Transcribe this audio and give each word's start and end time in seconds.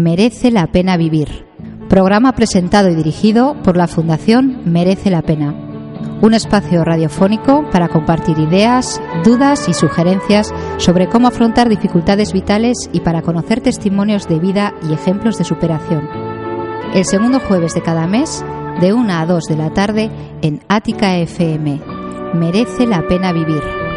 Merece 0.00 0.50
la 0.50 0.66
pena 0.68 0.96
vivir. 0.96 1.44
Programa 1.90 2.32
presentado 2.32 2.88
y 2.88 2.94
dirigido 2.94 3.54
por 3.62 3.76
la 3.76 3.86
Fundación 3.86 4.62
Merece 4.64 5.10
la 5.10 5.20
Pena. 5.20 5.54
Un 6.22 6.32
espacio 6.32 6.82
radiofónico 6.84 7.68
para 7.70 7.88
compartir 7.88 8.38
ideas, 8.38 8.98
dudas 9.24 9.68
y 9.68 9.74
sugerencias 9.74 10.54
sobre 10.78 11.06
cómo 11.10 11.28
afrontar 11.28 11.68
dificultades 11.68 12.32
vitales 12.32 12.88
y 12.94 13.00
para 13.00 13.20
conocer 13.20 13.60
testimonios 13.60 14.26
de 14.26 14.38
vida 14.38 14.72
y 14.88 14.94
ejemplos 14.94 15.36
de 15.36 15.44
superación. 15.44 16.08
El 16.94 17.04
segundo 17.04 17.38
jueves 17.38 17.74
de 17.74 17.82
cada 17.82 18.06
mes, 18.06 18.42
de 18.80 18.94
1 18.94 19.12
a 19.12 19.26
2 19.26 19.44
de 19.44 19.56
la 19.56 19.68
tarde, 19.74 20.10
en 20.40 20.60
Ática 20.68 21.18
FM. 21.18 21.78
Merece 22.32 22.86
la 22.86 23.06
pena 23.06 23.34
vivir. 23.34 23.89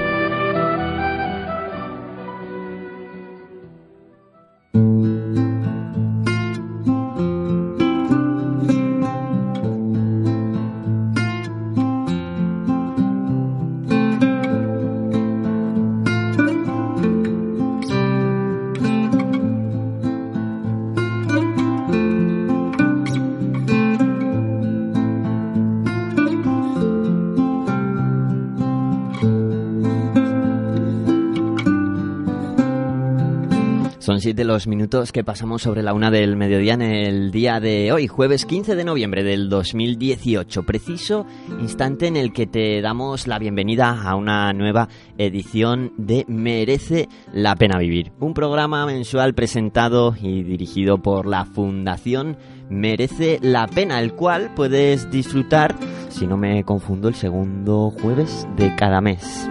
Siete 34.34 34.46
los 34.46 34.66
minutos 34.66 35.12
que 35.12 35.24
pasamos 35.24 35.62
sobre 35.62 35.84
la 35.84 35.94
una 35.94 36.10
del 36.10 36.36
mediodía 36.36 36.74
en 36.74 36.82
el 36.82 37.30
día 37.30 37.60
de 37.60 37.92
hoy, 37.92 38.08
jueves 38.08 38.48
15 38.48 38.76
de 38.76 38.84
noviembre 38.84 39.24
del 39.24 39.48
2018. 39.48 40.64
Preciso 40.64 41.28
instante 41.62 42.08
en 42.08 42.18
el 42.18 42.34
que 42.34 42.48
te 42.48 42.82
damos 42.82 43.28
la 43.28 43.38
bienvenida 43.38 44.02
a 44.02 44.16
una 44.16 44.52
nueva 44.52 44.88
edición 45.20 45.94
de 46.00 46.26
Merece 46.28 47.10
la 47.32 47.56
Pena 47.56 47.78
Vivir. 47.78 48.12
Un 48.20 48.34
programa 48.34 48.88
mensual 48.88 49.36
presentado 49.36 50.16
y 50.20 50.42
dirigido 50.42 50.98
por 50.98 51.28
la 51.28 51.46
Fundación 51.46 52.36
Merece 52.72 53.38
la 53.40 53.68
Pena, 53.68 54.00
el 54.00 54.14
cual 54.14 54.50
puedes 54.56 55.12
disfrutar, 55.12 55.76
si 56.10 56.26
no 56.26 56.38
me 56.38 56.64
confundo, 56.64 57.08
el 57.08 57.14
segundo 57.14 57.92
jueves 58.02 58.48
de 58.58 58.76
cada 58.76 59.00
mes. 59.00 59.48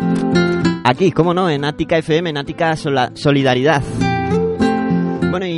Aquí, 0.82 1.12
como 1.12 1.34
no, 1.34 1.48
en 1.48 1.64
Ática 1.64 1.98
FM, 1.98 2.30
en 2.30 2.36
Ática 2.36 2.74
Solidaridad. 2.76 3.84
Bueno, 5.32 5.46
y 5.48 5.52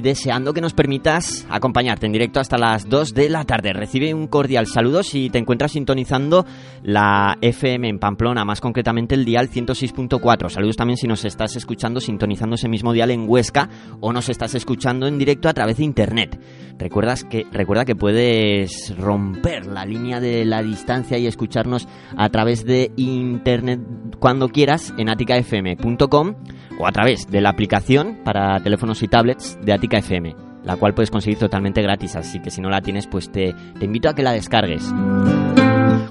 deseando 0.00 0.52
que 0.52 0.60
nos 0.60 0.74
permitas 0.74 1.46
acompañarte 1.50 2.06
en 2.06 2.12
directo 2.12 2.40
hasta 2.40 2.58
las 2.58 2.88
2 2.88 3.14
de 3.14 3.28
la 3.28 3.44
tarde. 3.44 3.72
Recibe 3.72 4.14
un 4.14 4.26
cordial 4.26 4.66
saludo 4.66 5.02
si 5.02 5.30
te 5.30 5.38
encuentras 5.38 5.72
sintonizando 5.72 6.46
la 6.82 7.36
FM 7.40 7.88
en 7.88 7.98
Pamplona, 7.98 8.44
más 8.44 8.60
concretamente 8.60 9.14
el 9.14 9.24
dial 9.24 9.50
106.4. 9.50 10.48
Saludos 10.48 10.76
también 10.76 10.96
si 10.96 11.06
nos 11.06 11.24
estás 11.24 11.56
escuchando 11.56 12.00
sintonizando 12.00 12.56
ese 12.56 12.68
mismo 12.68 12.92
dial 12.92 13.10
en 13.10 13.28
Huesca 13.28 13.68
o 14.00 14.12
nos 14.12 14.28
estás 14.28 14.54
escuchando 14.54 15.06
en 15.06 15.18
directo 15.18 15.48
a 15.48 15.54
través 15.54 15.78
de 15.78 15.84
internet. 15.84 16.40
Recuerdas 16.78 17.24
que, 17.24 17.46
recuerda 17.50 17.84
que 17.84 17.96
puedes 17.96 18.94
romper 18.98 19.66
la 19.66 19.84
línea 19.86 20.20
de 20.20 20.44
la 20.44 20.62
distancia 20.62 21.18
y 21.18 21.26
escucharnos 21.26 21.88
a 22.16 22.28
través 22.28 22.64
de 22.64 22.92
internet 22.96 23.80
cuando 24.18 24.48
quieras 24.48 24.92
en 24.98 25.08
aticafm.com 25.08 26.34
o 26.78 26.86
a 26.86 26.92
través 26.92 27.26
de 27.28 27.40
la 27.40 27.50
aplicación 27.50 28.18
para 28.24 28.60
teléfonos 28.60 29.02
y 29.02 29.08
tablets 29.08 29.58
de 29.62 29.72
Atica 29.72 29.85
FM, 29.92 30.34
la 30.64 30.76
cual 30.76 30.94
puedes 30.94 31.10
conseguir 31.10 31.38
totalmente 31.38 31.82
gratis, 31.82 32.16
así 32.16 32.40
que 32.40 32.50
si 32.50 32.60
no 32.60 32.68
la 32.68 32.80
tienes, 32.80 33.06
pues 33.06 33.30
te 33.30 33.54
invito 33.80 34.08
a 34.08 34.14
que 34.14 34.22
la 34.22 34.32
descargues. 34.32 34.92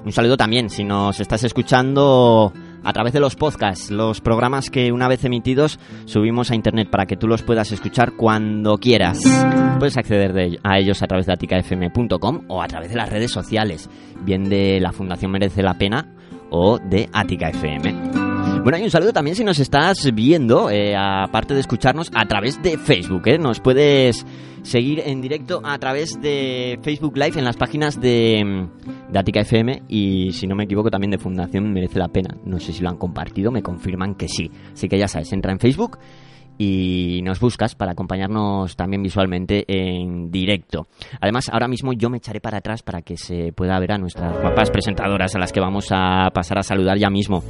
Un 0.04 0.12
saludo 0.12 0.36
también 0.36 0.70
si 0.70 0.84
nos 0.84 1.18
estás 1.20 1.42
escuchando 1.44 2.52
a 2.84 2.92
través 2.92 3.12
de 3.12 3.18
los 3.18 3.34
podcasts, 3.34 3.90
los 3.90 4.20
programas 4.20 4.70
que 4.70 4.92
una 4.92 5.08
vez 5.08 5.24
emitidos 5.24 5.80
subimos 6.04 6.52
a 6.52 6.54
internet 6.54 6.88
para 6.88 7.06
que 7.06 7.16
tú 7.16 7.26
los 7.26 7.42
puedas 7.42 7.72
escuchar 7.72 8.12
cuando 8.12 8.78
quieras. 8.78 9.18
Puedes 9.80 9.96
acceder 9.96 10.60
a 10.62 10.78
ellos 10.78 11.02
a 11.02 11.06
través 11.08 11.26
de 11.26 11.32
aticafm.com 11.32 12.44
o 12.46 12.62
a 12.62 12.68
través 12.68 12.90
de 12.90 12.96
las 12.96 13.10
redes 13.10 13.32
sociales, 13.32 13.90
bien 14.22 14.48
de 14.48 14.78
la 14.80 14.92
Fundación 14.92 15.32
Merece 15.32 15.62
la 15.62 15.74
Pena 15.74 16.14
o 16.50 16.78
de 16.78 17.08
Atica 17.12 17.48
FM. 17.48 18.25
Bueno, 18.66 18.78
y 18.78 18.82
un 18.82 18.90
saludo 18.90 19.12
también 19.12 19.36
si 19.36 19.44
nos 19.44 19.60
estás 19.60 20.12
viendo, 20.12 20.70
eh, 20.70 20.96
aparte 20.96 21.54
de 21.54 21.60
escucharnos 21.60 22.10
a 22.12 22.26
través 22.26 22.60
de 22.64 22.76
Facebook. 22.76 23.22
¿eh? 23.26 23.38
Nos 23.38 23.60
puedes 23.60 24.26
seguir 24.62 25.04
en 25.06 25.20
directo 25.20 25.60
a 25.62 25.78
través 25.78 26.20
de 26.20 26.76
Facebook 26.82 27.16
Live 27.16 27.38
en 27.38 27.44
las 27.44 27.56
páginas 27.56 28.00
de, 28.00 28.42
mm, 28.44 29.12
de 29.12 29.18
Atica 29.20 29.42
FM 29.42 29.84
y 29.86 30.32
si 30.32 30.48
no 30.48 30.56
me 30.56 30.64
equivoco 30.64 30.90
también 30.90 31.12
de 31.12 31.18
Fundación 31.18 31.72
Merece 31.72 32.00
la 32.00 32.08
Pena. 32.08 32.34
No 32.44 32.58
sé 32.58 32.72
si 32.72 32.82
lo 32.82 32.88
han 32.88 32.96
compartido, 32.96 33.52
me 33.52 33.62
confirman 33.62 34.16
que 34.16 34.26
sí. 34.26 34.50
Así 34.72 34.88
que 34.88 34.98
ya 34.98 35.06
sabes, 35.06 35.32
entra 35.32 35.52
en 35.52 35.60
Facebook 35.60 36.00
y 36.58 37.20
nos 37.22 37.38
buscas 37.38 37.76
para 37.76 37.92
acompañarnos 37.92 38.74
también 38.74 39.00
visualmente 39.00 39.64
en 39.68 40.32
directo. 40.32 40.88
Además, 41.20 41.50
ahora 41.52 41.68
mismo 41.68 41.92
yo 41.92 42.10
me 42.10 42.16
echaré 42.16 42.40
para 42.40 42.58
atrás 42.58 42.82
para 42.82 43.02
que 43.02 43.16
se 43.16 43.52
pueda 43.52 43.78
ver 43.78 43.92
a 43.92 43.98
nuestras 43.98 44.40
guapas 44.40 44.72
presentadoras 44.72 45.36
a 45.36 45.38
las 45.38 45.52
que 45.52 45.60
vamos 45.60 45.86
a 45.92 46.30
pasar 46.34 46.58
a 46.58 46.64
saludar 46.64 46.98
ya 46.98 47.10
mismo. 47.10 47.44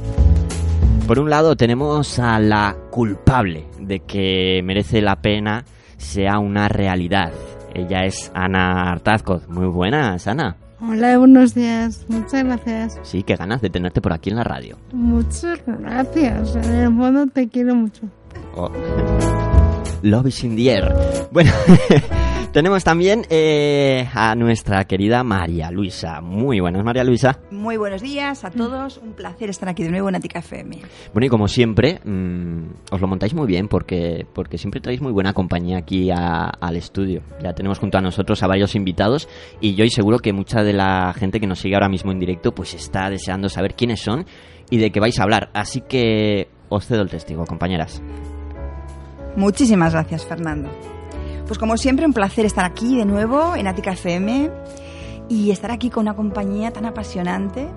Por 1.07 1.19
un 1.19 1.29
lado 1.29 1.55
tenemos 1.55 2.19
a 2.19 2.37
la 2.37 2.75
culpable 2.91 3.65
de 3.79 4.01
que 4.01 4.61
merece 4.65 5.01
la 5.01 5.21
pena 5.21 5.63
sea 5.95 6.37
una 6.37 6.67
realidad. 6.67 7.31
Ella 7.73 8.03
es 8.03 8.29
Ana 8.35 8.91
Artazco. 8.91 9.41
Muy 9.47 9.67
buenas, 9.67 10.27
Ana. 10.27 10.57
Hola, 10.81 11.17
buenos 11.17 11.55
días. 11.55 12.05
Muchas 12.09 12.43
gracias. 12.43 12.99
Sí, 13.03 13.23
qué 13.23 13.37
ganas 13.37 13.61
de 13.61 13.69
tenerte 13.69 14.01
por 14.01 14.11
aquí 14.11 14.31
en 14.31 14.35
la 14.35 14.43
radio. 14.43 14.77
Muchas 14.91 15.59
gracias. 15.65 16.57
En 16.57 16.75
el 16.75 16.93
fondo 16.93 17.25
te 17.27 17.47
quiero 17.47 17.73
mucho. 17.73 18.01
Oh. 18.57 18.69
Love 20.01 20.27
is 20.27 20.43
in 20.43 20.57
the 20.57 20.69
air. 20.69 20.93
Bueno, 21.31 21.53
tenemos 22.57 22.83
también 22.83 23.23
eh, 23.29 24.09
a 24.15 24.33
nuestra 24.33 24.85
querida 24.85 25.23
María 25.23 25.69
Luisa. 25.69 26.21
Muy 26.21 26.59
buenas, 26.59 26.83
María 26.83 27.03
Luisa. 27.03 27.39
Muy 27.51 27.77
buenos 27.77 28.01
días 28.01 28.43
a 28.43 28.49
todos. 28.49 28.97
Un 28.97 29.13
placer 29.13 29.51
estar 29.51 29.69
aquí 29.69 29.83
de 29.83 29.91
nuevo 29.91 30.09
en 30.09 30.15
Atica 30.15 30.39
FM. 30.39 30.79
Bueno, 31.13 31.27
y 31.27 31.29
como 31.29 31.47
siempre, 31.47 31.99
mmm, 32.03 32.63
os 32.89 32.99
lo 32.99 33.05
montáis 33.05 33.35
muy 33.35 33.45
bien 33.45 33.67
porque, 33.67 34.25
porque 34.33 34.57
siempre 34.57 34.81
traéis 34.81 35.01
muy 35.01 35.11
buena 35.11 35.33
compañía 35.33 35.77
aquí 35.77 36.09
a, 36.09 36.45
al 36.45 36.77
estudio. 36.77 37.21
Ya 37.43 37.53
tenemos 37.53 37.77
junto 37.77 37.99
a 37.99 38.01
nosotros 38.01 38.41
a 38.41 38.47
varios 38.47 38.73
invitados 38.73 39.29
y 39.61 39.75
yo 39.75 39.85
y 39.85 39.91
seguro 39.91 40.17
que 40.17 40.33
mucha 40.33 40.63
de 40.63 40.73
la 40.73 41.13
gente 41.13 41.39
que 41.39 41.45
nos 41.45 41.59
sigue 41.59 41.75
ahora 41.75 41.89
mismo 41.89 42.11
en 42.11 42.19
directo 42.19 42.55
pues 42.55 42.73
está 42.73 43.11
deseando 43.11 43.49
saber 43.49 43.75
quiénes 43.75 44.01
son 44.01 44.25
y 44.71 44.77
de 44.77 44.89
qué 44.91 44.99
vais 44.99 45.19
a 45.19 45.21
hablar. 45.21 45.51
Así 45.53 45.81
que 45.81 46.47
os 46.69 46.87
cedo 46.87 47.03
el 47.03 47.09
testigo, 47.11 47.45
compañeras. 47.45 48.01
Muchísimas 49.35 49.93
gracias, 49.93 50.25
Fernando. 50.25 50.71
Pues 51.47 51.59
como 51.59 51.77
siempre, 51.77 52.05
un 52.05 52.11
placer 52.11 52.45
estar 52.45 52.65
aquí 52.65 52.97
de 52.97 53.05
nuevo 53.05 53.55
en 53.55 53.67
Ática 53.67 53.93
FM 53.93 54.51
y 55.29 55.51
estar 55.51 55.71
aquí 55.71 55.89
con 55.89 56.01
una 56.01 56.13
compañía 56.13 56.71
tan 56.71 56.85
apasionante 56.85 57.69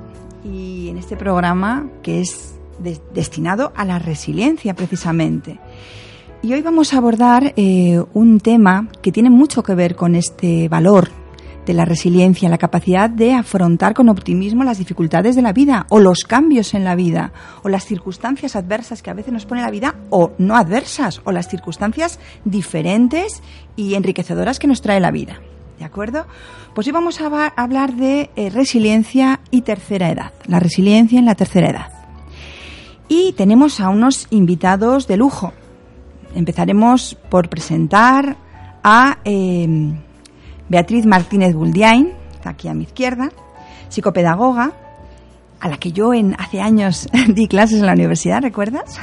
y 0.45 0.89
en 0.89 0.99
este 0.99 1.17
programa 1.17 1.89
que 2.03 2.21
es 2.21 2.57
de 2.81 2.99
destinado 3.15 3.73
a 3.77 3.85
la 3.85 4.01
resiliencia 4.01 4.75
precisamente. 4.75 5.61
Y 6.43 6.53
hoy 6.53 6.63
vamos 6.63 6.93
a 6.93 6.97
abordar 6.97 7.53
eh, 7.57 8.03
un 8.13 8.41
tema 8.41 8.89
que 9.03 9.13
tiene 9.13 9.31
mucho 9.31 9.63
que 9.63 9.77
ver 9.77 9.95
con 9.95 10.17
este 10.17 10.69
valor 10.69 11.11
de 11.67 11.75
la 11.75 11.85
resiliencia, 11.85 12.49
la 12.49 12.59
capacidad 12.59 13.11
de 13.11 13.35
afrontar 13.35 13.95
con 13.95 14.09
optimismo 14.09 14.65
las 14.65 14.79
dificultades 14.79 15.37
de 15.37 15.43
la 15.43 15.53
vida 15.53 15.87
o 15.89 16.01
los 16.01 16.25
cambios 16.25 16.75
en 16.75 16.85
la 16.85 16.95
vida 16.95 17.33
o 17.63 17.69
las 17.69 17.85
circunstancias 17.85 18.57
adversas 18.57 19.03
que 19.03 19.11
a 19.11 19.15
veces 19.15 19.33
nos 19.33 19.47
pone 19.47 19.63
la 19.63 19.71
vida 19.71 19.95
o 20.11 20.33
no 20.39 20.57
adversas 20.57 21.21
o 21.25 21.33
las 21.33 21.49
circunstancias 21.49 22.19
diferentes 22.45 23.43
y 23.77 23.95
enriquecedoras 23.95 24.59
que 24.59 24.67
nos 24.67 24.83
trae 24.83 25.01
la 25.01 25.11
vida. 25.11 25.41
¿De 25.79 25.85
acuerdo? 25.85 26.27
Pues 26.75 26.87
hoy 26.87 26.93
vamos 26.93 27.21
a 27.21 27.53
hablar 27.57 27.95
de 27.95 28.31
eh, 28.37 28.51
resiliencia 28.51 29.41
y 29.51 29.63
tercera 29.63 30.11
edad, 30.11 30.33
la 30.47 30.61
resiliencia 30.61 31.19
en 31.19 31.25
la 31.25 31.35
tercera 31.35 31.71
edad. 31.71 31.93
Y 33.09 33.33
tenemos 33.33 33.81
a 33.81 33.89
unos 33.89 34.27
invitados 34.31 35.07
de 35.09 35.17
lujo. 35.17 35.53
empezaremos 36.35 37.17
por 37.29 37.49
presentar 37.49 38.37
a 38.85 39.19
eh, 39.25 39.95
Beatriz 40.71 41.05
Martínez 41.05 41.55
Buldiain, 41.55 42.13
está 42.33 42.51
aquí 42.51 42.69
a 42.69 42.75
mi 42.75 42.85
izquierda, 42.85 43.31
psicopedagoga, 43.89 44.73
a 45.59 45.69
la 45.69 45.77
que 45.77 45.93
yo 45.93 46.15
en, 46.15 46.35
hace 46.39 46.61
años 46.61 47.09
di 47.29 47.49
clases 47.49 47.81
en 47.81 47.87
la 47.87 47.93
universidad, 47.93 48.41
¿recuerdas? 48.41 48.99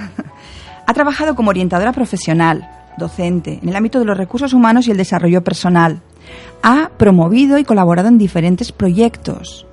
ha 0.88 0.94
trabajado 0.94 1.36
como 1.36 1.50
orientadora 1.50 1.92
profesional, 1.92 2.68
docente, 2.98 3.60
en 3.62 3.68
el 3.68 3.76
ámbito 3.76 4.00
de 4.00 4.06
los 4.06 4.18
recursos 4.18 4.54
humanos 4.54 4.88
y 4.88 4.92
el 4.92 4.98
desarrollo 4.98 5.44
personal. 5.44 6.02
Ha 6.64 6.90
promovido 6.98 7.60
y 7.60 7.66
colaborado 7.66 8.08
en 8.08 8.18
diferentes 8.18 8.72
proyectos 8.72 9.68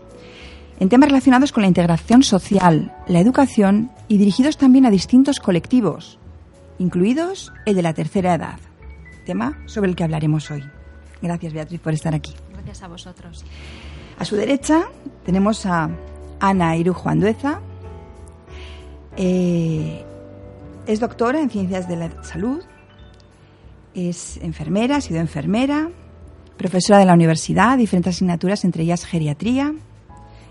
en 0.81 0.89
temas 0.89 1.09
relacionados 1.09 1.53
con 1.53 1.63
la 1.63 1.69
integración 1.69 2.25
social, 2.25 2.93
la 3.07 3.21
educación 3.21 3.91
y 4.09 4.19
dirigidos 4.19 4.57
también 4.57 4.87
a 4.87 4.91
distintos 4.91 5.39
colectivos, 5.39 6.19
incluidos 6.79 7.53
el 7.65 7.77
de 7.77 7.83
la 7.83 7.95
tercera 7.95 8.35
edad, 8.35 8.59
tema 9.25 9.57
sobre 9.67 9.91
el 9.91 9.97
que 9.97 10.05
hablaremos 10.05 10.51
hoy. 10.51 10.65
Gracias, 11.23 11.53
Beatriz, 11.53 11.81
por 11.81 11.93
estar 11.93 12.15
aquí. 12.15 12.35
Gracias 12.53 12.83
a 12.83 12.89
vosotros. 12.89 13.45
A 14.19 14.25
su 14.25 14.37
derecha 14.37 14.85
tenemos 15.25 15.67
a 15.67 15.91
Ana 16.41 16.77
Irujo 16.77 17.09
Andueza. 17.09 17.61
Eh, 19.17 20.05
es 20.87 21.01
doctora 21.01 21.41
en 21.41 21.51
Ciencias 21.51 21.89
de 21.89 21.97
la 21.97 22.23
Salud, 22.23 22.63
es 23.95 24.39
enfermera, 24.39 24.97
ha 24.97 25.01
sido 25.01 25.21
enfermera, 25.21 25.89
profesora 26.57 26.99
de 26.99 27.07
la 27.07 27.15
universidad, 27.15 27.79
diferentes 27.79 28.17
asignaturas, 28.17 28.65
entre 28.65 28.83
ellas 28.83 29.05
geriatría, 29.05 29.73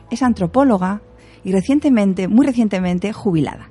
es 0.10 0.24
antropóloga 0.24 1.02
y 1.44 1.52
recientemente, 1.52 2.28
muy 2.28 2.46
recientemente, 2.46 3.14
jubilada. 3.14 3.70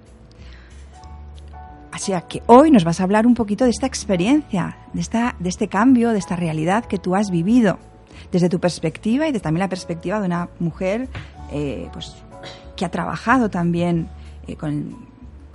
Así 2.03 2.13
que 2.29 2.43
hoy 2.47 2.73
nos 2.73 2.83
vas 2.83 2.99
a 2.99 3.05
hablar 3.05 3.29
un 3.29 3.35
poquito 3.35 3.63
de 3.63 3.71
esta 3.71 3.87
experiencia, 3.87 4.77
de, 4.93 5.01
esta, 5.01 5.37
de 5.39 5.49
este 5.49 5.69
cambio, 5.69 6.11
de 6.11 6.19
esta 6.19 6.35
realidad 6.35 6.85
que 6.85 6.99
tú 6.99 7.15
has 7.15 7.31
vivido, 7.31 7.79
desde 8.33 8.49
tu 8.49 8.59
perspectiva 8.59 9.29
y 9.29 9.31
desde 9.31 9.45
también 9.45 9.61
la 9.61 9.69
perspectiva 9.69 10.19
de 10.19 10.27
una 10.27 10.49
mujer 10.59 11.09
eh, 11.53 11.89
pues, 11.93 12.17
que 12.75 12.85
ha 12.85 12.91
trabajado 12.91 13.51
también 13.51 14.09
eh, 14.49 14.57
con 14.57 15.07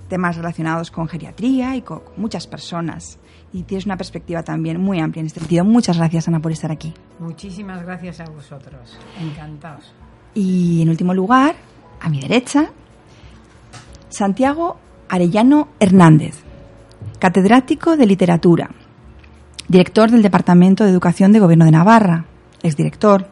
temas 0.08 0.36
relacionados 0.36 0.90
con 0.90 1.06
geriatría 1.06 1.76
y 1.76 1.82
con 1.82 2.00
muchas 2.16 2.46
personas. 2.46 3.18
Y 3.52 3.64
tienes 3.64 3.84
una 3.84 3.98
perspectiva 3.98 4.42
también 4.42 4.80
muy 4.80 5.00
amplia 5.00 5.20
en 5.20 5.26
este 5.26 5.40
sentido. 5.40 5.66
Muchas 5.66 5.98
gracias, 5.98 6.28
Ana, 6.28 6.40
por 6.40 6.52
estar 6.52 6.72
aquí. 6.72 6.94
Muchísimas 7.18 7.82
gracias 7.82 8.20
a 8.20 8.24
vosotros. 8.24 8.98
Encantados. 9.20 9.92
Y 10.32 10.80
en 10.80 10.88
último 10.88 11.12
lugar, 11.12 11.56
a 12.00 12.08
mi 12.08 12.22
derecha, 12.22 12.70
Santiago 14.08 14.78
Arellano 15.08 15.68
Hernández, 15.80 16.36
catedrático 17.18 17.96
de 17.96 18.06
literatura, 18.06 18.70
director 19.68 20.10
del 20.10 20.22
Departamento 20.22 20.84
de 20.84 20.90
Educación 20.90 21.32
de 21.32 21.40
Gobierno 21.40 21.64
de 21.64 21.70
Navarra, 21.70 22.26
exdirector, 22.62 23.28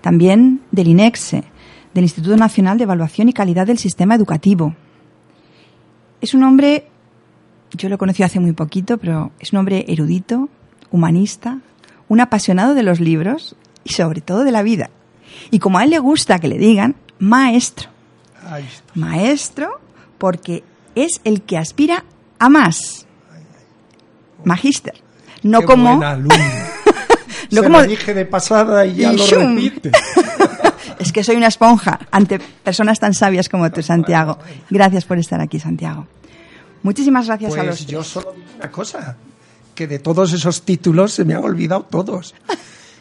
también 0.00 0.60
del 0.70 0.88
INEXE, 0.88 1.44
del 1.94 2.04
Instituto 2.04 2.36
Nacional 2.36 2.78
de 2.78 2.84
Evaluación 2.84 3.28
y 3.28 3.32
Calidad 3.32 3.66
del 3.66 3.78
Sistema 3.78 4.14
Educativo. 4.14 4.74
Es 6.20 6.34
un 6.34 6.42
hombre, 6.44 6.88
yo 7.72 7.88
lo 7.88 7.98
conocí 7.98 8.22
hace 8.22 8.40
muy 8.40 8.52
poquito, 8.52 8.98
pero 8.98 9.32
es 9.38 9.52
un 9.52 9.58
hombre 9.58 9.84
erudito, 9.88 10.48
humanista, 10.90 11.58
un 12.08 12.20
apasionado 12.20 12.74
de 12.74 12.82
los 12.82 13.00
libros 13.00 13.56
y 13.84 13.92
sobre 13.92 14.20
todo 14.20 14.44
de 14.44 14.52
la 14.52 14.62
vida. 14.62 14.90
Y 15.50 15.58
como 15.58 15.78
a 15.78 15.84
él 15.84 15.90
le 15.90 15.98
gusta 15.98 16.38
que 16.38 16.48
le 16.48 16.58
digan, 16.58 16.96
maestro. 17.18 17.90
Maestro 18.94 19.80
porque 20.18 20.62
es 20.94 21.20
el 21.24 21.42
que 21.42 21.58
aspira 21.58 22.04
a 22.38 22.48
más. 22.48 23.06
Magíster. 24.44 24.94
No 25.42 25.60
Qué 25.60 25.66
como... 25.66 25.96
buena 25.96 26.16
no 26.16 26.28
Se 27.50 27.62
como... 27.62 27.80
lo 27.80 27.86
dije 27.86 28.14
de 28.14 28.24
pasada 28.26 28.84
y 28.86 28.96
ya 28.96 29.12
Y 29.12 29.16
lo 29.16 29.26
shum. 29.26 29.54
repite. 29.56 29.92
Es 30.98 31.12
que 31.12 31.24
soy 31.24 31.34
una 31.34 31.48
esponja 31.48 31.98
ante 32.12 32.38
personas 32.38 33.00
tan 33.00 33.12
sabias 33.12 33.48
como 33.48 33.68
tú, 33.72 33.82
Santiago. 33.82 34.38
Gracias 34.70 35.04
por 35.04 35.18
estar 35.18 35.40
aquí, 35.40 35.58
Santiago. 35.58 36.06
Muchísimas 36.84 37.26
gracias 37.26 37.52
a 37.54 37.56
Pues 37.56 37.66
los 37.66 37.86
yo 37.86 38.04
solo 38.04 38.32
digo 38.36 38.46
una 38.58 38.70
cosa, 38.70 39.16
que 39.74 39.88
de 39.88 39.98
todos 39.98 40.32
esos 40.32 40.62
títulos 40.62 41.12
se 41.12 41.24
me 41.24 41.34
han 41.34 41.42
olvidado 41.42 41.82
todos. 41.90 42.36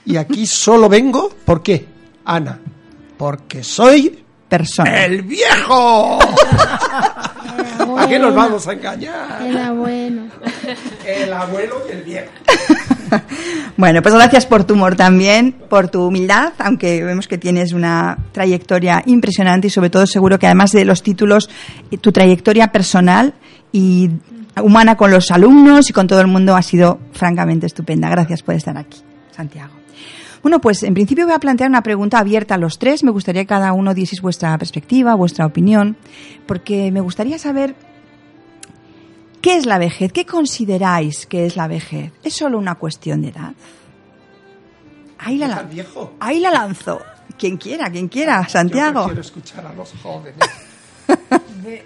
Y 0.03 0.17
aquí 0.17 0.47
solo 0.47 0.89
vengo, 0.89 1.29
¿por 1.45 1.61
qué? 1.61 1.85
Ana, 2.25 2.59
porque 3.17 3.63
soy 3.63 4.23
Persona. 4.49 5.05
el 5.05 5.21
viejo. 5.21 6.17
¿A 8.01 8.07
qué 8.07 8.19
nos 8.19 8.33
vamos 8.33 8.67
a 8.67 8.73
engañar? 8.73 9.41
Era 9.41 9.71
bueno. 9.71 10.23
El 11.05 11.33
abuelo 11.33 11.81
y 11.87 11.91
el 11.91 12.03
viejo. 12.03 12.31
Bueno, 13.77 14.01
pues 14.01 14.13
gracias 14.13 14.45
por 14.45 14.63
tu 14.63 14.75
humor 14.75 14.95
también, 14.95 15.53
por 15.53 15.89
tu 15.89 16.05
humildad, 16.05 16.53
aunque 16.59 17.03
vemos 17.03 17.27
que 17.27 17.37
tienes 17.37 17.73
una 17.73 18.17
trayectoria 18.31 19.01
impresionante 19.05 19.67
y 19.67 19.69
sobre 19.69 19.89
todo 19.89 20.05
seguro 20.05 20.37
que 20.37 20.45
además 20.45 20.71
de 20.71 20.85
los 20.85 21.01
títulos, 21.01 21.49
eh, 21.89 21.97
tu 21.97 22.11
trayectoria 22.11 22.71
personal 22.71 23.33
y 23.71 24.11
humana 24.61 24.97
con 24.97 25.09
los 25.09 25.31
alumnos 25.31 25.89
y 25.89 25.93
con 25.93 26.07
todo 26.07 26.21
el 26.21 26.27
mundo 26.27 26.55
ha 26.55 26.61
sido 26.61 26.99
francamente 27.11 27.65
estupenda. 27.65 28.09
Gracias 28.09 28.43
por 28.43 28.55
estar 28.55 28.77
aquí, 28.77 28.99
Santiago. 29.31 29.73
Bueno, 30.41 30.59
pues 30.59 30.83
en 30.83 30.93
principio 30.93 31.25
voy 31.25 31.35
a 31.35 31.39
plantear 31.39 31.69
una 31.69 31.83
pregunta 31.83 32.19
abierta 32.19 32.55
a 32.55 32.57
los 32.57 32.79
tres. 32.79 33.03
Me 33.03 33.11
gustaría 33.11 33.43
que 33.43 33.47
cada 33.47 33.73
uno 33.73 33.93
dieseis 33.93 34.21
vuestra 34.21 34.57
perspectiva, 34.57 35.13
vuestra 35.15 35.45
opinión, 35.45 35.97
porque 36.47 36.91
me 36.91 36.99
gustaría 36.99 37.37
saber 37.37 37.75
¿Qué 39.41 39.57
es 39.57 39.65
la 39.65 39.77
vejez? 39.77 40.11
¿Qué 40.13 40.25
consideráis 40.25 41.25
que 41.25 41.45
es 41.45 41.55
la 41.55 41.67
vejez? 41.67 42.11
¿Es 42.23 42.33
solo 42.35 42.57
una 42.57 42.75
cuestión 42.75 43.21
de 43.21 43.29
edad? 43.29 43.53
Ahí 45.19 45.37
la, 45.37 45.47
¿Deja 45.47 45.59
lan- 45.61 45.65
el 45.65 45.73
viejo? 45.73 46.13
ahí 46.19 46.39
la 46.39 46.51
lanzo. 46.51 47.01
Quien 47.37 47.57
quiera, 47.57 47.89
quien 47.89 48.07
quiera, 48.07 48.43
Yo 48.43 48.49
Santiago. 48.49 49.05
quiero 49.05 49.21
escuchar 49.21 49.65
a 49.65 49.73
los 49.73 49.91
jóvenes. 50.03 50.37
De- 51.63 51.83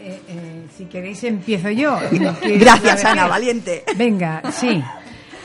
eh, 0.00 0.20
eh, 0.28 0.66
si 0.76 0.84
queréis 0.86 1.22
empiezo 1.24 1.70
yo. 1.70 1.98
Gracias, 2.42 3.04
Ana, 3.04 3.26
valiente. 3.26 3.84
Venga, 3.96 4.42
sí. 4.52 4.82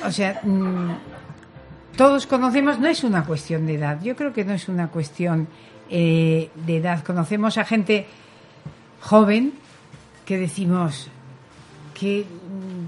O 0.06 0.12
sea, 0.12 0.40
mm, 0.44 0.92
todos 1.98 2.26
conocemos, 2.28 2.80
no 2.80 2.88
es 2.88 3.04
una 3.04 3.24
cuestión 3.26 3.66
de 3.66 3.76
edad. 3.76 4.00
Yo 4.04 4.16
creo 4.16 4.34
que 4.34 4.44
no 4.46 4.54
es 4.54 4.68
una 4.70 4.88
cuestión 4.90 5.48
eh, 5.90 6.50
de 6.56 6.78
edad. 6.78 7.04
Conocemos 7.04 7.58
a 7.58 7.66
gente 7.66 8.06
joven 9.02 9.54
que 10.32 10.38
decimos 10.38 11.10
que, 11.94 12.24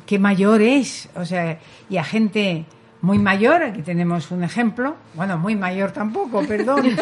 que 0.06 0.18
mayor 0.18 0.62
es. 0.62 1.10
O 1.14 1.26
sea, 1.26 1.60
y 1.90 1.98
a 1.98 2.04
gente 2.06 2.64
muy 3.02 3.20
mayor, 3.20 3.62
aquí 3.64 3.82
tenemos 3.82 4.32
un 4.32 4.46
ejemplo, 4.46 4.96
bueno, 5.14 5.38
muy 5.38 5.58
mayor 5.58 5.92
tampoco, 5.92 6.42
perdón, 6.48 6.86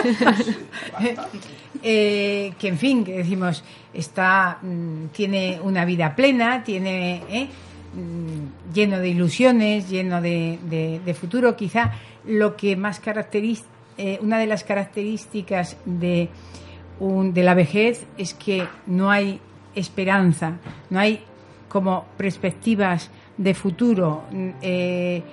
eh, 1.84 2.54
que 2.58 2.68
en 2.70 2.78
fin, 2.80 3.04
que 3.04 3.18
decimos, 3.18 3.64
está, 3.94 4.58
mm, 4.64 5.10
tiene 5.12 5.60
una 5.64 5.86
vida 5.86 6.16
plena, 6.16 6.64
tiene 6.64 7.22
eh, 7.30 7.48
mm, 7.94 8.74
lleno 8.74 8.98
de 8.98 9.10
ilusiones, 9.10 9.88
lleno 9.92 10.24
de, 10.24 10.58
de- 10.64 11.02
de 11.06 11.14
futuro, 11.14 11.56
quizá 11.56 11.92
lo 12.26 12.56
que 12.56 12.76
más 12.76 13.00
caracteriza, 13.00 13.66
una 14.22 14.40
de 14.40 14.48
las 14.48 14.64
características 14.64 15.78
de, 15.86 16.30
un- 17.00 17.32
de 17.36 17.44
la 17.44 17.54
vejez 17.54 18.08
es 18.18 18.34
que 18.34 18.68
no 18.88 19.12
hay 19.12 19.40
esperanza, 19.76 20.54
no 20.90 21.00
hay 21.00 21.22
como 21.70 22.06
perspectivas 22.18 23.10
de 23.38 23.54
futuro. 23.54 24.24
eh, 24.62 25.24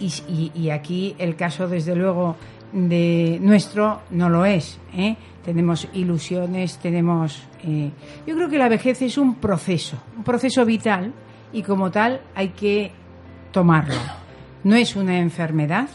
y, 0.00 0.50
y- 0.54 0.70
aquí 0.70 1.14
el 1.18 1.36
caso, 1.36 1.68
desde 1.68 1.94
luego, 1.94 2.34
de 2.72 3.38
nuestro 3.40 4.00
no 4.10 4.28
lo 4.28 4.44
es. 4.44 4.78
¿eh? 4.96 5.14
Tenemos 5.44 5.86
ilusiones, 5.92 6.78
tenemos. 6.78 7.40
eh, 7.62 7.90
yo 8.26 8.34
creo 8.34 8.48
que 8.48 8.58
la 8.58 8.68
vejez 8.68 9.00
es 9.02 9.16
un 9.18 9.36
proceso, 9.36 9.96
un 10.16 10.24
proceso 10.24 10.64
vital 10.64 11.12
y 11.52 11.62
como 11.62 11.90
tal 11.90 12.20
hay 12.34 12.48
que 12.48 12.90
tomarlo. 13.52 13.94
No 14.64 14.74
es 14.74 14.96
una 14.96 15.18
enfermedad, 15.18 15.88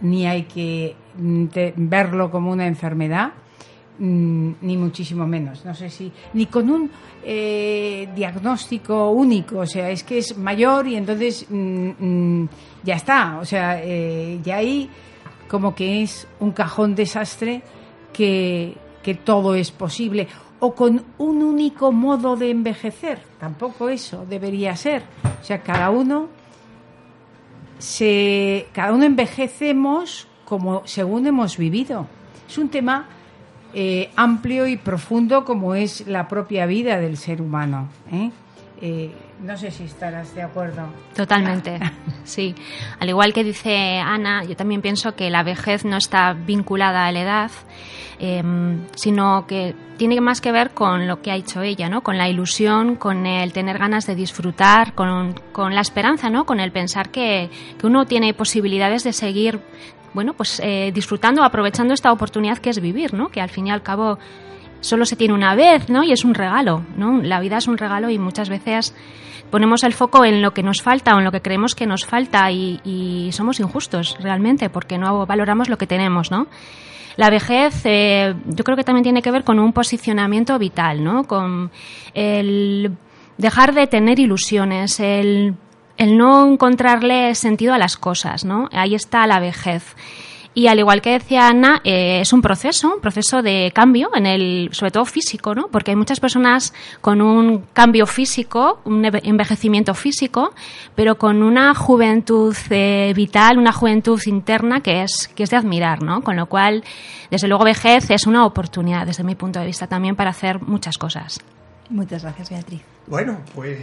ni 0.00 0.26
hay 0.26 0.44
que 0.44 0.96
mm, 1.18 1.44
verlo 1.76 2.30
como 2.30 2.50
una 2.50 2.66
enfermedad, 2.66 3.32
ni 3.98 4.76
muchísimo 4.76 5.26
menos. 5.26 5.64
No 5.64 5.74
sé 5.74 5.90
si 5.90 6.10
ni 6.34 6.46
con 6.46 6.70
un 6.70 6.90
eh, 7.22 8.08
diagnóstico 8.14 9.10
único, 9.10 9.58
o 9.58 9.66
sea, 9.66 9.90
es 9.90 10.02
que 10.02 10.18
es 10.18 10.36
mayor 10.36 10.86
y 10.88 10.96
entonces 10.96 11.46
mm, 11.48 11.90
mm, 11.98 12.48
ya 12.82 12.96
está, 12.96 13.38
o 13.40 13.44
sea, 13.44 13.80
eh, 13.82 14.40
ya 14.42 14.56
ahí 14.56 14.88
como 15.48 15.74
que 15.74 16.02
es 16.02 16.26
un 16.40 16.52
cajón 16.52 16.94
desastre 16.94 17.62
que, 18.12 18.76
que 19.02 19.14
todo 19.14 19.54
es 19.54 19.70
posible 19.70 20.26
o 20.60 20.74
con 20.74 21.04
un 21.18 21.42
único 21.42 21.92
modo 21.92 22.36
de 22.36 22.50
envejecer, 22.50 23.18
tampoco 23.38 23.88
eso 23.88 24.24
debería 24.28 24.76
ser. 24.76 25.02
O 25.40 25.44
sea, 25.44 25.60
cada 25.60 25.90
uno 25.90 26.28
se 27.78 28.68
cada 28.72 28.92
uno 28.92 29.04
envejecemos 29.04 30.28
como 30.44 30.82
según 30.86 31.26
hemos 31.26 31.56
vivido. 31.56 32.06
Es 32.48 32.58
un 32.58 32.68
tema 32.68 33.08
eh, 33.74 34.10
amplio 34.16 34.66
y 34.66 34.76
profundo 34.76 35.44
como 35.44 35.74
es 35.74 36.06
la 36.06 36.28
propia 36.28 36.66
vida 36.66 36.98
del 36.98 37.16
ser 37.16 37.40
humano. 37.40 37.88
¿eh? 38.10 38.30
Eh, 38.80 39.10
No 39.42 39.56
sé 39.56 39.70
si 39.70 39.84
estarás 39.84 40.34
de 40.34 40.42
acuerdo. 40.42 40.82
Totalmente, 41.14 41.78
sí. 42.24 42.54
Al 43.00 43.08
igual 43.08 43.32
que 43.32 43.44
dice 43.44 43.98
Ana, 43.98 44.44
yo 44.44 44.56
también 44.56 44.82
pienso 44.82 45.14
que 45.14 45.30
la 45.30 45.42
vejez 45.42 45.84
no 45.84 45.96
está 45.96 46.32
vinculada 46.32 47.06
a 47.06 47.12
la 47.12 47.20
edad, 47.20 47.50
em, 48.18 48.80
sino 48.94 49.46
que 49.46 49.74
tiene 49.96 50.20
más 50.20 50.40
que 50.40 50.50
ver 50.52 50.70
con 50.70 51.06
lo 51.06 51.22
que 51.22 51.30
ha 51.30 51.36
hecho 51.36 51.62
ella, 51.62 51.88
¿no? 51.88 52.02
Con 52.02 52.18
la 52.18 52.28
ilusión, 52.28 52.96
con 52.96 53.24
el 53.26 53.52
tener 53.52 53.78
ganas 53.78 54.06
de 54.06 54.16
disfrutar, 54.16 54.94
con, 54.94 55.34
con 55.52 55.74
la 55.74 55.80
esperanza, 55.80 56.28
¿no? 56.28 56.44
Con 56.44 56.58
el 56.60 56.72
pensar 56.72 57.10
que, 57.10 57.50
que 57.78 57.86
uno 57.86 58.04
tiene 58.06 58.34
posibilidades 58.34 59.04
de 59.04 59.12
seguir, 59.12 59.60
bueno, 60.14 60.34
pues 60.34 60.60
eh, 60.62 60.90
disfrutando, 60.94 61.42
aprovechando 61.44 61.94
esta 61.94 62.12
oportunidad 62.12 62.58
que 62.58 62.70
es 62.70 62.80
vivir, 62.80 63.14
¿no? 63.14 63.28
Que 63.28 63.40
al 63.40 63.48
fin 63.48 63.66
y 63.66 63.70
al 63.70 63.82
cabo 63.82 64.18
solo 64.80 65.04
se 65.06 65.16
tiene 65.16 65.34
una 65.34 65.54
vez, 65.54 65.88
¿no? 65.88 66.02
Y 66.04 66.12
es 66.12 66.24
un 66.24 66.34
regalo, 66.34 66.84
¿no? 66.96 67.22
La 67.22 67.40
vida 67.40 67.56
es 67.56 67.68
un 67.68 67.78
regalo 67.78 68.10
y 68.10 68.18
muchas 68.18 68.48
veces 68.48 68.94
ponemos 69.50 69.84
el 69.84 69.92
foco 69.92 70.24
en 70.24 70.42
lo 70.42 70.52
que 70.52 70.62
nos 70.62 70.82
falta 70.82 71.14
o 71.14 71.18
en 71.18 71.24
lo 71.24 71.30
que 71.30 71.42
creemos 71.42 71.74
que 71.74 71.86
nos 71.86 72.04
falta 72.04 72.50
y, 72.50 73.30
somos 73.32 73.60
injustos 73.60 74.16
realmente 74.20 74.68
porque 74.70 74.98
no 74.98 75.24
valoramos 75.26 75.68
lo 75.68 75.78
que 75.78 75.86
tenemos, 75.86 76.30
¿no? 76.30 76.46
La 77.16 77.28
vejez 77.28 77.82
eh, 77.84 78.34
yo 78.46 78.64
creo 78.64 78.76
que 78.76 78.84
también 78.84 79.02
tiene 79.02 79.22
que 79.22 79.30
ver 79.30 79.44
con 79.44 79.58
un 79.58 79.72
posicionamiento 79.72 80.58
vital, 80.58 81.04
¿no? 81.04 81.24
Con 81.24 81.70
el 82.14 82.96
dejar 83.36 83.74
de 83.74 83.86
tener 83.86 84.18
ilusiones, 84.18 84.98
el, 85.00 85.54
el 86.02 86.18
no 86.18 86.46
encontrarle 86.46 87.34
sentido 87.34 87.74
a 87.74 87.78
las 87.78 87.96
cosas, 87.96 88.44
¿no? 88.44 88.68
Ahí 88.72 88.94
está 88.94 89.26
la 89.26 89.40
vejez. 89.40 89.94
Y 90.54 90.66
al 90.66 90.78
igual 90.78 91.00
que 91.00 91.12
decía 91.12 91.48
Ana, 91.48 91.80
eh, 91.82 92.20
es 92.20 92.32
un 92.34 92.42
proceso, 92.42 92.94
un 92.94 93.00
proceso 93.00 93.40
de 93.40 93.72
cambio, 93.74 94.10
en 94.14 94.26
el, 94.26 94.68
sobre 94.72 94.90
todo 94.90 95.06
físico, 95.06 95.54
¿no? 95.54 95.68
Porque 95.68 95.92
hay 95.92 95.96
muchas 95.96 96.20
personas 96.20 96.74
con 97.00 97.22
un 97.22 97.64
cambio 97.72 98.06
físico, 98.06 98.80
un 98.84 99.02
envejecimiento 99.04 99.94
físico, 99.94 100.52
pero 100.94 101.16
con 101.16 101.42
una 101.42 101.74
juventud 101.74 102.54
eh, 102.68 103.14
vital, 103.16 103.56
una 103.56 103.72
juventud 103.72 104.20
interna 104.26 104.80
que 104.80 105.02
es, 105.02 105.28
que 105.34 105.44
es 105.44 105.50
de 105.50 105.56
admirar, 105.56 106.02
¿no? 106.02 106.22
Con 106.22 106.36
lo 106.36 106.46
cual, 106.46 106.84
desde 107.30 107.48
luego, 107.48 107.64
vejez 107.64 108.10
es 108.10 108.26
una 108.26 108.44
oportunidad, 108.44 109.06
desde 109.06 109.24
mi 109.24 109.36
punto 109.36 109.58
de 109.58 109.66
vista, 109.66 109.86
también 109.86 110.16
para 110.16 110.30
hacer 110.30 110.60
muchas 110.60 110.98
cosas. 110.98 111.40
Muchas 111.92 112.22
gracias, 112.22 112.48
Beatriz. 112.48 112.80
Bueno, 113.06 113.38
pues 113.54 113.80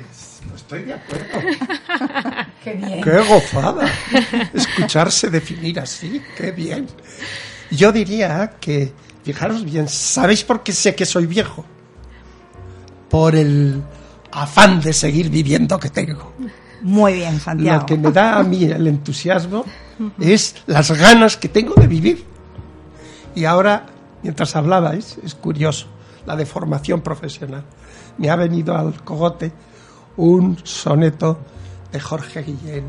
no 0.50 0.56
estoy 0.56 0.84
de 0.84 0.94
acuerdo. 0.94 1.26
Qué 2.64 2.74
bien. 2.74 3.04
Qué 3.04 3.20
gozada. 3.20 3.88
Escucharse 4.52 5.30
definir 5.30 5.80
así, 5.80 6.22
qué 6.36 6.52
bien. 6.52 6.88
Yo 7.70 7.92
diría 7.92 8.54
que, 8.60 8.92
fijaros 9.24 9.64
bien, 9.64 9.88
¿sabéis 9.88 10.44
por 10.44 10.64
qué 10.64 10.74
sé 10.74 10.96
que 10.96 11.06
soy 11.06 11.28
viejo? 11.28 11.64
Por 13.10 13.36
el 13.36 13.82
afán 14.32 14.82
de 14.82 14.92
seguir 14.92 15.30
viviendo 15.30 15.80
que 15.80 15.90
tengo. 15.90 16.34
Muy 16.82 17.14
bien, 17.14 17.40
Santiago. 17.40 17.82
Lo 17.82 17.86
que 17.86 17.98
me 17.98 18.12
da 18.12 18.40
a 18.40 18.44
mí 18.44 18.64
el 18.64 18.88
entusiasmo 18.88 19.66
es 20.20 20.56
las 20.66 20.92
ganas 20.92 21.38
que 21.38 21.48
tengo 21.48 21.76
de 21.76 21.88
vivir. 21.88 22.26
Y 23.36 23.46
ahora, 23.46 23.86
mientras 24.24 24.56
hablabais, 24.56 25.18
es 25.24 25.36
curioso, 25.36 25.88
la 26.26 26.36
deformación 26.36 27.02
profesional 27.02 27.64
me 28.20 28.30
ha 28.30 28.36
venido 28.36 28.78
al 28.78 29.02
cogote 29.04 29.52
un 30.18 30.58
soneto 30.64 31.40
de 31.92 32.00
Jorge 32.00 32.44
Guillén 32.44 32.84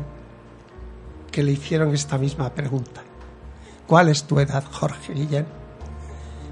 que 1.31 1.41
le 1.41 1.53
hicieron 1.53 1.93
esta 1.93 2.17
misma 2.17 2.49
pregunta. 2.53 3.01
¿Cuál 3.87 4.09
es 4.09 4.25
tu 4.25 4.39
edad, 4.39 4.63
Jorge 4.69 5.13
Guillén? 5.13 5.45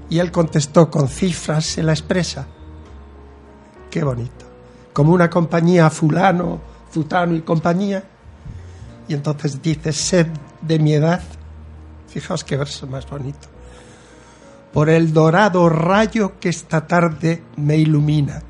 Y 0.08 0.18
él 0.18 0.32
contestó 0.32 0.90
con 0.90 1.08
cifras, 1.08 1.66
se 1.66 1.82
la 1.82 1.92
expresa. 1.92 2.46
Qué 3.90 4.02
bonito. 4.02 4.46
Como 4.94 5.12
una 5.12 5.28
compañía 5.28 5.90
fulano, 5.90 6.60
zutano 6.90 7.36
y 7.36 7.42
compañía. 7.42 8.02
Y 9.06 9.14
entonces 9.14 9.60
dice, 9.60 9.92
sed 9.92 10.26
de 10.62 10.78
mi 10.78 10.94
edad. 10.94 11.22
Fijaos 12.08 12.42
qué 12.42 12.56
verso 12.56 12.86
más 12.86 13.08
bonito. 13.08 13.48
Por 14.72 14.88
el 14.88 15.12
dorado 15.12 15.68
rayo 15.68 16.40
que 16.40 16.48
esta 16.48 16.86
tarde 16.86 17.42
me 17.56 17.76
ilumina 17.76 18.42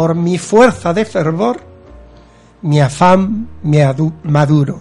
por 0.00 0.14
mi 0.14 0.38
fuerza 0.38 0.94
de 0.94 1.04
fervor, 1.04 1.60
mi 2.62 2.80
afán 2.80 3.46
me 3.62 3.84
maduro. 4.22 4.80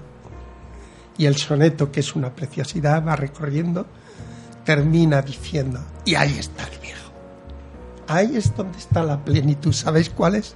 Y 1.18 1.26
el 1.26 1.36
soneto, 1.36 1.92
que 1.92 2.00
es 2.00 2.16
una 2.16 2.34
preciosidad, 2.34 3.06
va 3.06 3.18
recorriendo, 3.18 3.86
termina 4.64 5.22
diciendo, 5.22 5.82
y 6.06 6.16
ahí 6.16 6.38
está 6.40 6.64
el 6.64 6.80
viejo. 6.80 7.12
Ahí 8.08 8.38
es 8.38 8.56
donde 8.56 8.78
está 8.78 9.04
la 9.04 9.22
plenitud. 9.22 9.74
¿Sabéis 9.74 10.10
cuál 10.10 10.36
es? 10.36 10.56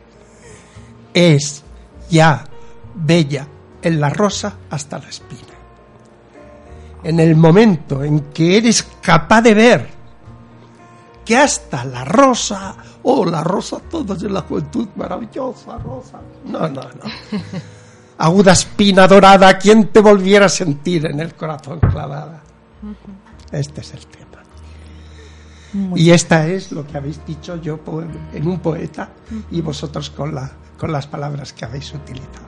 Es 1.14 1.62
ya 2.10 2.46
bella 2.96 3.46
en 3.82 4.00
la 4.00 4.12
rosa 4.12 4.60
hasta 4.70 4.98
la 4.98 5.10
espina. 5.10 5.56
En 7.04 7.20
el 7.20 7.36
momento 7.36 8.02
en 8.02 8.32
que 8.32 8.56
eres 8.56 8.82
capaz 9.02 9.42
de 9.42 9.54
ver 9.56 9.90
que 11.26 11.36
hasta 11.36 11.84
la 11.84 12.06
rosa 12.06 12.78
oh, 13.04 13.26
la 13.26 13.44
rosa 13.44 13.80
toda 13.80 14.16
de 14.16 14.30
la 14.30 14.42
juventud, 14.42 14.88
maravillosa 14.96 15.78
rosa. 15.78 16.20
No, 16.46 16.68
no, 16.68 16.82
no. 16.82 17.40
Aguda 18.18 18.52
espina 18.54 19.08
dorada, 19.08 19.58
¿quién 19.58 19.88
te 19.88 20.00
volviera 20.00 20.46
a 20.46 20.50
sentir 20.50 21.06
en 21.06 21.20
el 21.20 21.34
corazón 21.36 21.80
clavada? 21.80 22.42
Este 23.52 23.82
es 23.82 23.94
el 23.94 24.06
tema. 24.08 24.44
y 25.96 26.12
esta 26.12 26.48
es 26.48 26.72
lo 26.72 26.86
que 26.86 26.98
habéis 26.98 27.26
dicho 27.26 27.56
yo 27.58 27.80
en 28.34 28.48
un 28.48 28.60
poeta 28.60 29.10
y 29.52 29.62
vosotros 29.62 30.10
con, 30.12 30.36
la, 30.36 30.52
con 30.78 30.92
las 30.92 31.08
palabras 31.08 31.54
que 31.54 31.66
habéis 31.66 31.94
utilizado. 31.94 32.48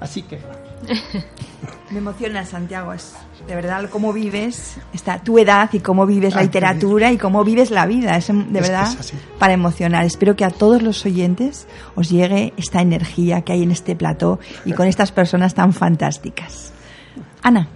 Así 0.00 0.22
que 0.22 0.40
Me 1.90 1.98
emociona, 1.98 2.44
Santiago. 2.44 2.92
Es 2.92 3.14
de 3.46 3.54
verdad 3.54 3.88
cómo 3.90 4.12
vives 4.12 4.76
esta, 4.92 5.18
tu 5.18 5.38
edad 5.38 5.70
y 5.72 5.80
cómo 5.80 6.06
vives 6.06 6.34
la 6.34 6.42
literatura 6.42 7.12
y 7.12 7.18
cómo 7.18 7.44
vives 7.44 7.70
la 7.70 7.86
vida. 7.86 8.16
Es 8.16 8.28
de 8.28 8.60
verdad 8.60 8.88
para 9.38 9.52
emocionar. 9.52 10.04
Espero 10.04 10.34
que 10.34 10.44
a 10.44 10.50
todos 10.50 10.82
los 10.82 11.04
oyentes 11.04 11.66
os 11.94 12.10
llegue 12.10 12.52
esta 12.56 12.80
energía 12.80 13.42
que 13.42 13.52
hay 13.52 13.62
en 13.62 13.70
este 13.70 13.96
plató 13.96 14.40
y 14.64 14.72
con 14.72 14.88
estas 14.88 15.12
personas 15.12 15.54
tan 15.54 15.72
fantásticas. 15.72 16.72
Ana, 17.42 17.68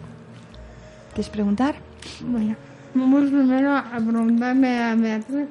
¿quieres 1.12 1.28
preguntar? 1.28 1.76
Bueno, 2.22 2.56
vamos 2.94 3.30
primero 3.30 3.76
a 3.76 3.92
preguntarme 3.92 4.82
a 4.82 4.94
Beatriz. 4.94 5.48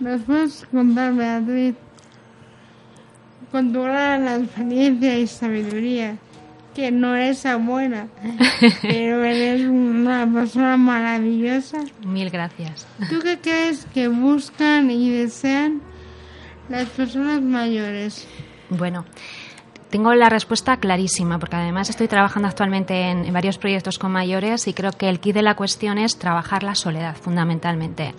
Después 0.00 0.66
contar 0.70 1.14
Beatriz 1.14 1.76
con 3.52 3.72
tu 3.72 3.82
gran 3.82 4.26
experiencia 4.26 5.18
y 5.18 5.26
sabiduría 5.26 6.18
que 6.76 6.92
no 6.92 7.16
eres 7.16 7.42
buena, 7.64 8.08
pero 8.82 9.24
eres 9.24 9.62
una 9.62 10.30
persona 10.30 10.76
maravillosa. 10.76 11.78
Mil 12.04 12.28
gracias. 12.28 12.86
¿Tú 13.08 13.20
qué 13.20 13.38
crees 13.38 13.86
que 13.94 14.08
buscan 14.08 14.90
y 14.90 15.10
desean 15.10 15.80
las 16.68 16.86
personas 16.90 17.40
mayores? 17.40 18.28
Bueno, 18.68 19.06
tengo 19.88 20.14
la 20.14 20.28
respuesta 20.28 20.76
clarísima, 20.76 21.38
porque 21.38 21.56
además 21.56 21.88
estoy 21.88 22.08
trabajando 22.08 22.46
actualmente 22.46 23.08
en, 23.08 23.32
varios 23.32 23.56
proyectos 23.56 23.98
con 23.98 24.12
mayores 24.12 24.68
y 24.68 24.74
creo 24.74 24.92
que 24.92 25.08
el 25.08 25.18
key 25.18 25.32
de 25.32 25.40
la 25.40 25.56
cuestión 25.56 25.96
es 25.96 26.18
trabajar 26.18 26.62
la 26.62 26.74
soledad, 26.74 27.16
fundamentalmente. 27.16 28.12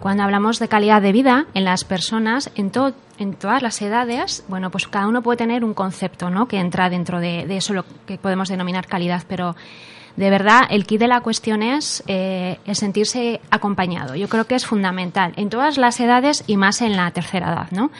Cuando 0.00 0.22
hablamos 0.22 0.58
de 0.58 0.68
calidad 0.68 1.02
de 1.02 1.12
vida 1.12 1.46
en 1.52 1.64
las 1.64 1.84
personas, 1.84 2.50
en, 2.54 2.72
en 3.18 3.34
todas 3.34 3.62
las 3.62 3.82
edades, 3.82 4.44
bueno, 4.48 4.70
pues 4.70 4.88
cada 4.88 5.06
uno 5.06 5.20
puede 5.20 5.36
tener 5.36 5.62
un 5.62 5.74
concepto, 5.74 6.30
¿no? 6.30 6.48
Que 6.48 6.58
entra 6.58 6.88
dentro 6.88 7.20
de, 7.20 7.46
de 7.46 7.58
eso 7.58 7.74
lo 7.74 7.84
que 8.06 8.16
podemos 8.16 8.48
denominar 8.48 8.86
calidad, 8.86 9.22
pero 9.28 9.56
de 10.20 10.30
verdad 10.30 10.62
el 10.70 10.86
kit 10.86 11.00
de 11.00 11.08
la 11.08 11.22
cuestión 11.22 11.62
es 11.62 12.04
eh, 12.06 12.58
el 12.66 12.76
sentirse 12.76 13.40
acompañado. 13.50 14.14
Yo 14.14 14.28
creo 14.28 14.46
que 14.46 14.54
es 14.54 14.66
fundamental 14.66 15.32
en 15.36 15.48
todas 15.48 15.78
las 15.78 15.98
edades 15.98 16.44
y 16.46 16.56
más 16.56 16.82
en 16.82 16.94
la 16.96 17.10
tercera 17.10 17.48
edad, 17.48 17.70
¿no? 17.70 17.90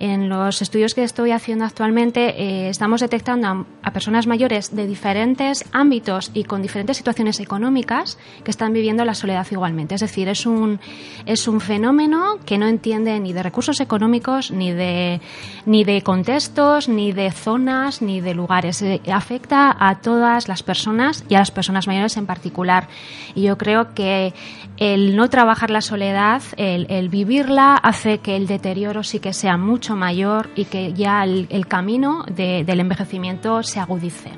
En 0.00 0.28
los 0.28 0.62
estudios 0.62 0.94
que 0.94 1.02
estoy 1.02 1.32
haciendo 1.32 1.64
actualmente 1.64 2.40
eh, 2.40 2.68
estamos 2.68 3.00
detectando 3.00 3.66
a, 3.82 3.90
personas 3.90 4.28
mayores 4.28 4.76
de 4.76 4.86
diferentes 4.86 5.64
ámbitos 5.72 6.30
y 6.34 6.44
con 6.44 6.62
diferentes 6.62 6.96
situaciones 6.96 7.40
económicas 7.40 8.16
que 8.44 8.52
están 8.52 8.72
viviendo 8.72 9.04
la 9.04 9.14
soledad 9.14 9.46
igualmente. 9.50 9.96
Es 9.96 10.02
decir, 10.02 10.28
es 10.28 10.46
un, 10.46 10.78
es 11.26 11.48
un 11.48 11.60
fenómeno 11.60 12.38
que 12.46 12.58
no 12.58 12.68
entiende 12.68 13.18
ni 13.18 13.32
de 13.32 13.42
recursos 13.42 13.80
económicos, 13.80 14.52
ni 14.52 14.72
de, 14.72 15.20
ni 15.66 15.82
de 15.82 16.02
contextos, 16.02 16.88
ni 16.88 17.10
de 17.10 17.32
zonas, 17.32 18.00
ni 18.00 18.20
de 18.20 18.34
lugares. 18.34 18.80
Eh, 18.82 19.00
afecta 19.12 19.76
a 19.80 20.00
todas 20.00 20.46
las 20.46 20.62
personas 20.62 21.24
y 21.28 21.34
a 21.34 21.40
las 21.40 21.50
personas 21.58 21.88
mayores 21.88 22.16
en 22.16 22.26
particular. 22.26 22.86
Y 23.34 23.42
yo 23.42 23.58
creo 23.58 23.92
que 23.94 24.32
el 24.76 25.16
no 25.16 25.28
trabajar 25.28 25.70
la 25.70 25.80
soledad, 25.80 26.40
el, 26.56 27.08
vivirla, 27.08 27.74
hace 27.74 28.18
que 28.18 28.36
el 28.36 28.46
deterioro 28.46 29.02
sí 29.02 29.18
que 29.18 29.32
sea 29.32 29.56
mucho 29.56 29.96
mayor 29.96 30.50
y 30.54 30.66
que 30.66 30.92
ya 30.92 31.24
el, 31.24 31.66
camino 31.66 32.24
del 32.30 32.78
envejecimiento 32.78 33.64
se 33.64 33.80
agudice. 33.80 34.30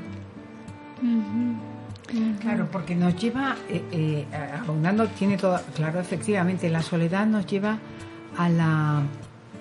Claro, 2.40 2.68
porque 2.72 2.94
nos 2.96 3.14
lleva, 3.16 3.54
eh, 3.68 3.84
eh, 3.92 4.26
abundando, 4.58 5.06
tiene 5.08 5.36
todo, 5.36 5.60
claro, 5.76 6.00
efectivamente, 6.00 6.70
la 6.70 6.82
soledad 6.82 7.26
nos 7.26 7.46
lleva 7.46 7.78
a 8.36 8.48
la, 8.48 9.02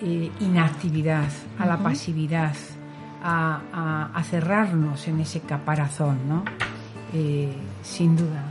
eh, 0.01 0.31
inactividad, 0.39 1.27
a 1.59 1.65
la 1.65 1.77
pasividad, 1.77 2.55
a, 3.21 4.23
cerrarnos 4.23 5.07
en 5.07 5.19
ese 5.19 5.41
caparazón, 5.41 6.17
¿no? 6.29 6.45
Eh, 7.13 7.49
sin 7.83 8.15
duda. 8.15 8.43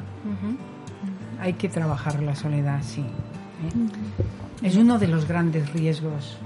Hay 1.41 1.53
que 1.55 1.69
trabajar 1.69 2.23
la 2.23 2.35
soledad, 2.35 2.81
sí. 2.83 3.01
¿eh? 3.01 4.67
Es 4.67 4.77
uno 4.77 4.99
de 4.99 5.07
los 5.07 5.27
grandes 5.29 5.73
riesgos. 5.73 6.39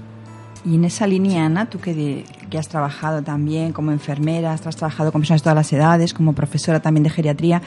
Y 0.65 0.75
en 0.75 0.85
esa 0.85 1.07
línea, 1.07 1.45
Ana, 1.45 1.65
tú 1.65 1.79
que, 1.79 2.23
que, 2.49 2.57
has 2.57 2.69
trabajado 2.69 3.21
también 3.21 3.73
como 3.73 3.91
enfermera, 3.91 4.53
has 4.53 4.61
trabajado 4.61 5.11
con 5.11 5.21
personas 5.21 5.41
de 5.41 5.43
todas 5.43 5.55
las 5.55 5.73
edades, 5.73 6.13
como 6.13 6.33
profesora 6.33 6.79
también 6.79 7.03
de 7.03 7.09
geriatría, 7.09 7.61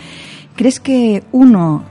¿crees 0.54 0.80
que 0.80 1.24
uno 1.32 1.82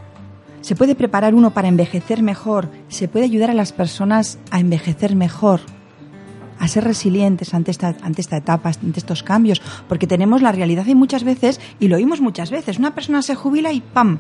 se 0.62 0.76
puede 0.76 0.96
preparar 0.96 1.36
uno 1.36 1.52
para 1.52 1.68
envejecer 1.68 2.24
mejor? 2.24 2.70
¿Se 2.88 3.08
puede 3.08 3.26
ayudar 3.26 3.52
a 3.52 3.54
las 3.54 3.72
personas 3.72 4.40
a 4.50 4.60
envejecer 4.60 5.16
mejor? 5.16 5.62
A 6.60 6.68
ser 6.68 6.84
resilientes 6.84 7.54
ante 7.54 7.72
esta, 7.72 7.96
ante 8.02 8.22
esta 8.22 8.38
etapa, 8.38 8.70
ante 8.70 9.00
estos 9.00 9.24
cambios, 9.24 9.62
porque 9.88 10.08
tenemos 10.08 10.42
la 10.42 10.52
realidad 10.52 10.86
y 10.88 10.96
muchas 10.96 11.24
veces, 11.24 11.60
y 11.80 11.88
lo 11.88 11.98
oímos 11.98 12.22
muchas 12.22 12.52
veces, 12.52 12.80
una 12.80 12.96
persona 12.96 13.22
se 13.22 13.36
jubila 13.36 13.72
y 13.72 13.82
¡pam! 13.82 14.20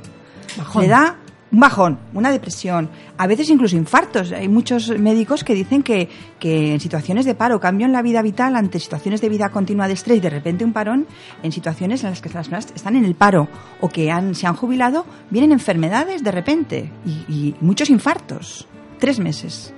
Le 0.79 0.87
da 0.87 1.17
un 1.51 1.59
bajón, 1.59 1.99
una 2.13 2.31
depresión, 2.31 2.89
a 3.17 3.27
veces 3.27 3.49
incluso 3.49 3.75
infartos. 3.77 4.31
Hay 4.31 4.49
muchos 4.49 4.89
médicos 4.99 5.43
que 5.43 5.53
dicen 5.53 5.83
que, 5.83 6.09
que 6.39 6.73
en 6.73 6.79
situaciones 6.79 7.25
de 7.25 7.35
paro, 7.35 7.59
cambio 7.59 7.85
en 7.85 7.93
la 7.93 8.01
vida 8.01 8.21
vital 8.21 8.55
ante 8.55 8.79
situaciones 8.79 9.21
de 9.21 9.29
vida 9.29 9.49
continua 9.49 9.87
de 9.87 9.93
estrés, 9.93 10.21
de 10.21 10.29
repente 10.29 10.65
un 10.65 10.73
parón, 10.73 11.07
en 11.43 11.51
situaciones 11.51 12.03
en 12.03 12.09
las 12.09 12.21
que 12.21 12.29
las 12.29 12.49
personas 12.49 12.73
están 12.75 12.95
en 12.95 13.05
el 13.05 13.15
paro 13.15 13.47
o 13.79 13.89
que 13.89 14.11
han, 14.11 14.35
se 14.35 14.47
han 14.47 14.55
jubilado, 14.55 15.05
vienen 15.29 15.51
enfermedades 15.51 16.23
de 16.23 16.31
repente 16.31 16.91
y, 17.05 17.33
y 17.33 17.55
muchos 17.61 17.89
infartos. 17.89 18.67
Tres 18.99 19.19
meses 19.19 19.73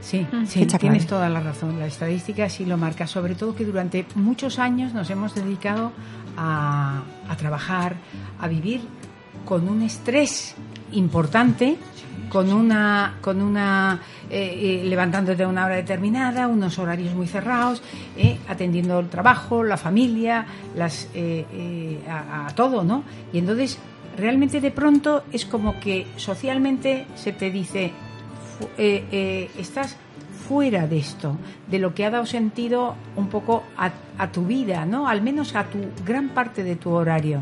sí, 0.00 0.26
sí 0.46 0.66
tienes 0.66 1.06
toda 1.06 1.28
la 1.28 1.40
razón. 1.40 1.78
La 1.78 1.86
estadística 1.86 2.48
sí 2.48 2.64
lo 2.64 2.76
marca, 2.76 3.06
sobre 3.06 3.34
todo 3.34 3.54
que 3.54 3.64
durante 3.64 4.06
muchos 4.14 4.58
años 4.58 4.92
nos 4.92 5.10
hemos 5.10 5.34
dedicado 5.34 5.92
a, 6.36 7.02
trabajar, 7.38 7.96
a 8.40 8.48
vivir 8.48 8.82
con 9.44 9.68
un 9.68 9.82
estrés 9.82 10.54
importante, 10.92 11.76
con 12.28 12.52
una, 12.52 13.18
con 13.20 13.42
una 13.42 14.00
eh, 14.30 14.82
eh, 14.82 14.88
levantándote 14.88 15.42
a 15.42 15.48
una 15.48 15.66
hora 15.66 15.76
determinada, 15.76 16.48
unos 16.48 16.78
horarios 16.78 17.14
muy 17.14 17.26
cerrados, 17.26 17.82
eh, 18.16 18.38
atendiendo 18.48 18.98
el 19.00 19.08
trabajo, 19.08 19.62
la 19.62 19.76
familia, 19.76 20.46
las, 20.76 21.08
a, 22.08 22.46
a, 22.46 22.54
todo, 22.54 22.82
¿no? 22.82 23.04
Y 23.32 23.38
entonces 23.38 23.78
realmente 24.16 24.60
de 24.60 24.70
pronto 24.70 25.24
es 25.32 25.44
como 25.44 25.78
que 25.80 26.06
socialmente 26.16 27.06
se 27.14 27.32
te 27.32 27.50
dice 27.50 27.92
eh, 28.78 29.04
eh, 29.10 29.50
estás 29.58 29.96
fuera 30.48 30.86
de 30.86 30.98
esto, 30.98 31.36
de 31.66 31.78
lo 31.78 31.94
que 31.94 32.04
ha 32.04 32.10
dado 32.10 32.26
sentido 32.26 32.96
un 33.16 33.28
poco 33.28 33.64
a, 33.76 33.90
tu 34.30 34.44
vida, 34.44 34.84
¿no? 34.84 35.08
Al 35.08 35.22
menos 35.22 35.54
a 35.54 35.64
tu 35.64 35.78
gran 36.04 36.30
parte 36.30 36.62
de 36.62 36.76
tu 36.76 36.90
horario. 36.90 37.40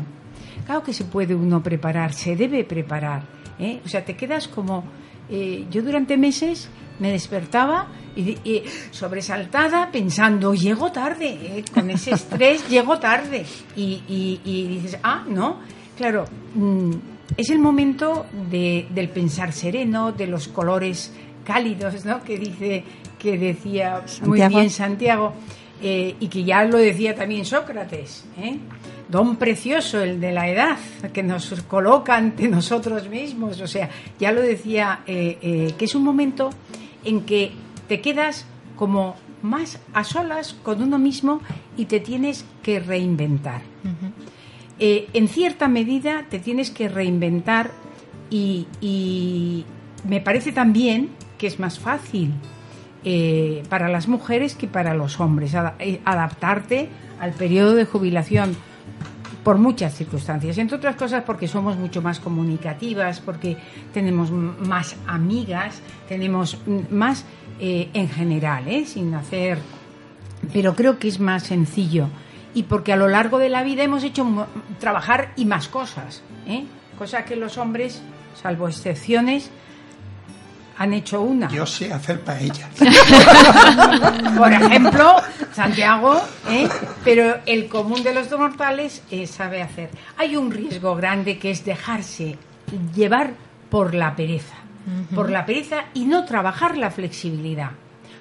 Claro 0.65 0.83
que 0.83 0.93
se 0.93 1.03
puede 1.03 1.35
uno 1.35 1.61
preparar, 1.61 2.13
se 2.13 2.35
debe 2.35 2.63
preparar. 2.63 3.23
¿eh? 3.59 3.81
O 3.85 3.89
sea, 3.89 4.05
te 4.05 4.15
quedas 4.15 4.47
como... 4.47 4.85
yo 5.29 5.81
durante 5.81 6.17
meses 6.17 6.69
me 6.99 7.11
despertaba 7.11 7.87
sobresaltada 8.91 9.91
pensando, 9.91 10.53
llego 10.53 10.91
tarde, 10.91 11.63
con 11.73 11.89
ese 11.89 12.11
estrés 12.11 12.67
llego 12.69 12.99
tarde. 12.99 13.45
Y, 13.75 14.39
dices, 14.79 14.99
ah, 15.03 15.25
no, 15.27 15.59
claro, 15.97 16.25
mm, 16.55 17.12
es 17.37 17.49
el 17.49 17.59
momento 17.59 18.25
del 18.49 19.09
pensar 19.09 19.53
sereno, 19.53 20.11
de 20.11 20.27
los 20.27 20.47
colores 20.47 21.11
cálidos, 21.43 22.05
¿no? 22.05 22.23
Que 22.23 22.37
dice, 22.37 22.83
que 23.19 23.37
decía 23.37 24.03
muy 24.25 24.41
bien 24.47 24.69
Santiago, 24.69 25.33
eh, 25.81 26.15
y 26.19 26.27
que 26.27 26.43
ya 26.43 26.63
lo 26.63 26.77
decía 26.77 27.15
también 27.15 27.45
Sócrates, 27.45 28.25
¿eh? 28.37 28.57
Don 29.09 29.35
precioso, 29.35 30.01
el 30.01 30.19
de 30.19 30.31
la 30.31 30.49
edad, 30.49 30.77
que 31.11 31.21
nos 31.21 31.49
coloca 31.63 32.15
ante 32.15 32.47
nosotros 32.47 33.09
mismos. 33.09 33.59
O 33.61 33.67
sea, 33.67 33.89
ya 34.19 34.31
lo 34.31 34.41
decía, 34.41 35.01
eh, 35.05 35.73
que 35.77 35.85
es 35.85 35.93
un 35.93 36.03
momento 36.03 36.49
en 37.03 37.21
que 37.21 37.51
te 37.87 38.01
quedas 38.01 38.45
como 38.75 39.15
más 39.41 39.79
a 39.93 40.03
solas 40.03 40.53
con 40.63 40.81
uno 40.81 40.97
mismo 40.97 41.41
y 41.77 41.85
te 41.85 41.99
tienes 41.99 42.45
que 42.63 42.79
reinventar. 42.79 43.61
Eh, 44.85 45.07
en 45.13 45.29
cierta 45.29 45.69
medida 45.69 46.25
te 46.29 46.39
tienes 46.39 46.69
que 46.69 46.89
reinventar 46.89 47.71
y, 48.29 49.65
me 50.05 50.19
parece 50.19 50.51
también 50.51 51.07
que 51.37 51.47
es 51.47 51.57
más 51.57 51.79
fácil 51.79 52.33
eh, 53.05 53.63
para 53.69 53.87
las 53.87 54.09
mujeres 54.09 54.55
que 54.55 54.67
para 54.67 54.93
los 54.93 55.21
hombres 55.21 55.55
eh, 55.79 56.01
adaptarte 56.03 56.89
al 57.21 57.31
periodo 57.31 57.75
de 57.75 57.85
jubilación 57.85 58.57
por 59.45 59.57
muchas 59.57 59.95
circunstancias, 59.95 60.57
entre 60.57 60.75
otras 60.75 60.97
cosas 60.97 61.23
porque 61.23 61.47
somos 61.47 61.77
mucho 61.77 62.01
más 62.01 62.19
comunicativas, 62.19 63.21
porque 63.21 63.55
tenemos 63.93 64.31
más 64.31 64.97
amigas, 65.07 65.79
tenemos 66.09 66.57
más 66.89 67.23
en 67.57 68.09
general, 68.09 68.65
sin 68.85 69.13
hacer, 69.13 69.59
pero 70.51 70.75
creo 70.75 70.99
que 70.99 71.07
es 71.07 71.21
más 71.21 71.43
sencillo 71.43 72.09
y 72.53 72.63
porque 72.63 72.93
a 72.93 72.95
lo 72.95 73.07
largo 73.07 73.39
de 73.39 73.49
la 73.49 73.63
vida 73.63 73.83
hemos 73.83 74.03
hecho 74.03 74.47
trabajar 74.79 75.33
y 75.35 75.45
más 75.45 75.67
cosas, 75.67 76.21
¿eh? 76.47 76.65
cosa 76.97 77.25
que 77.25 77.35
los 77.35 77.57
hombres, 77.57 78.01
salvo 78.41 78.67
excepciones, 78.67 79.49
han 80.77 80.93
hecho 80.93 81.21
una. 81.21 81.49
Yo 81.49 81.65
sé 81.65 81.93
hacer 81.93 82.21
paella. 82.21 82.69
Por 84.37 84.51
ejemplo, 84.51 85.15
Santiago, 85.53 86.21
¿eh? 86.49 86.67
pero 87.03 87.37
el 87.45 87.67
común 87.67 88.03
de 88.03 88.13
los 88.13 88.31
mortales 88.31 89.03
eh, 89.11 89.27
sabe 89.27 89.61
hacer. 89.61 89.89
Hay 90.17 90.35
un 90.35 90.51
riesgo 90.51 90.95
grande 90.95 91.37
que 91.37 91.51
es 91.51 91.63
dejarse 91.63 92.37
llevar 92.95 93.33
por 93.69 93.93
la 93.93 94.15
pereza, 94.15 94.55
por 95.13 95.29
la 95.29 95.45
pereza 95.45 95.85
y 95.93 96.05
no 96.05 96.25
trabajar 96.25 96.77
la 96.77 96.91
flexibilidad. 96.91 97.71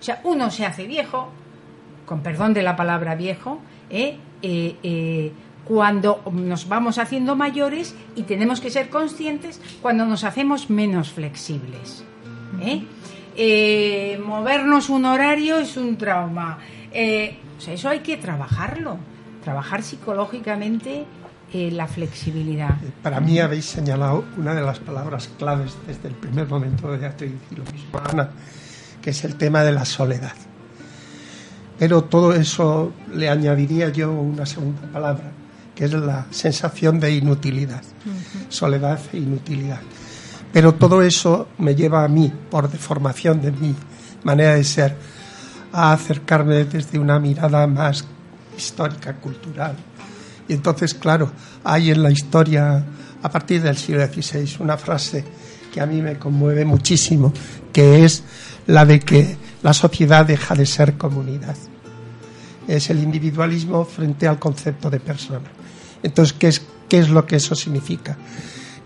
O 0.00 0.02
sea, 0.02 0.20
uno 0.24 0.50
se 0.50 0.66
hace 0.66 0.86
viejo, 0.86 1.30
con 2.06 2.22
perdón 2.22 2.54
de 2.54 2.62
la 2.62 2.76
palabra 2.76 3.14
viejo, 3.14 3.60
¿eh? 3.92 4.16
Eh, 4.42 4.76
eh, 4.82 5.32
cuando 5.64 6.22
nos 6.32 6.68
vamos 6.68 6.98
haciendo 6.98 7.36
mayores 7.36 7.94
y 8.16 8.22
tenemos 8.24 8.60
que 8.60 8.70
ser 8.70 8.88
conscientes 8.88 9.60
cuando 9.80 10.04
nos 10.04 10.24
hacemos 10.24 10.70
menos 10.70 11.12
flexibles. 11.12 12.02
movernos 14.26 14.90
un 14.90 15.04
horario 15.04 15.58
es 15.58 15.76
un 15.76 15.96
trauma. 15.96 16.58
o 16.90 17.60
sea, 17.60 17.74
eso 17.74 17.88
hay 17.88 18.00
que 18.00 18.16
trabajarlo, 18.16 18.98
trabajar 19.44 19.84
psicológicamente 19.84 21.04
la 21.52 21.86
flexibilidad. 21.86 22.76
Para 23.02 23.20
mí 23.20 23.38
habéis 23.38 23.66
señalado 23.66 24.24
una 24.36 24.54
de 24.54 24.62
las 24.62 24.80
palabras 24.80 25.30
claves 25.38 25.76
desde 25.86 26.08
el 26.08 26.14
primer 26.14 26.48
momento, 26.48 26.90
de 26.90 27.08
te 27.10 27.26
lo 27.26 27.64
mismo, 27.72 28.00
Ana, 28.10 28.30
que 29.00 29.10
es 29.10 29.24
el 29.24 29.36
tema 29.36 29.62
de 29.62 29.72
la 29.72 29.84
soledad. 29.84 30.34
Pero 31.82 32.04
todo 32.04 32.32
eso 32.32 32.92
le 33.12 33.28
añadiría 33.28 33.88
yo 33.88 34.12
una 34.12 34.46
segunda 34.46 34.82
palabra, 34.82 35.32
que 35.74 35.86
es 35.86 35.92
la 35.92 36.26
sensación 36.30 37.00
de 37.00 37.12
inutilidad, 37.12 37.82
soledad 38.48 39.00
e 39.12 39.16
inutilidad. 39.16 39.80
Pero 40.52 40.74
todo 40.74 41.02
eso 41.02 41.48
me 41.58 41.74
lleva 41.74 42.04
a 42.04 42.08
mí, 42.08 42.32
por 42.48 42.70
deformación 42.70 43.42
de 43.42 43.50
mi 43.50 43.74
manera 44.22 44.54
de 44.54 44.62
ser, 44.62 44.94
a 45.72 45.92
acercarme 45.92 46.62
desde 46.66 47.00
una 47.00 47.18
mirada 47.18 47.66
más 47.66 48.04
histórica, 48.56 49.16
cultural. 49.16 49.74
Y 50.46 50.52
entonces, 50.52 50.94
claro, 50.94 51.32
hay 51.64 51.90
en 51.90 52.04
la 52.04 52.12
historia, 52.12 52.84
a 53.22 53.30
partir 53.30 53.62
del 53.62 53.76
siglo 53.76 54.06
XVI, 54.06 54.56
una 54.60 54.76
frase 54.76 55.24
que 55.72 55.80
a 55.80 55.86
mí 55.86 56.02
me 56.02 56.18
conmueve 56.18 56.64
muchísimo, 56.64 57.32
que 57.72 58.04
es 58.04 58.24
la 58.66 58.84
de 58.84 59.00
que 59.00 59.36
la 59.62 59.72
sociedad 59.72 60.26
deja 60.26 60.54
de 60.54 60.66
ser 60.66 60.96
comunidad 60.96 61.56
es 62.68 62.90
el 62.90 63.02
individualismo 63.02 63.84
frente 63.84 64.26
al 64.26 64.38
concepto 64.38 64.90
de 64.90 65.00
persona. 65.00 65.50
Entonces, 66.02 66.34
¿qué 66.38 66.48
es, 66.48 66.62
qué 66.88 66.98
es 66.98 67.08
lo 67.08 67.26
que 67.26 67.36
eso 67.36 67.54
significa? 67.54 68.16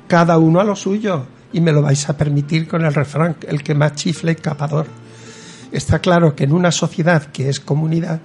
Cada 0.07 0.39
uno 0.39 0.61
a 0.61 0.65
lo 0.65 0.77
suyo, 0.77 1.27
y 1.53 1.61
me 1.61 1.73
lo 1.73 1.83
vais 1.83 2.09
a 2.09 2.17
permitir 2.17 2.69
con 2.69 2.85
el 2.85 2.95
refrán, 2.95 3.37
el 3.47 3.63
que 3.63 3.75
más 3.75 3.95
chifle, 3.95 4.37
capador. 4.37 4.87
Está 5.73 5.99
claro 5.99 6.35
que 6.35 6.45
en 6.45 6.53
una 6.53 6.71
sociedad 6.71 7.27
que 7.27 7.49
es 7.49 7.61
comunidad, 7.61 8.21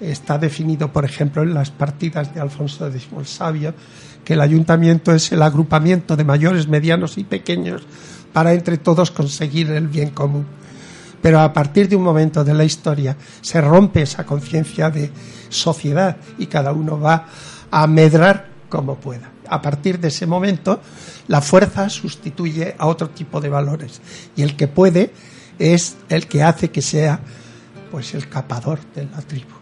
está 0.00 0.38
definido, 0.38 0.92
por 0.92 1.04
ejemplo, 1.04 1.42
en 1.42 1.54
las 1.54 1.70
partidas 1.70 2.34
de 2.34 2.40
Alfonso 2.40 2.86
X 2.86 3.08
el 3.16 3.26
Sabio, 3.26 3.74
que 4.24 4.34
el 4.34 4.40
ayuntamiento 4.40 5.12
es 5.12 5.32
el 5.32 5.42
agrupamiento 5.42 6.16
de 6.16 6.24
mayores, 6.24 6.68
medianos 6.68 7.18
y 7.18 7.24
pequeños 7.24 7.82
para 8.32 8.52
entre 8.52 8.78
todos 8.78 9.10
conseguir 9.10 9.70
el 9.70 9.88
bien 9.88 10.10
común 10.10 10.46
pero 11.20 11.40
a 11.40 11.52
partir 11.52 11.88
de 11.88 11.96
un 11.96 12.02
momento 12.02 12.44
de 12.44 12.54
la 12.54 12.64
historia 12.64 13.16
se 13.40 13.60
rompe 13.60 14.02
esa 14.02 14.24
conciencia 14.24 14.90
de 14.90 15.10
sociedad 15.48 16.16
y 16.38 16.46
cada 16.46 16.72
uno 16.72 17.00
va 17.00 17.26
a 17.70 17.86
medrar 17.86 18.48
como 18.68 18.96
pueda. 18.96 19.30
A 19.48 19.62
partir 19.62 19.98
de 19.98 20.08
ese 20.08 20.26
momento, 20.26 20.80
la 21.26 21.40
fuerza 21.40 21.88
sustituye 21.88 22.74
a 22.78 22.86
otro 22.86 23.10
tipo 23.10 23.40
de 23.40 23.48
valores 23.48 24.00
y 24.36 24.42
el 24.42 24.56
que 24.56 24.68
puede 24.68 25.12
es 25.58 25.96
el 26.08 26.26
que 26.28 26.42
hace 26.42 26.70
que 26.70 26.82
sea 26.82 27.20
pues 27.90 28.14
el 28.14 28.28
capador 28.28 28.78
de 28.94 29.06
la 29.06 29.22
tribu. 29.22 29.57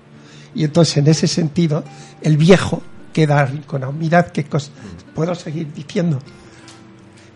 Y 0.56 0.64
entonces 0.64 0.96
en 0.96 1.06
ese 1.06 1.28
sentido 1.28 1.84
el 2.22 2.38
viejo 2.38 2.82
queda 3.12 3.40
arrinconado. 3.40 3.92
Mirad 3.92 4.28
qué 4.28 4.44
cosa. 4.44 4.70
Puedo 5.14 5.34
seguir 5.34 5.72
diciendo. 5.72 6.18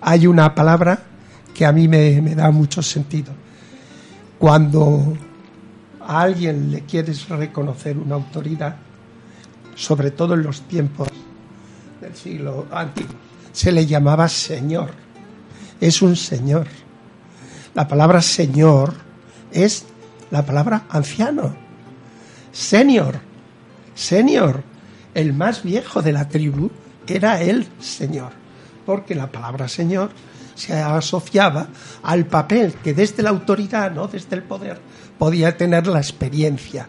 Hay 0.00 0.26
una 0.26 0.54
palabra 0.54 1.02
que 1.54 1.66
a 1.66 1.72
mí 1.72 1.86
me, 1.86 2.22
me 2.22 2.34
da 2.34 2.50
mucho 2.50 2.82
sentido. 2.82 3.32
Cuando 4.38 5.16
a 6.00 6.22
alguien 6.22 6.70
le 6.70 6.80
quieres 6.86 7.28
reconocer 7.28 7.98
una 7.98 8.14
autoridad, 8.14 8.76
sobre 9.74 10.10
todo 10.10 10.32
en 10.32 10.42
los 10.42 10.62
tiempos 10.62 11.08
del 12.00 12.16
siglo 12.16 12.66
antiguo, 12.72 13.14
se 13.52 13.70
le 13.70 13.84
llamaba 13.84 14.30
señor. 14.30 14.92
Es 15.78 16.00
un 16.00 16.16
señor. 16.16 16.66
La 17.74 17.86
palabra 17.86 18.22
señor 18.22 18.94
es 19.52 19.84
la 20.30 20.44
palabra 20.46 20.84
anciano. 20.88 21.69
Senior. 22.52 23.20
Senior. 23.94 24.62
El 25.14 25.32
más 25.32 25.62
viejo 25.62 26.02
de 26.02 26.12
la 26.12 26.28
tribu 26.28 26.70
era 27.06 27.40
el 27.40 27.66
señor. 27.80 28.32
Porque 28.86 29.14
la 29.14 29.30
palabra 29.30 29.68
señor 29.68 30.10
se 30.54 30.74
asociaba 30.74 31.68
al 32.02 32.26
papel 32.26 32.74
que 32.74 32.92
desde 32.92 33.22
la 33.22 33.30
autoridad, 33.30 33.92
no 33.92 34.08
desde 34.08 34.36
el 34.36 34.42
poder, 34.42 34.80
podía 35.18 35.56
tener 35.56 35.86
la 35.86 35.98
experiencia. 35.98 36.88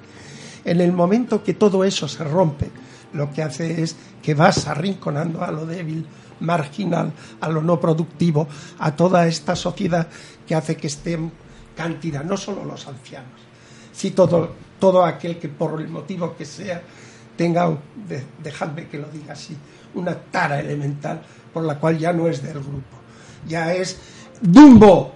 En 0.66 0.82
el 0.82 0.92
momento 0.92 1.44
que 1.44 1.54
todo 1.54 1.84
eso 1.84 2.08
se 2.08 2.24
rompe, 2.24 2.70
lo 3.14 3.32
que 3.32 3.44
hace 3.44 3.82
es 3.82 3.96
que 4.22 4.34
vas 4.34 4.68
arrinconando 4.68 5.44
a 5.44 5.52
lo 5.52 5.66
débil, 5.66 6.06
marginal, 6.40 7.14
a 7.40 7.50
lo 7.50 7.62
no 7.62 7.80
productivo, 7.80 8.48
a 8.80 8.96
toda 8.96 9.28
esta 9.28 9.56
sociedad 9.56 10.08
que 10.48 10.56
hace 10.56 10.76
que 10.76 10.88
esté 10.88 11.14
en 11.14 11.32
cantidad, 11.76 12.24
no 12.24 12.38
solo 12.38 12.66
los 12.66 12.88
ancianos, 12.88 13.40
si 13.92 14.12
todo, 14.12 14.54
todo 14.82 15.06
aquel 15.06 15.38
que 15.38 15.48
por 15.48 15.80
el 15.80 15.88
motivo 15.88 16.36
que 16.36 16.44
sea 16.44 16.82
tenga, 17.38 17.72
dejadme 18.44 18.88
que 18.88 18.98
lo 18.98 19.08
diga 19.08 19.34
así, 19.34 19.56
una 19.94 20.16
tara 20.16 20.60
elemental 20.60 21.22
por 21.54 21.64
la 21.64 21.76
cual 21.76 22.00
ya 22.00 22.12
no 22.12 22.28
es 22.28 22.42
del 22.42 22.60
grupo, 22.60 22.98
ya 23.48 23.74
es 23.74 24.00
Dumbo, 24.42 25.14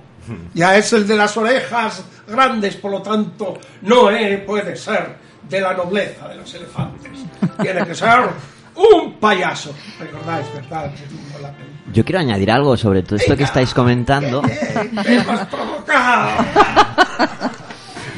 ya 0.53 0.77
es 0.77 0.93
el 0.93 1.07
de 1.07 1.15
las 1.15 1.35
orejas 1.35 2.03
grandes, 2.27 2.75
por 2.75 2.91
lo 2.91 3.01
tanto 3.01 3.57
no 3.81 4.09
puede 4.45 4.75
ser 4.75 5.15
de 5.49 5.61
la 5.61 5.73
nobleza 5.73 6.29
de 6.29 6.35
los 6.35 6.53
elefantes, 6.53 7.11
tiene 7.59 7.85
que 7.85 7.95
ser 7.95 8.29
un 8.75 9.13
payaso. 9.13 9.73
¿Recordáis, 9.99 10.45
verdad? 10.53 10.91
Yo 11.91 12.03
quiero 12.03 12.19
añadir 12.19 12.51
algo 12.51 12.77
sobre 12.77 13.01
todo 13.01 13.15
esto 13.15 13.35
que 13.35 13.43
estáis 13.43 13.73
comentando. 13.73 14.43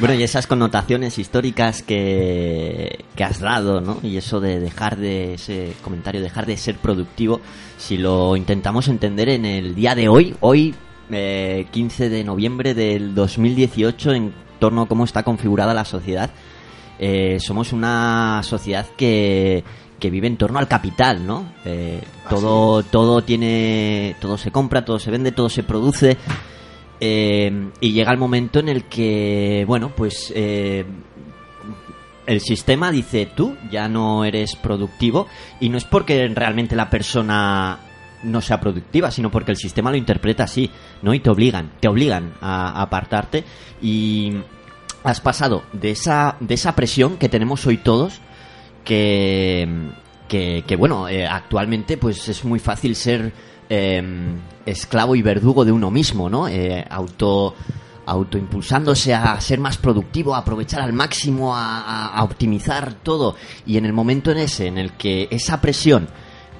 Bueno, 0.00 0.14
y 0.14 0.22
esas 0.22 0.46
connotaciones 0.46 1.18
históricas 1.18 1.82
que, 1.82 3.04
que, 3.16 3.24
has 3.24 3.40
dado, 3.40 3.80
¿no? 3.80 3.98
Y 4.04 4.16
eso 4.16 4.38
de 4.38 4.60
dejar 4.60 4.96
de, 4.96 5.34
ese 5.34 5.72
comentario, 5.82 6.20
dejar 6.20 6.46
de 6.46 6.56
ser 6.56 6.76
productivo, 6.76 7.40
si 7.78 7.96
lo 7.96 8.36
intentamos 8.36 8.86
entender 8.86 9.28
en 9.28 9.44
el 9.44 9.74
día 9.74 9.96
de 9.96 10.08
hoy, 10.08 10.36
hoy, 10.38 10.76
15 11.08 12.06
eh, 12.06 12.08
de 12.10 12.22
noviembre 12.22 12.74
del 12.74 13.12
2018, 13.12 14.12
en 14.12 14.32
torno 14.60 14.82
a 14.82 14.86
cómo 14.86 15.02
está 15.02 15.24
configurada 15.24 15.74
la 15.74 15.84
sociedad, 15.84 16.30
eh, 17.00 17.38
somos 17.40 17.72
una 17.72 18.42
sociedad 18.44 18.86
que, 18.96 19.64
que 19.98 20.10
vive 20.10 20.28
en 20.28 20.36
torno 20.36 20.60
al 20.60 20.68
capital, 20.68 21.26
¿no? 21.26 21.44
Eh, 21.64 22.00
todo, 22.30 22.84
todo 22.84 23.22
tiene, 23.22 24.14
todo 24.20 24.38
se 24.38 24.52
compra, 24.52 24.84
todo 24.84 25.00
se 25.00 25.10
vende, 25.10 25.32
todo 25.32 25.48
se 25.48 25.64
produce. 25.64 26.16
Eh, 27.00 27.70
y 27.80 27.92
llega 27.92 28.12
el 28.12 28.18
momento 28.18 28.58
en 28.58 28.68
el 28.68 28.84
que, 28.84 29.64
bueno, 29.66 29.92
pues 29.94 30.32
eh, 30.34 30.84
el 32.26 32.40
sistema 32.40 32.90
dice 32.90 33.30
tú 33.34 33.56
ya 33.70 33.88
no 33.88 34.24
eres 34.24 34.56
productivo 34.56 35.28
y 35.60 35.68
no 35.68 35.78
es 35.78 35.84
porque 35.84 36.28
realmente 36.28 36.76
la 36.76 36.90
persona 36.90 37.78
no 38.22 38.40
sea 38.40 38.60
productiva, 38.60 39.10
sino 39.10 39.30
porque 39.30 39.52
el 39.52 39.56
sistema 39.56 39.90
lo 39.90 39.96
interpreta 39.96 40.44
así, 40.44 40.70
¿no? 41.02 41.14
Y 41.14 41.20
te 41.20 41.30
obligan, 41.30 41.70
te 41.80 41.88
obligan 41.88 42.34
a, 42.40 42.82
apartarte 42.82 43.44
y 43.80 44.32
has 45.04 45.20
pasado 45.20 45.62
de 45.72 45.92
esa, 45.92 46.36
de 46.40 46.54
esa 46.54 46.74
presión 46.74 47.16
que 47.16 47.28
tenemos 47.28 47.66
hoy 47.66 47.78
todos 47.78 48.20
que, 48.84 49.68
que, 50.28 50.76
bueno, 50.76 51.08
eh, 51.08 51.26
actualmente 51.26 51.96
pues 51.96 52.28
es 52.28 52.44
muy 52.44 52.58
fácil 52.58 52.96
ser 52.96 53.32
em, 53.68 54.38
esclavo 54.66 55.14
y 55.14 55.22
verdugo 55.22 55.64
de 55.64 55.72
uno 55.72 55.90
mismo, 55.90 56.28
¿no? 56.28 56.48
Eh, 56.48 56.84
auto 56.88 57.54
autoimpulsándose 58.06 59.12
a 59.12 59.38
ser 59.38 59.60
más 59.60 59.76
productivo, 59.76 60.34
a 60.34 60.38
aprovechar 60.38 60.80
al 60.80 60.94
máximo, 60.94 61.54
a, 61.54 62.22
optimizar 62.22 62.94
todo. 62.94 63.36
Y 63.66 63.76
en 63.76 63.84
el 63.84 63.92
momento 63.92 64.30
en 64.30 64.38
ese, 64.38 64.66
en 64.66 64.78
el 64.78 64.92
que 64.92 65.28
esa 65.30 65.60
presión 65.60 66.08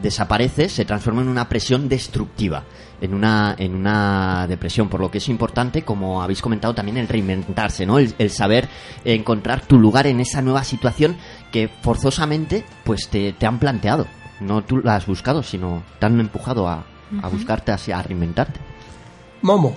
desaparece, 0.03 0.69
se 0.69 0.85
transforma 0.85 1.23
en 1.23 1.29
una 1.29 1.49
presión 1.49 1.89
destructiva 1.89 2.65
en 3.01 3.15
una, 3.15 3.55
en 3.59 3.75
una 3.75 4.47
depresión, 4.49 4.89
por 4.89 5.01
lo 5.01 5.11
que 5.11 5.19
es 5.19 5.29
importante, 5.29 5.83
como 5.83 6.23
habéis 6.23 6.43
comentado 6.43 6.75
también, 6.75 6.97
el 6.97 7.09
reinventarse, 7.09 7.87
¿no? 7.87 7.99
El, 7.99 8.31
saber 8.31 8.69
encontrar 9.05 9.63
tu 9.63 9.79
lugar 9.79 10.07
en 10.07 10.21
esa 10.21 10.43
nueva 10.43 10.65
situación 10.65 11.17
que 11.53 11.69
forzosamente 11.69 12.65
pues 12.85 13.09
te, 13.09 13.35
han 13.41 13.59
planteado. 13.59 14.07
No 14.41 14.63
tú 14.63 14.79
la 14.79 14.97
has 14.97 15.07
buscado, 15.07 15.43
sino 15.43 15.83
te 15.99 16.07
han 16.07 16.19
empujado 16.21 16.69
a, 16.69 16.85
a 17.23 17.29
buscarte, 17.29 17.73
a, 17.73 18.03
reinventarte. 18.03 18.61
Momo, 19.43 19.75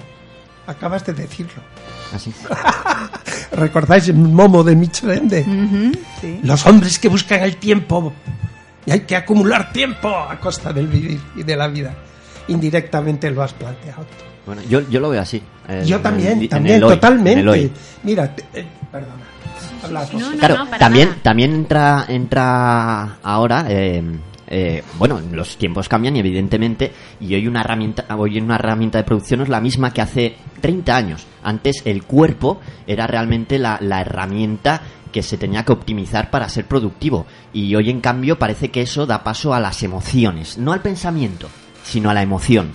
acabas 0.67 1.05
de 1.05 1.13
decirlo. 1.13 1.61
Así. 2.13 2.33
¿Recordáis 3.53 4.07
el 4.09 4.15
Momo 4.15 4.63
de 4.63 4.75
Michelende? 4.75 5.45
Los 6.43 6.65
hombres 6.65 6.99
que 6.99 7.09
buscan 7.09 7.41
el 7.41 7.57
tiempo 7.57 8.13
y 8.85 8.91
hay 8.91 9.01
que 9.01 9.15
acumular 9.15 9.71
tiempo 9.71 10.09
a 10.09 10.39
costa 10.39 10.73
del 10.73 10.87
vivir 10.87 11.21
y 11.35 11.43
de 11.43 11.55
la 11.55 11.67
vida 11.67 11.95
indirectamente 12.47 13.29
lo 13.31 13.43
has 13.43 13.53
planteado. 13.53 14.05
Bueno, 14.45 14.61
yo, 14.67 14.81
yo 14.89 14.99
lo 14.99 15.09
veo 15.09 15.21
así. 15.21 15.41
yo 15.85 15.99
también, 15.99 16.47
también, 16.49 16.79
totalmente. 16.81 17.71
Mira, 18.03 18.35
eh, 18.53 18.65
perdona. 18.91 20.05
claro, 20.37 20.67
también, 20.77 21.15
también 21.21 21.53
entra, 21.53 22.05
entra 22.07 23.17
ahora, 23.23 23.65
eh, 23.69 24.03
eh, 24.53 24.83
bueno, 24.99 25.19
los 25.31 25.57
tiempos 25.57 25.89
cambian 25.89 26.15
y 26.15 26.19
evidentemente, 26.19 26.91
y 27.19 27.33
hoy 27.33 27.47
una 27.47 27.61
herramienta, 27.61 28.05
hoy 28.15 28.39
una 28.39 28.55
herramienta 28.55 28.97
de 28.97 29.03
producción 29.03 29.41
es 29.41 29.49
la 29.49 29.61
misma 29.61 29.91
que 29.91 30.01
hace 30.01 30.35
30 30.59 30.95
años. 30.95 31.25
Antes 31.41 31.81
el 31.85 32.03
cuerpo 32.03 32.59
era 32.85 33.07
realmente 33.07 33.57
la, 33.57 33.79
la 33.81 34.01
herramienta 34.01 34.81
que 35.11 35.23
se 35.23 35.37
tenía 35.37 35.65
que 35.65 35.71
optimizar 35.71 36.29
para 36.29 36.49
ser 36.49 36.65
productivo. 36.67 37.25
Y 37.51 37.73
hoy, 37.75 37.89
en 37.89 38.01
cambio, 38.01 38.37
parece 38.37 38.69
que 38.69 38.81
eso 38.81 39.05
da 39.05 39.23
paso 39.23 39.53
a 39.53 39.59
las 39.59 39.83
emociones, 39.83 40.57
no 40.57 40.71
al 40.71 40.81
pensamiento 40.81 41.49
sino 41.83 42.09
a 42.09 42.13
la 42.13 42.21
emoción. 42.21 42.71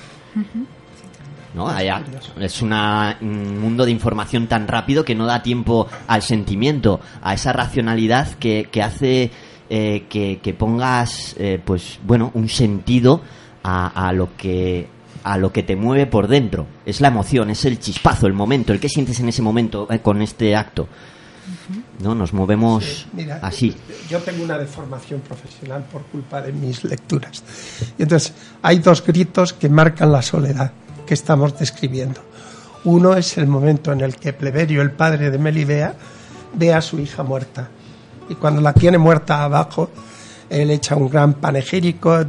¿no? 1.54 1.70
es 1.78 2.60
un 2.60 3.60
mundo 3.60 3.86
de 3.86 3.90
información 3.90 4.46
tan 4.46 4.68
rápido 4.68 5.04
que 5.04 5.14
no 5.14 5.24
da 5.24 5.42
tiempo 5.42 5.88
al 6.06 6.22
sentimiento, 6.22 7.00
a 7.22 7.32
esa 7.32 7.52
racionalidad 7.52 8.34
que, 8.34 8.68
hace 8.82 9.30
eh, 9.68 10.06
que, 10.08 10.54
pongas, 10.54 11.34
eh, 11.38 11.60
pues 11.64 11.98
bueno, 12.06 12.30
un 12.34 12.48
sentido 12.48 13.20
a, 13.62 14.12
lo 14.12 14.36
que 14.36 14.86
a 15.24 15.36
lo 15.38 15.52
que 15.52 15.64
te 15.64 15.74
mueve 15.74 16.06
por 16.06 16.28
dentro. 16.28 16.66
Es 16.84 17.00
la 17.00 17.08
emoción, 17.08 17.50
es 17.50 17.64
el 17.64 17.80
chispazo, 17.80 18.28
el 18.28 18.32
momento, 18.32 18.72
el 18.72 18.78
que 18.78 18.88
sientes 18.88 19.18
en 19.18 19.28
ese 19.28 19.42
momento 19.42 19.88
eh, 19.90 19.98
con 19.98 20.22
este 20.22 20.54
acto. 20.54 20.86
¿no? 22.00 22.14
Nos 22.14 22.32
movemos 22.32 23.06
así. 23.42 23.74
Yo 24.08 24.20
tengo 24.20 24.44
una 24.44 24.56
deformación 24.56 25.20
profesional 25.20 25.84
por 25.90 26.02
culpa 26.02 26.40
de 26.42 26.52
mis 26.52 26.84
lecturas. 26.84 27.42
Y 27.98 28.02
entonces, 28.02 28.32
hay 28.62 28.78
dos 28.78 29.04
gritos 29.04 29.52
que 29.52 29.68
marcan 29.68 30.12
la 30.12 30.22
soledad 30.22 30.72
que 31.06 31.14
estamos 31.14 31.58
describiendo. 31.58 32.20
Uno 32.84 33.16
es 33.16 33.36
el 33.36 33.48
momento 33.48 33.92
en 33.92 34.02
el 34.02 34.14
que 34.14 34.32
Pleberio, 34.32 34.80
el 34.82 34.92
padre 34.92 35.30
de 35.30 35.38
Melibea, 35.38 35.94
ve 36.54 36.72
a 36.72 36.80
su 36.80 37.00
hija 37.00 37.24
muerta. 37.24 37.68
Y 38.28 38.34
cuando 38.34 38.60
la 38.60 38.72
tiene 38.72 38.98
muerta 38.98 39.44
abajo, 39.44 39.90
él 40.48 40.70
echa 40.70 40.96
un 40.96 41.08
gran 41.08 41.34
panegírico 41.34 42.24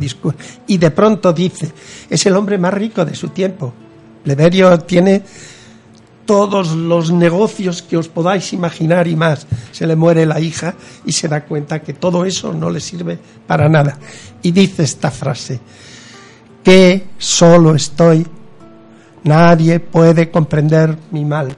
y 0.67 0.77
de 0.77 0.91
pronto 0.91 1.33
dice, 1.33 1.71
es 2.09 2.25
el 2.25 2.35
hombre 2.35 2.57
más 2.57 2.73
rico 2.73 3.05
de 3.05 3.15
su 3.15 3.29
tiempo. 3.29 3.73
Pleberio 4.23 4.77
tiene 4.79 5.23
todos 6.25 6.75
los 6.75 7.11
negocios 7.11 7.81
que 7.81 7.97
os 7.97 8.09
podáis 8.09 8.53
imaginar 8.53 9.07
y 9.07 9.15
más. 9.15 9.47
Se 9.71 9.87
le 9.87 9.95
muere 9.95 10.25
la 10.25 10.39
hija 10.39 10.75
y 11.05 11.13
se 11.13 11.27
da 11.27 11.45
cuenta 11.45 11.81
que 11.81 11.93
todo 11.93 12.25
eso 12.25 12.53
no 12.53 12.69
le 12.69 12.79
sirve 12.79 13.17
para 13.47 13.69
nada. 13.69 13.97
Y 14.41 14.51
dice 14.51 14.83
esta 14.83 15.09
frase, 15.09 15.59
que 16.63 17.07
solo 17.17 17.75
estoy, 17.75 18.27
nadie 19.23 19.79
puede 19.79 20.29
comprender 20.29 20.97
mi 21.11 21.23
mal. 21.23 21.55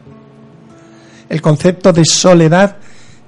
El 1.27 1.41
concepto 1.41 1.91
de 1.91 2.05
soledad 2.05 2.77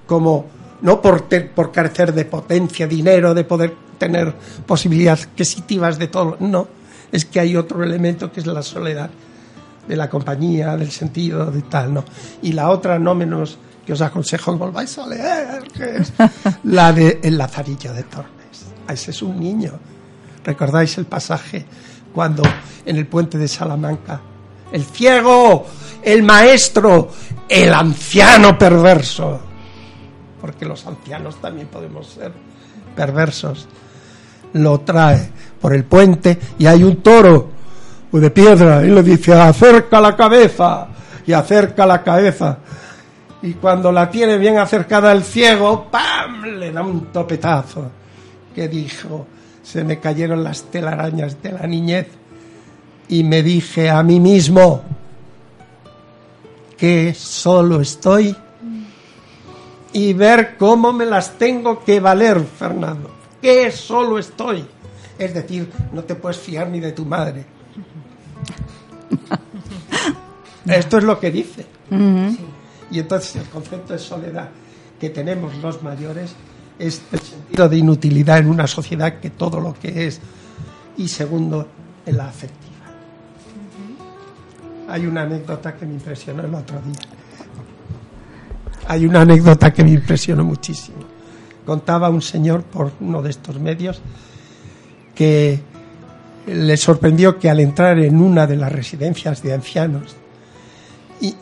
como 0.05 0.45
no 0.81 1.01
por, 1.01 1.27
por 1.53 1.71
carecer 1.71 2.13
de 2.13 2.25
potencia, 2.25 2.87
dinero, 2.87 3.33
de 3.33 3.43
poder 3.43 3.75
tener 3.97 4.33
posibilidades 4.65 5.25
adquisitivas 5.25 5.97
de 5.99 6.07
todo, 6.07 6.37
no, 6.39 6.67
es 7.11 7.25
que 7.25 7.39
hay 7.39 7.55
otro 7.55 7.83
elemento 7.83 8.31
que 8.31 8.39
es 8.39 8.47
la 8.47 8.63
soledad 8.63 9.09
de 9.87 9.95
la 9.95 10.09
compañía, 10.09 10.75
del 10.77 10.91
sentido, 10.91 11.51
de 11.51 11.61
tal, 11.63 11.93
¿no? 11.93 12.05
Y 12.41 12.53
la 12.53 12.69
otra, 12.69 12.97
no 12.97 13.13
menos, 13.13 13.57
que 13.85 13.93
os 13.93 14.01
aconsejo 14.01 14.53
que 14.53 14.57
volváis 14.57 14.97
a 14.97 15.07
leer, 15.07 15.63
que 15.73 15.97
es 15.97 16.13
la 16.63 16.93
de 16.93 17.19
El 17.23 17.37
Lazarillo 17.37 17.93
de 17.93 18.03
Tormes. 18.03 18.65
Ese 18.87 19.11
es 19.11 19.21
un 19.21 19.39
niño. 19.39 19.73
¿Recordáis 20.43 20.97
el 20.97 21.05
pasaje 21.05 21.65
cuando 22.13 22.43
en 22.85 22.95
el 22.95 23.07
puente 23.07 23.37
de 23.37 23.47
Salamanca 23.47 24.21
el 24.71 24.85
ciego, 24.85 25.67
el 26.01 26.23
maestro, 26.23 27.09
el 27.47 27.73
anciano 27.73 28.57
perverso, 28.57 29.50
porque 30.41 30.65
los 30.65 30.85
ancianos 30.87 31.35
también 31.39 31.67
podemos 31.67 32.07
ser 32.07 32.33
perversos, 32.95 33.67
lo 34.53 34.81
trae 34.81 35.29
por 35.61 35.73
el 35.73 35.85
puente 35.85 36.37
y 36.57 36.65
hay 36.65 36.83
un 36.83 36.97
toro 36.97 37.49
de 38.11 38.31
piedra 38.31 38.83
y 38.83 38.89
le 38.89 39.03
dice 39.03 39.33
acerca 39.33 40.01
la 40.01 40.17
cabeza 40.17 40.87
y 41.25 41.31
acerca 41.31 41.85
la 41.85 42.03
cabeza 42.03 42.57
y 43.43 43.53
cuando 43.53 43.91
la 43.91 44.09
tiene 44.09 44.37
bien 44.37 44.59
acercada 44.59 45.11
el 45.11 45.23
ciego, 45.23 45.87
¡pam! 45.89 46.43
le 46.43 46.71
da 46.71 46.83
un 46.83 47.11
topetazo. 47.11 47.89
Que 48.53 48.67
dijo, 48.67 49.25
se 49.63 49.83
me 49.83 49.99
cayeron 49.99 50.43
las 50.43 50.63
telarañas 50.63 51.41
de 51.41 51.51
la 51.53 51.65
niñez. 51.65 52.07
Y 53.09 53.23
me 53.23 53.41
dije 53.41 53.89
a 53.89 54.03
mí 54.03 54.19
mismo 54.19 54.83
que 56.77 57.13
solo 57.13 57.81
estoy 57.81 58.35
y 59.93 60.13
ver 60.13 60.57
cómo 60.57 60.93
me 60.93 61.05
las 61.05 61.37
tengo 61.37 61.83
que 61.83 61.99
valer, 61.99 62.39
Fernando. 62.41 63.11
Que 63.41 63.71
solo 63.71 64.19
estoy. 64.19 64.65
Es 65.17 65.33
decir, 65.33 65.71
no 65.91 66.03
te 66.03 66.15
puedes 66.15 66.37
fiar 66.37 66.69
ni 66.69 66.79
de 66.79 66.91
tu 66.91 67.05
madre. 67.05 67.45
Esto 70.65 70.97
es 70.97 71.03
lo 71.03 71.19
que 71.19 71.31
dice. 71.31 71.65
Y 72.91 72.99
entonces 72.99 73.35
el 73.35 73.49
concepto 73.49 73.93
de 73.93 73.99
soledad 73.99 74.49
que 74.99 75.09
tenemos 75.09 75.55
los 75.57 75.81
mayores 75.81 76.33
es 76.77 77.01
el 77.11 77.19
sentido 77.19 77.69
de 77.69 77.77
inutilidad 77.77 78.39
en 78.39 78.47
una 78.47 78.67
sociedad 78.67 79.19
que 79.19 79.31
todo 79.31 79.59
lo 79.59 79.73
que 79.73 80.07
es. 80.07 80.19
Y 80.97 81.07
segundo, 81.07 81.67
en 82.05 82.17
la 82.17 82.27
afectiva. 82.27 82.61
Hay 84.89 85.05
una 85.05 85.23
anécdota 85.23 85.75
que 85.75 85.85
me 85.85 85.93
impresionó 85.93 86.43
el 86.43 86.53
otro 86.53 86.81
día. 86.81 86.99
Hay 88.91 89.05
una 89.05 89.21
anécdota 89.21 89.71
que 89.71 89.85
me 89.85 89.91
impresionó 89.91 90.43
muchísimo. 90.43 90.97
Contaba 91.65 92.09
un 92.09 92.21
señor 92.21 92.63
por 92.63 92.91
uno 92.99 93.21
de 93.21 93.29
estos 93.29 93.57
medios 93.57 94.01
que 95.15 95.61
le 96.45 96.75
sorprendió 96.75 97.39
que 97.39 97.49
al 97.49 97.61
entrar 97.61 97.99
en 97.99 98.19
una 98.19 98.45
de 98.45 98.57
las 98.57 98.69
residencias 98.69 99.41
de 99.43 99.53
ancianos, 99.53 100.13
y 101.21 101.33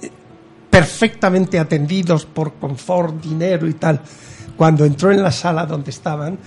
perfectamente 0.69 1.57
atendidos 1.57 2.27
por 2.27 2.53
confort, 2.53 3.19
dinero 3.19 3.67
y 3.67 3.73
tal, 3.73 3.99
cuando 4.55 4.85
entró 4.85 5.11
en 5.11 5.23
la 5.23 5.31
sala 5.31 5.65
donde 5.65 5.89
estaban, 5.89 6.37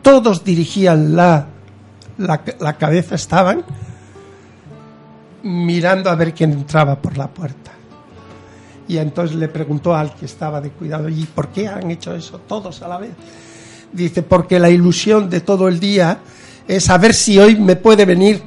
todos 0.00 0.42
dirigían 0.42 1.14
la, 1.14 1.48
la 2.16 2.78
cabeza, 2.78 3.14
estaban 3.14 3.62
mirando 5.42 6.08
a 6.08 6.14
ver 6.14 6.32
quién 6.32 6.52
entraba 6.52 6.96
por 6.96 7.18
la 7.18 7.28
puerta. 7.28 7.72
Y 8.90 8.98
entonces 8.98 9.36
le 9.36 9.46
preguntó 9.46 9.94
al 9.94 10.16
que 10.16 10.24
estaba 10.24 10.60
de 10.60 10.70
cuidado, 10.70 11.08
¿y 11.08 11.24
por 11.24 11.50
qué 11.50 11.68
han 11.68 11.92
hecho 11.92 12.12
eso 12.12 12.40
todos 12.40 12.82
a 12.82 12.88
la 12.88 12.98
vez? 12.98 13.12
Dice, 13.92 14.24
porque 14.24 14.58
la 14.58 14.68
ilusión 14.68 15.30
de 15.30 15.42
todo 15.42 15.68
el 15.68 15.78
día 15.78 16.18
es 16.66 16.86
saber 16.86 17.14
si 17.14 17.38
hoy 17.38 17.54
me 17.54 17.76
puede 17.76 18.04
venir 18.04 18.42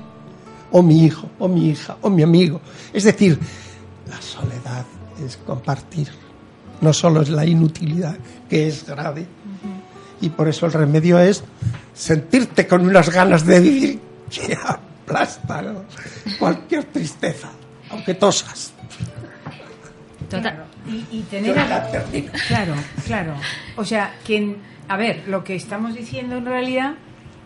o 0.70 0.84
mi 0.84 1.06
hijo, 1.06 1.30
o 1.40 1.48
mi 1.48 1.70
hija, 1.70 1.96
o 2.02 2.10
mi 2.10 2.24
amigo. 2.24 2.60
Es 2.92 3.06
decir, 3.06 3.40
la 4.10 4.22
soledad 4.22 4.84
es 5.26 5.38
compartir, 5.38 6.10
no 6.82 6.92
solo 6.92 7.22
es 7.22 7.30
la 7.30 7.46
inutilidad, 7.46 8.18
que 8.50 8.68
es 8.68 8.86
grave. 8.86 9.26
Y 10.20 10.28
por 10.28 10.50
eso 10.50 10.66
el 10.66 10.74
remedio 10.74 11.20
es 11.20 11.42
sentirte 11.94 12.68
con 12.68 12.86
unas 12.86 13.10
ganas 13.10 13.46
de 13.46 13.62
vivir 13.62 14.02
que 14.30 14.58
aplastan 15.08 15.86
cualquier 16.38 16.84
tristeza, 16.84 17.48
aunque 17.90 18.16
tosas. 18.16 18.73
Claro, 20.42 20.64
y, 20.88 21.06
y 21.18 21.22
tener 21.30 21.58
a- 21.58 21.90
claro, 22.48 22.74
claro. 23.06 23.34
O 23.76 23.86
sea, 23.86 24.16
que 24.26 24.56
a 24.88 24.98
ver, 24.98 25.24
lo 25.28 25.44
que 25.44 25.56
estamos 25.56 25.94
diciendo 25.96 26.38
en 26.38 26.46
realidad 26.46 26.96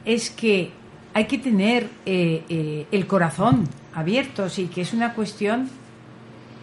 es 0.05 0.29
que 0.31 0.71
hay 1.13 1.25
que 1.25 1.37
tener 1.37 1.87
eh, 2.05 2.43
eh, 2.49 2.85
el 2.91 3.07
corazón 3.07 3.67
abierto, 3.93 4.49
sí, 4.49 4.67
que 4.67 4.81
es 4.81 4.93
una 4.93 5.13
cuestión 5.13 5.69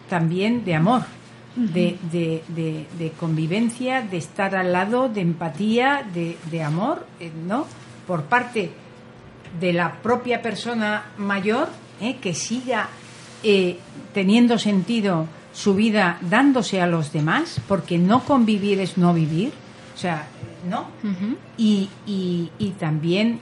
también 0.09 0.65
de 0.65 0.75
amor, 0.75 1.03
de, 1.57 1.97
de- 2.11 2.43
de- 2.49 2.87
de 2.99 3.11
convivencia, 3.13 4.03
de 4.03 4.17
estar 4.17 4.57
al 4.57 4.73
lado, 4.73 5.09
de 5.09 5.21
empatía, 5.21 6.05
de, 6.13 6.37
de 6.51 6.63
amor, 6.63 7.07
eh, 7.21 7.31
¿no? 7.47 7.67
Por 8.07 8.25
parte 8.25 8.71
de 9.61 9.73
la 9.73 9.93
propia 10.03 10.43
persona 10.43 11.05
mayor, 11.17 11.69
¿eh? 12.01 12.17
que 12.21 12.35
siga 12.35 12.89
eh, 13.45 13.79
teniendo 14.13 14.59
sentido 14.59 15.27
su 15.55 15.75
vida 15.75 16.19
dándose 16.21 16.83
a 16.83 16.87
los 16.87 17.13
demás, 17.13 17.61
porque 17.69 17.97
no 17.97 18.25
convivir 18.25 18.81
es 18.81 18.99
no 18.99 19.15
vivir, 19.15 19.53
o 19.95 19.99
sea, 19.99 20.27
¿no? 20.69 20.89
y, 21.57 21.89
y, 22.07 22.51
y 22.59 22.71
también 22.71 23.41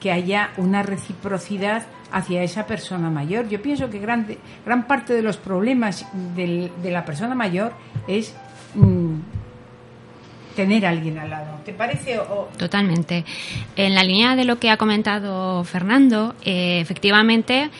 que 0.00 0.10
haya 0.12 0.50
una 0.58 0.82
reciprocidad 0.82 1.86
hacia 2.12 2.42
esa 2.42 2.66
persona 2.66 3.08
mayor. 3.10 3.48
Yo 3.48 3.62
pienso 3.62 3.88
que 3.88 3.98
grande, 4.00 4.38
gran 4.66 4.86
parte 4.86 5.14
de 5.14 5.22
los 5.22 5.36
problemas 5.36 6.06
del- 6.36 6.70
de 6.82 6.90
la 6.90 7.04
persona 7.04 7.34
mayor 7.34 7.72
es 8.08 8.34
mm, 8.74 9.14
tener 10.56 10.86
a 10.86 10.90
alguien 10.90 11.18
al 11.18 11.30
lado. 11.30 11.58
¿Te 11.64 11.72
parece? 11.72 12.18
O, 12.18 12.48
Totalmente. 12.56 13.24
En 13.76 13.94
la 13.94 14.02
línea 14.04 14.36
de 14.36 14.44
lo 14.44 14.58
que 14.58 14.70
ha 14.70 14.76
comentado 14.76 15.64
Fernando, 15.64 16.34
eh, 16.44 16.80
efectivamente 16.80 17.70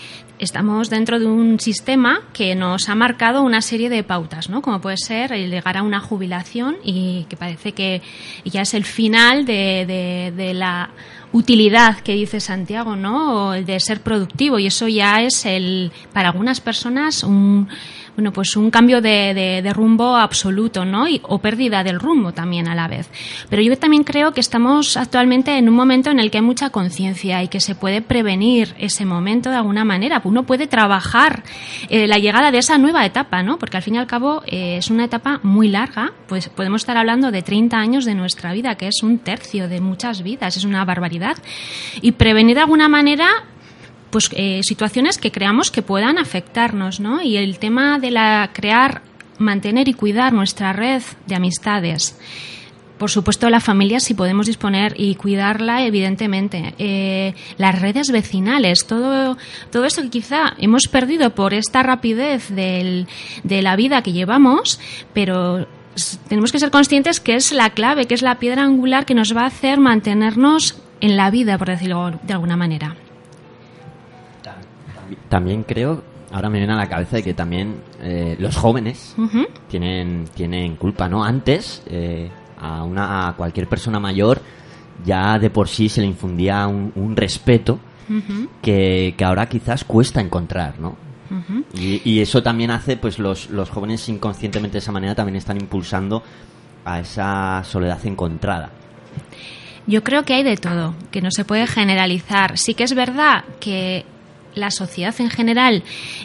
estamos 0.45 0.91
dentro 0.91 1.19
de 1.19 1.27
un 1.27 1.59
sistema 1.59 2.21
que 2.33 2.55
nos 2.55 2.89
ha 2.89 2.95
marcado 2.95 3.43
una 3.43 3.61
serie 3.61 3.89
de 3.89 4.03
pautas, 4.05 4.49
¿no? 4.49 4.63
Como 4.63 4.81
puede 4.81 4.97
ser 4.99 5.33
el 5.33 5.51
llegar 5.51 5.77
a 5.77 5.83
una 5.83 5.99
jubilación 6.01 6.77
y 6.85 7.25
que 7.29 7.37
parece 7.37 7.73
que 7.73 8.03
ya 8.45 8.63
es 8.63 8.75
el 8.75 8.85
final 8.85 9.45
de, 9.47 9.85
de- 9.87 10.33
de 10.37 10.55
la 10.55 10.91
utilidad 11.35 11.99
que 11.99 12.15
dice 12.15 12.39
Santiago, 12.41 12.95
¿no? 12.97 13.49
O 13.49 13.55
el 13.55 13.67
de 13.67 13.79
ser 13.81 14.01
productivo 14.01 14.59
y 14.59 14.67
eso 14.67 14.87
ya 14.89 15.21
es 15.21 15.45
el 15.45 15.91
para 16.13 16.29
algunas 16.31 16.61
personas 16.61 17.23
un 17.25 17.69
bueno, 18.17 18.33
pues 18.33 18.57
un 18.57 18.71
cambio 18.71 19.01
de, 19.01 19.35
de- 19.61 19.73
rumbo 19.73 20.15
absoluto, 20.15 20.85
¿no? 20.85 21.09
Y- 21.09 21.21
o 21.25 21.39
pérdida 21.41 21.83
del 21.83 21.99
rumbo 21.99 22.31
también 22.33 22.69
a 22.69 22.75
la 22.77 22.87
vez. 22.87 23.11
Pero 23.51 23.61
yo 23.61 23.77
también 23.77 24.05
creo 24.05 24.31
que 24.33 24.39
estamos 24.41 24.97
actualmente 24.97 25.59
en 25.59 25.69
un 25.69 25.75
momento 25.75 26.13
en 26.13 26.21
el 26.21 26.31
que 26.31 26.39
hay 26.39 26.45
mucha 26.45 26.71
conciencia 26.71 27.43
y 27.43 27.49
que 27.49 27.59
se 27.59 27.75
puede 27.75 28.03
prevenir 28.03 28.73
ese 28.79 29.05
momento 29.05 29.51
de 29.51 29.57
alguna 29.57 29.85
manera. 29.85 30.21
Uno 30.23 30.45
puede 30.45 30.69
trabajar 30.69 31.43
eh, 31.89 32.07
la 32.07 32.19
llegada 32.19 32.53
de 32.53 32.59
esa 32.59 32.79
nueva 32.79 33.05
etapa, 33.05 33.43
¿no? 33.43 33.59
Porque 33.59 33.79
al 33.79 33.83
fin 33.83 33.97
y 33.97 33.99
al 33.99 34.07
cabo 34.07 34.43
eh, 34.47 34.77
es 34.77 34.91
una 34.91 35.07
etapa 35.07 35.41
muy 35.43 35.67
larga, 35.67 36.13
pues 36.29 36.49
podemos 36.51 36.83
estar 36.83 36.97
hablando 36.97 37.33
de 37.33 37.43
30 37.43 37.77
años 37.77 38.05
de 38.05 38.15
nuestra 38.15 38.53
vida, 38.53 38.77
que 38.77 38.87
es 38.87 39.03
un 39.03 39.19
tercio 39.19 39.67
de 39.69 39.81
muchas 39.81 40.23
vidas, 40.23 40.57
es 40.57 40.65
una 40.65 40.85
barbaridad. 40.85 41.24
Y 42.03 42.13
prevenir 42.13 42.57
de 42.57 42.61
alguna 42.63 42.89
manera 42.89 43.29
pues 44.11 44.31
eh, 44.33 44.61
situaciones 44.63 45.19
que 45.19 45.33
creamos 45.33 45.71
que 45.73 45.83
puedan 45.83 46.19
afectarnos, 46.19 47.01
¿no? 47.01 47.21
Y 47.21 47.37
el 47.37 47.59
tema 47.59 47.99
de 47.99 48.13
la 48.13 48.51
crear, 48.53 49.03
mantener 49.39 49.89
y 49.89 49.95
cuidar 49.95 50.33
nuestra 50.33 50.73
red 50.73 51.03
de 51.27 51.35
amistades. 51.35 52.17
Por 52.99 53.11
supuesto, 53.11 53.51
la 53.51 53.59
familia, 53.59 53.99
si 53.99 54.15
podemos 54.15 54.47
disponer 54.47 54.95
y 54.97 55.17
cuidarla, 55.17 55.85
evidentemente. 55.85 56.75
Eh, 56.79 57.35
las 57.59 57.81
redes 57.81 58.13
vecinales, 58.13 58.87
todo, 58.87 59.37
todo 59.73 59.85
esto 59.85 60.01
que 60.03 60.11
quizá 60.11 60.55
hemos 60.59 60.87
perdido 60.87 61.35
por 61.35 61.53
esta 61.53 61.83
rapidez 61.83 62.51
del- 62.51 63.09
de 63.43 63.63
la 63.63 63.75
vida 63.75 64.01
que 64.03 64.13
llevamos, 64.13 64.79
pero 65.13 65.67
tenemos 66.29 66.53
que 66.53 66.61
ser 66.61 66.71
conscientes 66.71 67.19
que 67.19 67.35
es 67.35 67.51
la 67.51 67.71
clave, 67.71 68.07
que 68.07 68.15
es 68.15 68.23
la 68.23 68.39
piedra 68.39 68.63
angular 68.63 69.07
que 69.07 69.15
nos 69.15 69.37
va 69.37 69.43
a 69.43 69.47
hacer 69.47 69.81
mantenernos 69.81 70.77
en 71.01 71.17
la 71.17 71.31
vida, 71.31 71.59
por 71.59 71.69
decirlo 71.69 72.13
de 72.23 72.33
alguna 72.33 72.57
manera. 72.57 72.97
También 75.29 75.63
creo, 75.65 76.03
ahora 76.33 76.49
me 76.49 76.59
viene 76.59 76.73
a 76.73 76.77
la 76.77 76.89
cabeza 76.89 77.17
de 77.17 77.23
que 77.23 77.35
también 77.35 77.77
eh, 78.01 78.37
los 78.39 78.57
jóvenes 78.57 79.15
tienen, 79.69 80.25
tienen 80.35 80.77
culpa, 80.77 81.09
¿no? 81.09 81.25
Antes, 81.25 81.83
eh, 81.87 82.31
a, 82.61 82.85
una, 82.85 83.29
a 83.29 83.33
cualquier 83.35 83.69
persona 83.69 84.01
mayor 84.01 84.41
ya 85.05 85.39
de 85.39 85.51
por 85.51 85.69
sí 85.69 85.89
se 85.89 86.01
le 86.01 86.07
infundía 86.07 86.67
un, 86.67 86.93
un 86.95 87.17
respeto 87.17 87.79
que, 88.63 89.15
que 89.17 89.25
ahora 89.25 89.49
quizás 89.49 89.85
cuesta 89.85 90.21
encontrar, 90.21 90.79
¿no? 90.79 90.97
Y, 91.75 92.01
y 92.05 92.21
eso 92.21 92.43
también 92.45 92.71
hace, 92.71 92.97
pues 92.97 93.19
los, 93.19 93.51
los 93.51 93.69
jóvenes 93.69 94.09
inconscientemente 94.09 94.75
de 94.75 94.79
esa 94.79 94.93
manera 94.93 95.17
también 95.17 95.35
están 95.37 95.57
impulsando 95.57 96.23
a 96.85 97.01
esa 97.01 97.65
soledad 97.65 97.99
encontrada. 98.07 98.71
Yo 99.87 100.03
creo 100.03 100.25
que 100.25 100.35
hay 100.35 100.43
de 100.43 100.57
todo, 100.57 100.95
que 101.11 101.21
no 101.21 101.31
se 101.31 101.45
puede 101.45 101.67
generalizar. 101.67 102.59
Sí 102.59 102.75
que 102.75 102.85
es 102.85 102.95
verdad 102.95 103.45
que 103.61 104.05
la 104.55 104.71
sociedad 104.71 105.15
en 105.19 105.31
general 105.31 105.83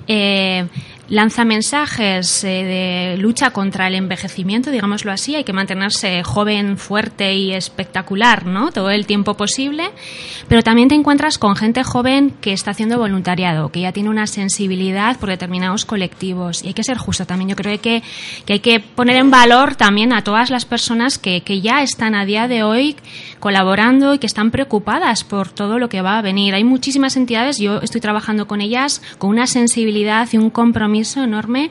eh, 0.08 0.68
lanza 1.10 1.44
mensajes 1.44 2.44
eh, 2.44 3.16
de 3.16 3.18
lucha 3.18 3.52
contra 3.52 3.88
el 3.88 3.96
envejecimiento, 3.96 4.72
digámoslo 4.72 5.12
así, 5.12 5.36
hay 5.36 5.44
que 5.44 5.54
mantenerse 5.54 6.24
joven, 6.24 6.78
fuerte 6.78 7.34
y 7.34 7.54
espectacular, 7.54 8.46
¿no? 8.46 8.72
Todo 8.72 8.92
el 8.92 9.06
tiempo 9.06 9.34
posible, 9.34 9.90
pero 10.48 10.62
también 10.62 10.88
te 10.88 10.96
encuentras 10.96 11.38
con 11.38 11.56
gente 11.56 11.84
joven 11.84 12.32
que 12.42 12.54
está 12.54 12.72
haciendo 12.72 13.00
voluntariado, 13.00 13.70
que 13.70 13.82
ya 13.82 13.92
tiene 13.92 14.10
una 14.10 14.28
sensibilidad 14.28 15.18
por 15.18 15.30
determinados 15.30 15.86
colectivos 15.86 16.64
y 16.64 16.68
hay 16.68 16.74
que 16.74 16.84
ser 16.84 16.98
justo 16.98 17.26
también. 17.26 17.50
Yo 17.50 17.56
creo 17.56 17.80
que, 17.82 18.04
que 18.46 18.54
hay 18.54 18.60
que 18.60 18.80
poner 18.80 19.16
en 19.18 19.32
valor 19.32 19.76
también 19.76 20.14
a 20.14 20.24
todas 20.24 20.52
las 20.52 20.66
personas 20.66 21.18
que, 21.18 21.42
que 21.42 21.62
ya 21.62 21.82
están 21.82 22.14
a 22.14 22.26
día 22.26 22.48
de 22.48 22.62
hoy 22.64 22.96
colaborando 23.40 24.14
y 24.14 24.20
que 24.20 24.28
están 24.28 24.52
preocupadas 24.52 25.24
por 25.24 25.50
todo 25.50 25.80
lo 25.80 25.90
que 25.90 26.02
va 26.02 26.20
a 26.20 26.22
venir. 26.22 26.54
Hay 26.54 26.64
muchísimas 26.64 27.18
entidades, 27.18 27.58
yo 27.58 27.80
estoy 27.80 28.02
trabajando 28.02 28.48
con 28.48 28.62
ellas 28.62 29.02
con 29.18 29.32
una 29.32 29.48
sensibilidad 29.48 30.28
y 30.32 30.38
un 30.38 30.50
compromiso 30.50 30.99
enorme 31.24 31.70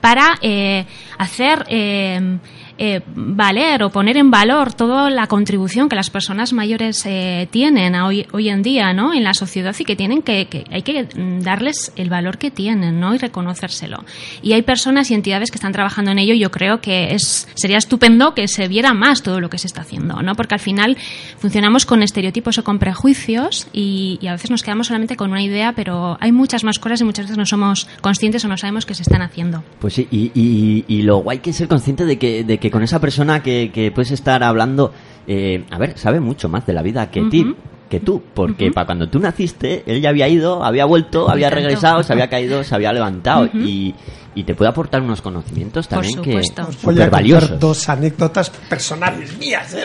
para 0.00 0.38
eh, 0.42 0.86
hacer 1.18 1.64
eh, 1.68 2.38
eh, 2.82 3.02
valer 3.14 3.82
o 3.82 3.90
poner 3.90 4.16
en 4.16 4.30
valor 4.30 4.72
toda 4.72 5.10
la 5.10 5.26
contribución 5.26 5.90
que 5.90 5.96
las 5.96 6.08
personas 6.08 6.54
mayores 6.54 7.04
eh, 7.04 7.46
tienen 7.50 7.94
hoy, 7.94 8.26
hoy 8.32 8.48
en 8.48 8.62
día 8.62 8.94
¿no? 8.94 9.12
en 9.12 9.22
la 9.22 9.34
sociedad 9.34 9.76
y 9.78 9.84
que 9.84 9.96
tienen 9.96 10.22
que, 10.22 10.46
que, 10.46 10.64
hay 10.70 10.80
que 10.80 11.06
darles 11.42 11.92
el 11.96 12.08
valor 12.08 12.38
que 12.38 12.50
tienen 12.50 12.98
¿no? 12.98 13.14
y 13.14 13.18
reconocérselo. 13.18 14.02
Y 14.40 14.54
hay 14.54 14.62
personas 14.62 15.10
y 15.10 15.14
entidades 15.14 15.50
que 15.50 15.56
están 15.56 15.72
trabajando 15.72 16.10
en 16.10 16.20
ello 16.20 16.32
y 16.32 16.38
yo 16.38 16.50
creo 16.50 16.80
que 16.80 17.12
es, 17.12 17.46
sería 17.54 17.76
estupendo 17.76 18.32
que 18.32 18.48
se 18.48 18.66
viera 18.66 18.94
más 18.94 19.22
todo 19.22 19.40
lo 19.40 19.50
que 19.50 19.58
se 19.58 19.66
está 19.66 19.82
haciendo, 19.82 20.22
¿no? 20.22 20.34
porque 20.34 20.54
al 20.54 20.60
final 20.60 20.96
funcionamos 21.36 21.84
con 21.84 22.02
estereotipos 22.02 22.56
o 22.56 22.64
con 22.64 22.78
prejuicios 22.78 23.68
y, 23.74 24.18
a 24.26 24.32
veces 24.32 24.50
nos 24.50 24.62
quedamos 24.62 24.86
solamente 24.86 25.16
con 25.16 25.32
una 25.32 25.42
idea, 25.42 25.74
pero 25.74 26.16
hay 26.18 26.32
muchas 26.32 26.64
más 26.64 26.78
cosas 26.78 27.02
y 27.02 27.04
muchas 27.04 27.26
veces 27.26 27.36
no 27.36 27.44
somos 27.44 27.88
conscientes 28.00 28.42
o 28.46 28.48
no 28.48 28.56
sabemos 28.56 28.86
que 28.86 28.94
se 28.94 29.02
están 29.02 29.20
haciendo. 29.20 29.62
Pues 29.80 29.94
sí, 29.94 30.08
y, 30.10 30.30
y, 30.34 30.84
y 30.88 31.02
lo 31.02 31.18
guay 31.18 31.40
que 31.40 31.50
es 31.50 31.56
ser 31.56 31.68
consciente 31.68 32.06
de 32.06 32.16
que 32.16 32.69
con 32.70 32.82
esa 32.82 33.00
persona 33.00 33.42
que, 33.42 33.70
que 33.72 33.90
puedes 33.90 34.10
estar 34.10 34.42
hablando, 34.42 34.92
eh, 35.26 35.64
a 35.70 35.78
ver, 35.78 35.98
sabe 35.98 36.20
mucho 36.20 36.48
más 36.48 36.66
de 36.66 36.72
la 36.72 36.82
vida 36.82 37.10
que, 37.10 37.22
ti, 37.22 37.54
que 37.88 38.00
tú, 38.00 38.22
porque 38.34 38.70
para 38.70 38.86
cuando 38.86 39.08
tú 39.08 39.18
naciste, 39.18 39.82
él 39.86 40.00
ya 40.00 40.10
había 40.10 40.28
ido, 40.28 40.64
había 40.64 40.84
vuelto, 40.84 41.28
había 41.30 41.50
regresado, 41.50 42.02
se 42.02 42.12
había 42.12 42.28
caído, 42.28 42.62
se 42.64 42.74
había 42.74 42.92
levantado 42.92 43.46
y, 43.46 43.94
y 44.34 44.44
te 44.44 44.54
puede 44.54 44.70
aportar 44.70 45.02
unos 45.02 45.20
conocimientos 45.22 45.86
Por 45.88 45.98
también 46.02 46.22
que 46.22 46.38
a 46.38 46.42
súper 46.42 46.80
contar 46.82 47.10
valiosos. 47.10 47.58
dos 47.60 47.88
anécdotas 47.88 48.50
personales 48.50 49.36
mías. 49.38 49.74
¿eh? 49.74 49.84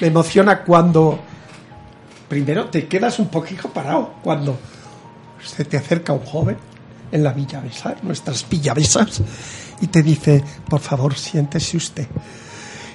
Me 0.00 0.08
emociona 0.08 0.60
cuando 0.62 1.18
primero 2.28 2.66
te 2.66 2.86
quedas 2.86 3.18
un 3.18 3.28
poquito 3.28 3.68
parado 3.68 4.14
cuando 4.22 4.58
se 5.42 5.64
te 5.64 5.76
acerca 5.76 6.12
un 6.12 6.20
joven 6.24 6.56
en 7.10 7.22
la 7.24 7.32
Villa 7.32 7.60
Besa, 7.60 7.94
nuestras 8.02 8.48
Villavesas, 8.48 9.20
y 9.82 9.88
te 9.88 10.02
dice, 10.02 10.42
por 10.68 10.80
favor, 10.80 11.14
siéntese 11.14 11.76
usted. 11.76 12.06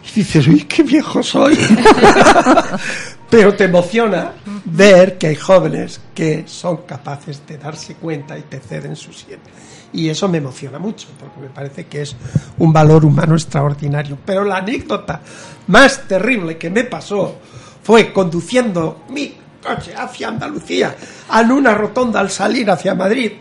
Y 0.10 0.22
dices, 0.22 0.48
uy, 0.48 0.62
qué 0.64 0.84
viejo 0.84 1.22
soy. 1.22 1.58
Pero 3.30 3.54
te 3.56 3.66
emociona 3.66 4.32
ver 4.64 5.18
que 5.18 5.28
hay 5.28 5.36
jóvenes 5.36 6.00
que 6.16 6.46
son 6.48 6.78
capaces 6.78 7.46
de 7.46 7.58
darse 7.58 7.96
cuenta 7.96 8.38
y 8.38 8.44
te 8.44 8.60
ceden 8.60 8.96
su 8.96 9.12
siete. 9.12 9.50
Y 9.92 10.08
eso 10.08 10.30
me 10.30 10.38
emociona 10.38 10.80
mucho, 10.80 11.10
porque 11.20 11.42
me 11.42 11.50
parece 11.50 11.88
que 11.88 12.04
es 12.04 12.16
un 12.58 12.72
valor 12.72 13.04
humano 13.04 13.36
extraordinario. 13.36 14.18
Pero 14.26 14.46
la 14.46 14.58
anécdota 14.58 15.22
más 15.68 16.08
terrible 16.08 16.58
que 16.58 16.70
me 16.70 16.86
pasó 16.86 17.36
fue 17.84 18.14
conduciendo 18.14 19.04
mi 19.10 19.36
coche 19.62 19.94
hacia 19.94 20.30
Andalucía, 20.30 20.96
en 21.34 21.52
una 21.52 21.74
rotonda 21.74 22.22
al 22.22 22.30
salir 22.30 22.70
hacia 22.72 22.96
Madrid. 22.96 23.34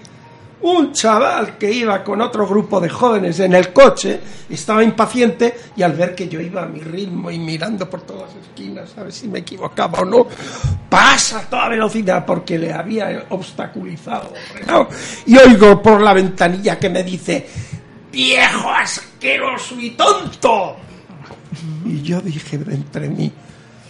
Un 0.66 0.92
chaval 0.92 1.56
que 1.58 1.70
iba 1.70 2.02
con 2.02 2.20
otro 2.20 2.44
grupo 2.44 2.80
de 2.80 2.88
jóvenes 2.88 3.38
en 3.38 3.54
el 3.54 3.72
coche 3.72 4.18
estaba 4.50 4.82
impaciente 4.82 5.56
y 5.76 5.84
al 5.84 5.92
ver 5.92 6.12
que 6.12 6.28
yo 6.28 6.40
iba 6.40 6.64
a 6.64 6.66
mi 6.66 6.80
ritmo 6.80 7.30
y 7.30 7.38
mirando 7.38 7.88
por 7.88 8.00
todas 8.00 8.34
las 8.34 8.44
esquinas 8.44 8.90
a 8.98 9.04
ver 9.04 9.12
si 9.12 9.28
me 9.28 9.38
equivocaba 9.38 10.00
o 10.00 10.04
no, 10.04 10.26
pasa 10.88 11.38
a 11.38 11.42
toda 11.42 11.68
velocidad 11.68 12.26
porque 12.26 12.58
le 12.58 12.72
había 12.72 13.26
obstaculizado. 13.28 14.32
Y 15.24 15.36
oigo 15.36 15.80
por 15.80 16.00
la 16.00 16.12
ventanilla 16.12 16.80
que 16.80 16.90
me 16.90 17.04
dice, 17.04 17.46
viejo 18.10 18.68
asqueroso 18.68 19.78
y 19.78 19.90
tonto. 19.90 20.78
Y 21.84 22.02
yo 22.02 22.20
dije 22.20 22.56
entre 22.56 23.08
mí, 23.08 23.32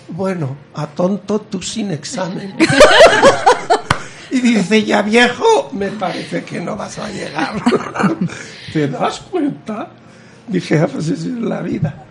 bueno, 0.08 0.54
a 0.74 0.86
tonto 0.88 1.38
tú 1.38 1.62
sin 1.62 1.92
examen. 1.92 2.54
Y 4.30 4.40
dice, 4.40 4.84
ya 4.84 5.02
viejo, 5.02 5.70
me 5.72 5.88
parece 5.88 6.44
que 6.44 6.60
no 6.60 6.76
vas 6.76 6.98
a 6.98 7.08
llegar. 7.08 7.54
¿Te 8.72 8.88
das 8.88 9.20
cuenta? 9.30 9.88
Dije, 10.48 10.78
ah, 10.78 10.86
pues 10.86 11.08
es 11.08 11.24
la 11.24 11.60
vida. 11.60 12.06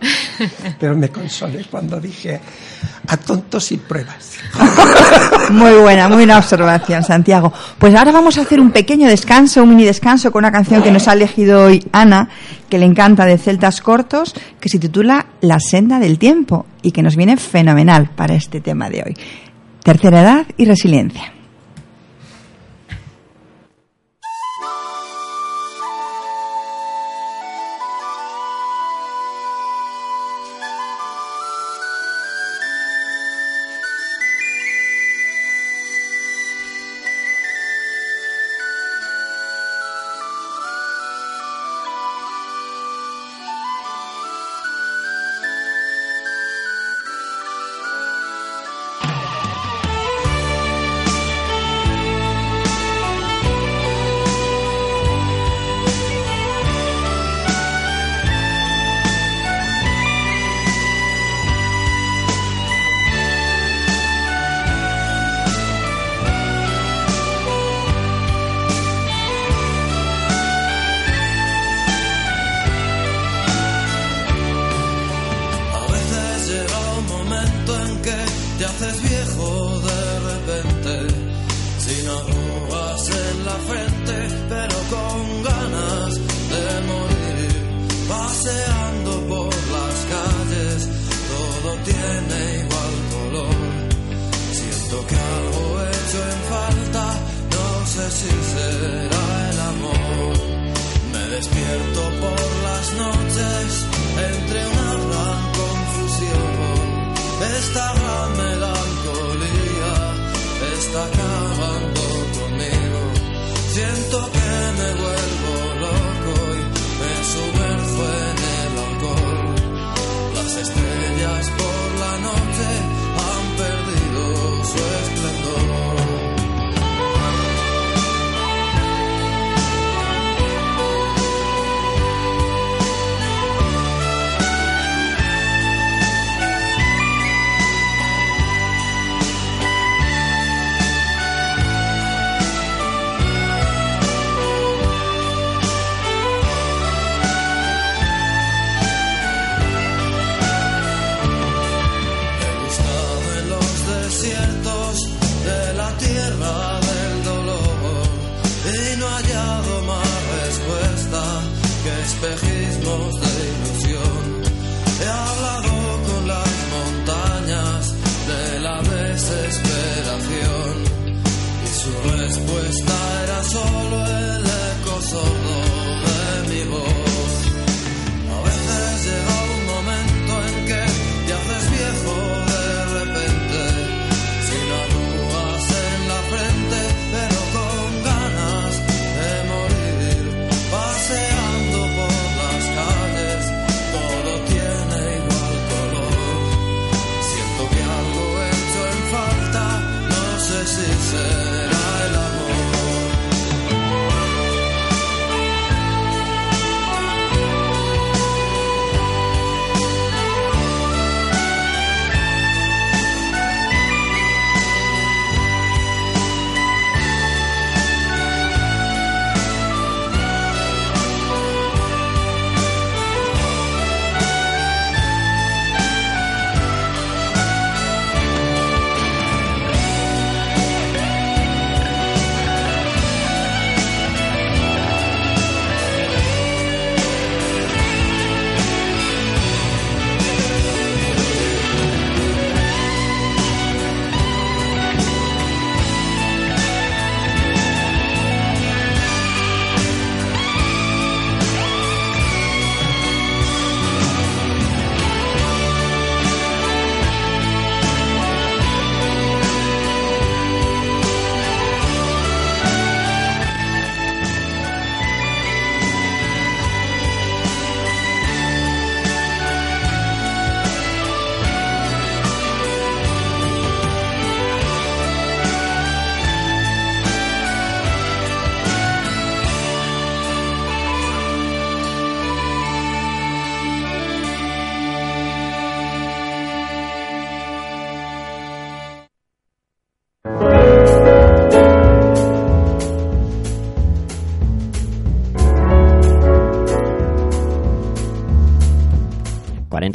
Pero 0.78 0.96
me 0.96 1.08
consolé 1.08 1.64
cuando 1.64 1.98
dije, 1.98 2.38
a 3.08 3.16
tontos 3.16 3.64
sin 3.64 3.80
pruebas. 3.80 4.36
Muy 5.50 5.72
buena, 5.74 6.08
muy 6.08 6.18
buena 6.18 6.38
observación, 6.38 7.04
Santiago. 7.04 7.52
Pues 7.78 7.94
ahora 7.94 8.10
vamos 8.10 8.36
a 8.36 8.42
hacer 8.42 8.60
un 8.60 8.72
pequeño 8.72 9.08
descanso, 9.08 9.62
un 9.62 9.70
mini 9.70 9.84
descanso 9.84 10.32
con 10.32 10.40
una 10.40 10.50
canción 10.50 10.82
que 10.82 10.90
nos 10.90 11.06
ha 11.06 11.12
elegido 11.12 11.64
hoy 11.64 11.86
Ana, 11.92 12.28
que 12.68 12.78
le 12.78 12.84
encanta 12.84 13.24
de 13.24 13.38
Celtas 13.38 13.80
Cortos, 13.80 14.34
que 14.60 14.68
se 14.68 14.80
titula 14.80 15.26
La 15.40 15.60
senda 15.60 16.00
del 16.00 16.18
tiempo 16.18 16.66
y 16.82 16.90
que 16.90 17.02
nos 17.02 17.14
viene 17.14 17.36
fenomenal 17.36 18.10
para 18.10 18.34
este 18.34 18.60
tema 18.60 18.90
de 18.90 19.04
hoy. 19.06 19.14
Tercera 19.84 20.20
edad 20.20 20.46
y 20.56 20.64
resiliencia. 20.64 21.35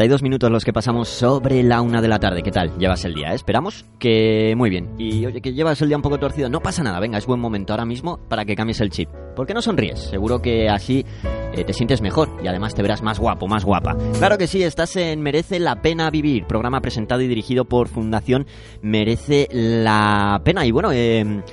32 0.01 0.23
minutos 0.23 0.49
los 0.49 0.65
que 0.65 0.73
pasamos 0.73 1.09
sobre 1.09 1.61
la 1.61 1.79
una 1.79 2.01
de 2.01 2.07
la 2.07 2.17
tarde. 2.17 2.41
¿Qué 2.41 2.49
tal? 2.49 2.75
Llevas 2.79 3.05
el 3.05 3.13
día, 3.13 3.33
eh? 3.33 3.35
Esperamos 3.35 3.85
que 3.99 4.55
muy 4.57 4.71
bien. 4.71 4.89
Y 4.97 5.27
oye, 5.27 5.41
que 5.41 5.53
llevas 5.53 5.79
el 5.83 5.89
día 5.89 5.97
un 5.97 6.01
poco 6.01 6.17
torcido. 6.17 6.49
No 6.49 6.59
pasa 6.59 6.81
nada, 6.81 6.99
venga, 6.99 7.19
es 7.19 7.27
buen 7.27 7.39
momento 7.39 7.71
ahora 7.71 7.85
mismo 7.85 8.17
para 8.27 8.43
que 8.43 8.55
cambies 8.55 8.81
el 8.81 8.89
chip. 8.89 9.09
¿Por 9.35 9.45
qué 9.45 9.53
no 9.53 9.61
sonríes? 9.61 9.99
Seguro 9.99 10.41
que 10.41 10.69
así 10.69 11.05
eh, 11.53 11.63
te 11.63 11.73
sientes 11.73 12.01
mejor 12.01 12.29
y 12.43 12.47
además 12.47 12.73
te 12.73 12.81
verás 12.81 13.03
más 13.03 13.19
guapo, 13.19 13.47
más 13.47 13.63
guapa. 13.63 13.95
Claro 14.17 14.39
que 14.39 14.47
sí, 14.47 14.63
estás 14.63 14.95
en 14.95 15.21
Merece 15.21 15.59
la 15.59 15.83
Pena 15.83 16.09
Vivir, 16.09 16.47
programa 16.47 16.81
presentado 16.81 17.21
y 17.21 17.27
dirigido 17.27 17.65
por 17.65 17.87
Fundación 17.87 18.47
Merece 18.81 19.49
la 19.51 20.41
Pena. 20.43 20.65
Y 20.65 20.71
bueno, 20.71 20.91
em, 20.91 21.43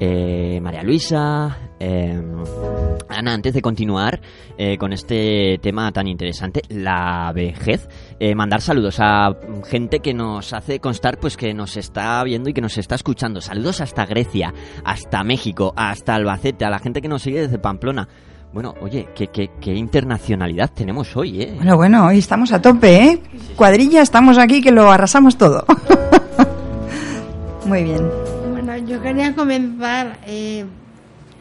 eh, 0.00 0.58
María 0.62 0.82
Luisa, 0.82 1.69
eh, 1.80 2.22
Ana, 3.08 3.32
antes 3.32 3.54
de 3.54 3.62
continuar 3.62 4.20
eh, 4.56 4.76
con 4.78 4.92
este 4.92 5.58
tema 5.62 5.90
tan 5.92 6.06
interesante, 6.06 6.62
la 6.68 7.32
vejez, 7.34 7.88
eh, 8.20 8.34
mandar 8.34 8.60
saludos 8.60 8.98
a 9.00 9.34
gente 9.66 10.00
que 10.00 10.14
nos 10.14 10.52
hace 10.52 10.78
constar 10.78 11.18
pues 11.18 11.36
que 11.36 11.54
nos 11.54 11.76
está 11.76 12.22
viendo 12.22 12.50
y 12.50 12.52
que 12.52 12.60
nos 12.60 12.76
está 12.78 12.94
escuchando. 12.94 13.40
Saludos 13.40 13.80
hasta 13.80 14.04
Grecia, 14.06 14.52
hasta 14.84 15.24
México, 15.24 15.72
hasta 15.74 16.14
Albacete, 16.14 16.64
a 16.64 16.70
la 16.70 16.78
gente 16.78 17.00
que 17.00 17.08
nos 17.08 17.22
sigue 17.22 17.40
desde 17.40 17.58
Pamplona. 17.58 18.06
Bueno, 18.52 18.74
oye, 18.80 19.08
qué, 19.14 19.28
qué, 19.28 19.50
qué 19.60 19.72
internacionalidad 19.72 20.70
tenemos 20.74 21.16
hoy, 21.16 21.42
¿eh? 21.42 21.52
Bueno, 21.56 21.76
bueno, 21.76 22.06
hoy 22.06 22.18
estamos 22.18 22.52
a 22.52 22.60
tope, 22.60 23.04
¿eh? 23.04 23.22
Cuadrilla, 23.56 24.02
estamos 24.02 24.38
aquí 24.38 24.60
que 24.60 24.72
lo 24.72 24.90
arrasamos 24.90 25.38
todo. 25.38 25.64
Muy 27.66 27.84
bien. 27.84 28.10
Bueno, 28.50 28.76
yo 28.78 29.00
quería 29.00 29.34
comenzar 29.34 30.18
eh, 30.26 30.66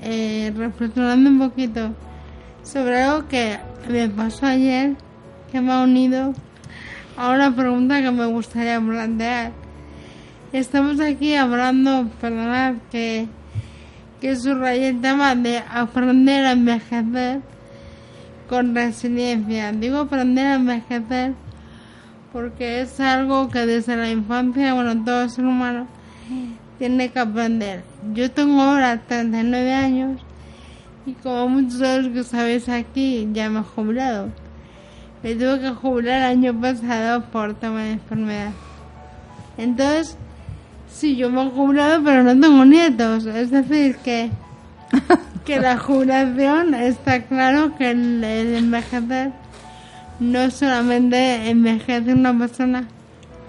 eh, 0.02 0.54
reflexionando 0.56 1.30
un 1.30 1.40
poquito 1.40 1.94
sobre 2.64 3.02
algo 3.02 3.28
que 3.28 3.60
me 3.90 4.10
pasó 4.10 4.46
ayer, 4.46 4.96
que 5.52 5.62
me 5.62 5.72
ha 5.72 5.82
unido 5.82 6.34
a 7.18 7.30
una 7.30 7.56
pregunta 7.56 8.02
que 8.02 8.12
me 8.12 8.26
gustaría 8.26 8.80
plantear. 8.80 9.52
Estamos 10.54 11.00
aquí 11.00 11.36
hablando, 11.36 12.08
perdonad 12.22 12.76
que, 12.92 13.28
que 14.22 14.36
subrayé 14.36 14.90
el 14.90 15.02
tema 15.02 15.36
de 15.36 15.60
aprender 15.70 16.46
a 16.46 16.52
envejecer 16.54 17.42
con 18.48 18.74
resiliencia. 18.74 19.72
Digo 19.72 20.00
aprender 20.00 20.48
a 20.48 20.56
envejecer 20.56 21.34
porque 22.32 22.82
es 22.82 23.00
algo 23.00 23.50
que 23.50 23.66
desde 23.66 23.96
la 23.96 24.10
infancia, 24.10 24.74
bueno, 24.74 25.04
todo 25.04 25.28
ser 25.30 25.46
humano 25.46 25.88
tiene 26.80 27.10
que 27.10 27.20
aprender. 27.20 27.84
Yo 28.14 28.32
tengo 28.32 28.62
ahora 28.62 29.00
39 29.08 29.74
años 29.74 30.22
y 31.06 31.14
como 31.14 31.50
muchos 31.50 31.80
de 31.80 32.02
los 32.02 32.14
que 32.14 32.24
sabéis 32.24 32.70
aquí, 32.70 33.28
ya 33.34 33.50
me 33.50 33.60
he 33.60 33.64
jubilado. 33.64 34.30
Me 35.22 35.36
tuve 35.36 35.60
que 35.60 35.70
jubilar 35.70 36.20
el 36.20 36.38
año 36.38 36.60
pasado 36.60 37.24
por 37.26 37.54
tema 37.54 37.84
de 37.84 37.92
enfermedad. 37.92 38.52
Entonces, 39.58 40.18
sí, 40.90 41.18
yo 41.18 41.30
me 41.30 41.44
he 41.44 41.50
jubilado, 41.50 42.02
pero 42.04 42.24
no 42.24 42.40
tengo 42.40 42.64
nietos. 42.64 43.26
Es 43.26 43.52
decir, 43.52 43.98
que, 43.98 44.32
que 45.46 45.60
la 45.60 45.78
jubilación 45.78 46.74
está 46.74 47.24
claro 47.24 47.76
que 47.76 47.92
el, 47.92 48.24
el 48.24 48.56
envejecer 48.56 49.32
no 50.20 50.50
solamente 50.52 51.50
envejece 51.50 52.14
una 52.14 52.38
persona 52.38 52.88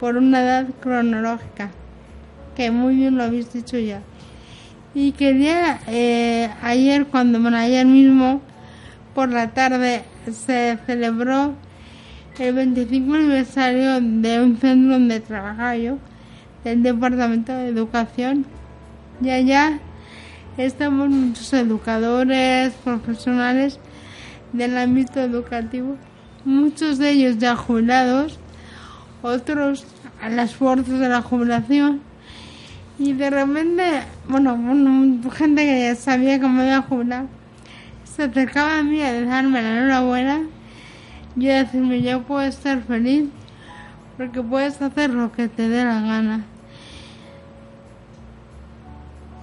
por 0.01 0.17
una 0.17 0.41
edad 0.41 0.67
cronológica, 0.81 1.71
que 2.61 2.71
muy 2.71 2.95
bien 2.95 3.17
lo 3.17 3.23
habéis 3.23 3.51
dicho 3.55 3.79
ya. 3.79 4.03
Y 4.95 5.13
quería, 5.13 5.81
eh, 5.87 6.51
ayer, 6.61 7.07
cuando, 7.07 7.39
ayer 7.57 7.87
mismo, 7.87 8.43
por 9.15 9.31
la 9.31 9.55
tarde, 9.55 10.03
se 10.31 10.77
celebró 10.85 11.55
el 12.39 12.55
25 12.55 13.15
aniversario 13.15 13.99
de 14.03 14.43
un 14.43 14.59
centro 14.59 14.93
donde 14.93 15.21
trabajaba 15.21 15.75
yo, 15.75 15.97
del 16.63 16.83
Departamento 16.83 17.51
de 17.55 17.69
Educación. 17.69 18.45
Y 19.23 19.31
allá 19.31 19.79
estamos 20.59 21.09
muchos 21.09 21.51
educadores, 21.55 22.75
profesionales 22.85 23.81
del 24.53 24.77
ámbito 24.77 25.19
educativo, 25.19 25.97
muchos 26.45 26.99
de 26.99 27.13
ellos 27.13 27.39
ya 27.39 27.57
jubilados, 27.57 28.39
otros 29.23 29.87
a 30.21 30.29
las 30.29 30.55
fuerzas 30.55 30.99
de 30.99 31.09
la 31.09 31.23
jubilación. 31.23 32.10
Y 33.01 33.15
de 33.15 33.31
repente, 33.31 34.03
bueno, 34.29 34.55
bueno, 34.59 35.31
gente 35.31 35.65
que 35.65 35.95
sabía 35.95 36.39
que 36.39 36.47
me 36.47 36.67
iba 36.67 36.77
a 36.77 36.83
jubilar, 36.83 37.25
se 38.05 38.25
acercaba 38.25 38.81
a 38.81 38.83
mí 38.83 39.01
a 39.01 39.11
dejarme 39.11 39.63
la 39.63 39.79
enhorabuena 39.79 40.43
y 41.35 41.49
a 41.49 41.65
decirme, 41.65 42.03
yo 42.03 42.23
puedo 42.25 42.43
estar 42.43 42.83
feliz 42.83 43.31
porque 44.19 44.43
puedes 44.43 44.83
hacer 44.83 45.15
lo 45.15 45.33
que 45.33 45.49
te 45.49 45.71
dé 45.71 45.83
la 45.83 46.03
gana. 46.03 46.45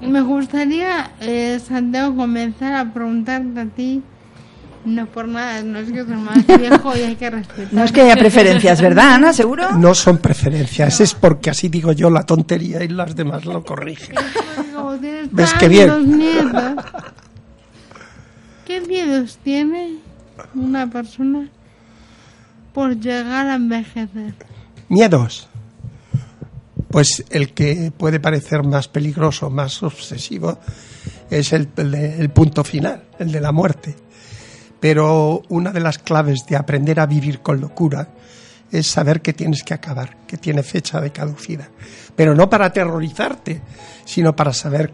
Me 0.01 0.21
gustaría, 0.21 1.09
eh, 1.19 1.59
Santiago, 1.59 2.15
comenzar 2.15 2.75
a 2.75 2.93
preguntarte 2.93 3.59
a 3.59 3.65
ti. 3.65 4.03
No 4.87 5.05
por 5.05 5.27
nada, 5.27 5.61
no 5.63 5.79
es 5.79 5.91
que 5.91 6.05
soy 6.05 6.15
más 6.15 6.47
viejo 6.47 6.95
y 6.95 6.99
hay 7.01 7.15
que 7.15 7.29
respetar. 7.29 7.73
No 7.73 7.83
es 7.83 7.91
que 7.91 8.01
haya 8.01 8.15
preferencias, 8.15 8.81
¿verdad, 8.81 9.15
Ana? 9.15 9.33
¿Seguro? 9.33 9.71
No 9.73 9.93
son 9.93 10.19
preferencias, 10.19 11.01
es 11.01 11.13
porque 11.13 11.49
así 11.49 11.67
digo 11.67 11.91
yo 11.91 12.09
la 12.09 12.23
tontería 12.23 12.81
y 12.83 12.87
las 12.87 13.13
demás 13.15 13.43
lo 13.45 13.63
corrigen. 13.65 14.15
¿Ves 15.31 15.53
qué 15.59 15.67
bien? 15.67 16.17
nietos, 16.17 16.85
¿Qué 18.65 18.81
miedos 18.81 19.37
tiene 19.43 19.97
una 20.55 20.87
persona 20.89 21.49
por 22.73 22.97
llegar 22.99 23.47
a 23.47 23.55
envejecer? 23.55 24.33
Miedos. 24.89 25.47
Pues 26.89 27.25
el 27.29 27.53
que 27.53 27.91
puede 27.95 28.19
parecer 28.19 28.63
más 28.63 28.87
peligroso, 28.87 29.49
más 29.49 29.83
obsesivo, 29.83 30.59
es 31.29 31.51
el, 31.53 31.67
el 31.75 31.91
de- 31.91 32.19
el 32.19 32.29
punto 32.29 32.63
final, 32.63 33.03
el 33.19 33.31
de 33.31 33.41
la 33.41 33.51
muerte. 33.51 33.95
Pero 34.87 35.43
una 35.49 35.71
de 35.71 35.81
las 35.81 35.97
claves 35.97 36.45
de 36.47 36.55
aprender 36.55 37.01
a 37.01 37.05
vivir 37.05 37.41
con 37.41 37.59
locura 37.59 38.07
es 38.71 38.87
saber 38.87 39.21
que 39.21 39.33
tienes 39.33 39.61
que 39.61 39.73
acabar, 39.73 40.19
que 40.25 40.37
tiene 40.37 40.63
fecha 40.63 41.01
de 41.01 41.11
caducidad. 41.11 41.67
Pero 42.15 42.33
no 42.33 42.49
para 42.49 42.67
aterrorizarte, 42.67 43.61
sino 44.05 44.33
para 44.33 44.53
saber 44.53 44.93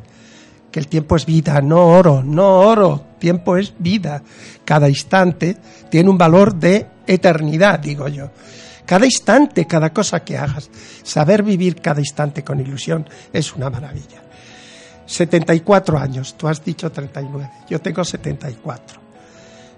que 0.71 0.79
el 0.79 0.87
tiempo 0.87 1.15
es 1.15 1.27
vida, 1.27 1.61
no 1.61 1.89
oro, 1.89 2.23
no 2.23 2.61
oro, 2.61 3.05
tiempo 3.19 3.55
es 3.55 3.75
vida. 3.77 4.23
Cada 4.65 4.89
instante 4.89 5.57
tiene 5.91 6.09
un 6.09 6.17
valor 6.17 6.55
de 6.55 6.87
eternidad, 7.05 7.77
digo 7.77 8.07
yo. 8.07 8.31
Cada 8.87 9.05
instante, 9.05 9.67
cada 9.67 9.93
cosa 9.93 10.23
que 10.23 10.39
hagas, 10.39 10.71
saber 11.03 11.43
vivir 11.43 11.75
cada 11.83 11.99
instante 11.99 12.43
con 12.43 12.59
ilusión 12.59 13.07
es 13.31 13.53
una 13.53 13.69
maravilla. 13.69 14.23
74 15.05 15.99
años, 15.99 16.33
tú 16.35 16.47
has 16.47 16.65
dicho 16.65 16.91
39, 16.91 17.47
yo 17.69 17.79
tengo 17.79 18.03
74. 18.03 19.02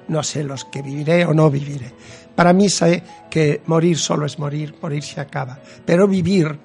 No 0.08 0.24
sé 0.24 0.44
los 0.44 0.66
que 0.66 0.82
viviré 0.82 1.26
o 1.26 1.34
no 1.34 1.50
viviré. 1.50 1.92
Para 2.36 2.54
mí 2.54 2.70
sé 2.70 3.04
que 3.30 3.62
morir 3.66 3.98
solo 3.98 4.26
es 4.26 4.38
morir, 4.38 4.76
morir 4.82 5.04
se 5.04 5.22
acaba. 5.22 5.60
Pero 5.86 6.08
vivir 6.08 6.60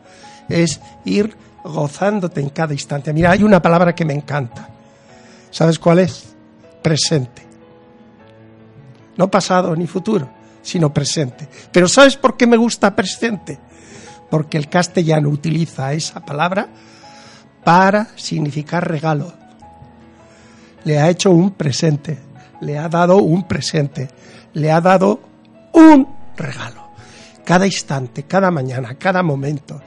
es 0.48 0.80
ir 1.04 1.34
gozándote 1.64 2.40
en 2.40 2.50
cada 2.50 2.72
instante. 2.72 3.12
Mira, 3.12 3.30
hay 3.30 3.42
una 3.42 3.62
palabra 3.62 3.94
que 3.94 4.04
me 4.04 4.14
encanta. 4.14 4.68
¿Sabes 5.50 5.78
cuál 5.78 6.00
es? 6.00 6.34
Presente. 6.82 7.42
No 9.16 9.30
pasado 9.30 9.74
ni 9.76 9.86
futuro, 9.86 10.28
sino 10.62 10.92
presente. 10.92 11.48
Pero 11.70 11.88
¿sabes 11.88 12.16
por 12.16 12.36
qué 12.36 12.46
me 12.46 12.56
gusta 12.56 12.94
presente? 12.94 13.58
Porque 14.30 14.56
el 14.56 14.68
castellano 14.68 15.28
utiliza 15.28 15.92
esa 15.92 16.20
palabra 16.20 16.68
para 17.64 18.08
significar 18.16 18.88
regalo. 18.88 19.32
Le 20.84 20.98
ha 20.98 21.10
hecho 21.10 21.30
un 21.30 21.50
presente, 21.50 22.18
le 22.60 22.78
ha 22.78 22.88
dado 22.88 23.18
un 23.18 23.46
presente, 23.46 24.08
le 24.54 24.70
ha 24.70 24.80
dado 24.80 25.20
un 25.72 26.06
regalo. 26.36 26.90
Cada 27.44 27.66
instante, 27.66 28.24
cada 28.24 28.50
mañana, 28.50 28.94
cada 28.96 29.22
momento, 29.22 29.80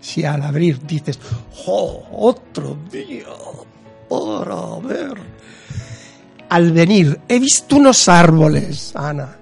si 0.00 0.24
al 0.24 0.42
abrir 0.42 0.80
dices, 0.86 1.18
¡Oh, 1.66 2.02
otro 2.12 2.78
día 2.90 3.26
para 4.08 4.78
ver! 4.80 5.14
Al 6.48 6.72
venir, 6.72 7.20
he 7.28 7.38
visto 7.38 7.76
unos 7.76 8.08
árboles, 8.08 8.92
Ana, 8.96 9.36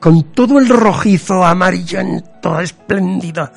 con 0.00 0.32
todo 0.32 0.58
el 0.58 0.68
rojizo 0.68 1.44
amarillento, 1.44 2.60
espléndido. 2.60 3.50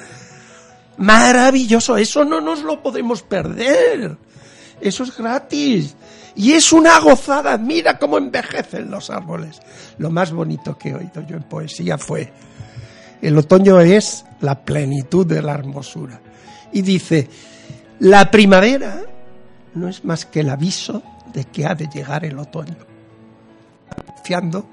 Maravilloso, 0.97 1.95
eso 1.95 2.25
no 2.25 2.41
nos 2.41 2.61
lo 2.63 2.83
podemos 2.83 3.21
perder. 3.21 4.17
Eso 4.81 5.03
es 5.03 5.15
gratis. 5.15 5.95
Y 6.36 6.53
es 6.53 6.71
una 6.71 6.99
gozada. 6.99 7.57
Mira 7.57 7.97
cómo 7.97 8.17
envejecen 8.17 8.89
los 8.89 9.09
árboles. 9.09 9.59
Lo 9.97 10.09
más 10.09 10.32
bonito 10.32 10.77
que 10.77 10.89
he 10.89 10.95
oído 10.95 11.25
yo 11.27 11.36
en 11.36 11.43
poesía 11.43 11.97
fue, 11.97 12.32
el 13.21 13.38
otoño 13.38 13.80
es 13.80 14.25
la 14.41 14.63
plenitud 14.63 15.25
de 15.25 15.41
la 15.41 15.53
hermosura. 15.53 16.21
Y 16.71 16.82
dice, 16.82 17.30
la 17.99 18.32
primavera 18.32 19.01
no 19.75 19.88
es 19.88 20.05
más 20.05 20.25
que 20.25 20.41
el 20.41 20.49
aviso 20.49 21.03
de 21.34 21.45
que 21.45 21.65
ha 21.65 21.75
de 21.75 21.88
llegar 21.88 22.25
el 22.25 22.39
otoño. 22.39 22.77
Anunciando 23.89 24.65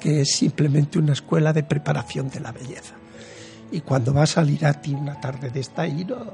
que 0.00 0.22
es 0.22 0.32
simplemente 0.32 0.98
una 0.98 1.12
escuela 1.12 1.52
de 1.52 1.62
preparación 1.62 2.30
de 2.30 2.40
la 2.40 2.52
belleza. 2.52 2.94
Y 3.70 3.82
cuando 3.82 4.12
va 4.14 4.22
a 4.22 4.26
salir 4.26 4.64
a 4.66 4.72
ti 4.74 4.94
una 4.94 5.20
tarde 5.20 5.50
de 5.50 5.60
esta 5.60 5.86
iros, 5.86 6.26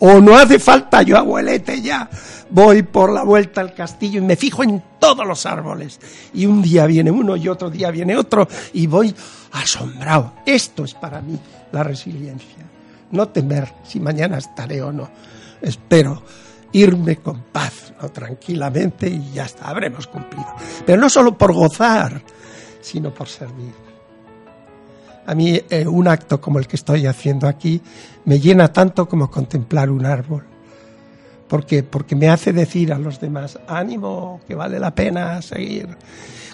o 0.00 0.20
no 0.20 0.36
hace 0.36 0.58
falta, 0.58 1.02
yo 1.02 1.16
abuelete 1.18 1.80
ya, 1.80 2.08
voy 2.50 2.82
por 2.82 3.12
la 3.12 3.24
vuelta 3.24 3.60
al 3.60 3.74
castillo 3.74 4.18
y 4.20 4.24
me 4.24 4.36
fijo 4.36 4.62
en 4.62 4.82
todos 4.98 5.26
los 5.26 5.44
árboles. 5.46 6.00
Y 6.34 6.46
un 6.46 6.62
día 6.62 6.86
viene 6.86 7.10
uno 7.10 7.36
y 7.36 7.48
otro 7.48 7.70
día 7.70 7.90
viene 7.90 8.16
otro 8.16 8.46
y 8.72 8.86
voy 8.86 9.14
asombrado. 9.52 10.34
Esto 10.46 10.84
es 10.84 10.94
para 10.94 11.20
mí 11.20 11.38
la 11.72 11.82
resiliencia. 11.82 12.64
No 13.10 13.28
temer 13.28 13.72
si 13.84 14.00
mañana 14.00 14.38
estaré 14.38 14.82
o 14.82 14.92
no. 14.92 15.08
Espero 15.60 16.22
irme 16.72 17.16
con 17.16 17.42
paz, 17.44 17.94
¿no? 18.00 18.10
tranquilamente 18.10 19.08
y 19.08 19.32
ya 19.32 19.44
está, 19.44 19.68
habremos 19.68 20.06
cumplido. 20.06 20.54
Pero 20.84 21.00
no 21.00 21.08
solo 21.08 21.36
por 21.36 21.52
gozar, 21.52 22.22
sino 22.80 23.12
por 23.12 23.28
servir. 23.28 23.87
A 25.28 25.34
mí 25.34 25.60
eh, 25.68 25.86
un 25.86 26.08
acto 26.08 26.40
como 26.40 26.58
el 26.58 26.66
que 26.66 26.76
estoy 26.76 27.04
haciendo 27.04 27.48
aquí 27.48 27.82
me 28.24 28.40
llena 28.40 28.72
tanto 28.72 29.06
como 29.06 29.30
contemplar 29.30 29.90
un 29.90 30.06
árbol. 30.06 30.44
¿Por 31.46 31.66
qué? 31.66 31.82
Porque 31.82 32.16
me 32.16 32.30
hace 32.30 32.54
decir 32.54 32.94
a 32.94 32.98
los 32.98 33.20
demás, 33.20 33.58
ánimo, 33.68 34.40
que 34.48 34.54
vale 34.54 34.80
la 34.80 34.94
pena 34.94 35.42
seguir. 35.42 35.86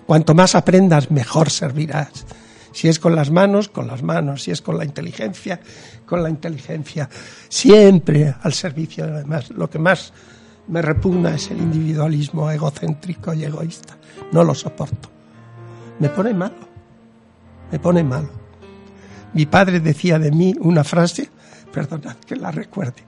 Cuanto 0.05 0.35
más 0.35 0.57
aprendas, 0.57 1.12
mejor 1.12 1.51
servirás. 1.51 2.27
Si 2.72 2.89
es 2.89 2.99
con 2.99 3.14
las 3.14 3.31
manos, 3.31 3.68
con 3.68 3.87
las 3.87 4.03
manos. 4.03 4.43
Si 4.43 4.51
es 4.51 4.61
con 4.61 4.77
la 4.77 4.85
inteligencia, 4.85 5.61
con 6.05 6.25
la 6.25 6.29
inteligencia. 6.29 7.09
Siempre 7.49 8.35
al 8.43 8.55
servicio 8.55 9.05
de 9.05 9.12
los 9.12 9.22
demás. 9.22 9.51
Lo 9.51 9.70
que 9.70 9.79
más 9.79 10.12
me 10.66 10.83
repugna 10.83 11.37
es 11.37 11.49
el 11.53 11.59
individualismo 11.59 12.51
egocéntrico 12.51 13.35
y 13.35 13.45
egoísta. 13.45 13.97
No 14.33 14.43
lo 14.43 14.53
soporto. 14.53 15.09
Me 16.01 16.09
pone 16.09 16.35
malo. 16.35 16.68
Me 17.70 17.79
pone 17.79 18.03
malo. 18.03 18.44
Mi 19.35 19.47
padre 19.47 19.80
decía 19.80 20.18
de 20.18 20.30
mí 20.30 20.55
una 20.61 20.85
frase, 20.85 21.28
perdonad 21.72 22.16
que 22.26 22.37
la 22.37 22.51
recuerde. 22.51 23.03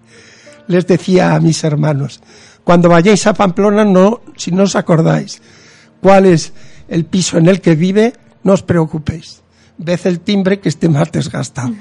Les 0.68 0.86
decía 0.86 1.34
a 1.34 1.40
mis 1.40 1.62
hermanos, 1.64 2.20
cuando 2.64 2.88
vayáis 2.88 3.26
a 3.26 3.34
Pamplona, 3.34 3.84
no, 3.84 4.22
si 4.36 4.50
no 4.50 4.64
os 4.64 4.74
acordáis 4.74 5.40
cuál 6.00 6.26
es 6.26 6.52
el 6.88 7.04
piso 7.04 7.38
en 7.38 7.46
el 7.46 7.60
que 7.60 7.76
vive, 7.76 8.12
no 8.42 8.52
os 8.54 8.62
preocupéis. 8.62 9.42
Ved 9.78 10.00
el 10.04 10.20
timbre 10.20 10.58
que 10.58 10.68
esté 10.68 10.88
más 10.88 11.12
desgastado. 11.12 11.74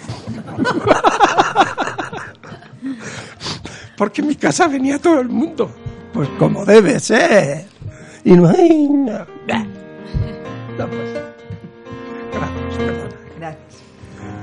Porque 3.97 4.21
en 4.21 4.27
mi 4.27 4.35
casa 4.35 4.67
venía 4.67 4.99
todo 4.99 5.21
el 5.21 5.29
mundo. 5.29 5.71
Pues 6.13 6.27
como 6.37 6.65
debe 6.65 6.99
ser. 6.99 7.65
Y 8.23 8.33
no 8.33 8.49
hay 8.49 8.87
nada. 8.89 9.27
No, 10.77 10.85
pues. 10.87 11.14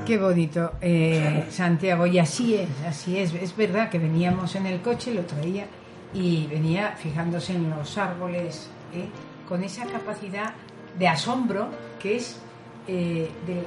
Qué 0.07 0.19
bonito, 0.19 0.73
eh, 0.81 1.47
Santiago. 1.51 2.07
Y 2.07 2.19
así 2.19 2.57
es, 2.57 2.69
así 2.87 3.19
es. 3.19 3.33
Es 3.35 3.57
verdad 3.57 3.89
que 3.89 3.99
veníamos 3.99 4.57
en 4.57 4.67
el 4.67 4.81
coche, 4.81 5.15
lo 5.15 5.23
traía 5.23 5.67
y 6.13 6.47
venía 6.49 6.97
fijándose 6.97 7.55
en 7.55 7.71
los 7.71 7.97
árboles, 7.97 8.69
¿eh? 8.93 9.07
con 9.49 9.63
esa 9.63 9.87
capacidad 9.87 10.55
de 10.99 11.07
asombro 11.07 11.69
que 12.01 12.17
es 12.17 12.41
eh, 12.89 13.31
de 13.47 13.63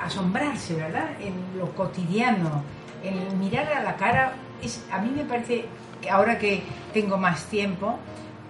asombrarse, 0.00 0.74
¿verdad? 0.74 1.10
En 1.20 1.58
lo 1.58 1.74
cotidiano, 1.74 2.62
en 3.02 3.38
mirar 3.40 3.72
a 3.72 3.82
la 3.82 3.96
cara. 3.96 4.34
Es, 4.62 4.84
a 4.92 5.00
mí 5.00 5.10
me 5.14 5.24
parece 5.24 5.64
que 6.00 6.10
ahora 6.10 6.38
que 6.38 6.62
tengo 6.92 7.18
más 7.18 7.46
tiempo 7.46 7.98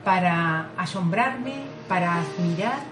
para 0.05 0.69
asombrarme, 0.77 1.55
para 1.89 2.17
admirar 2.17 2.92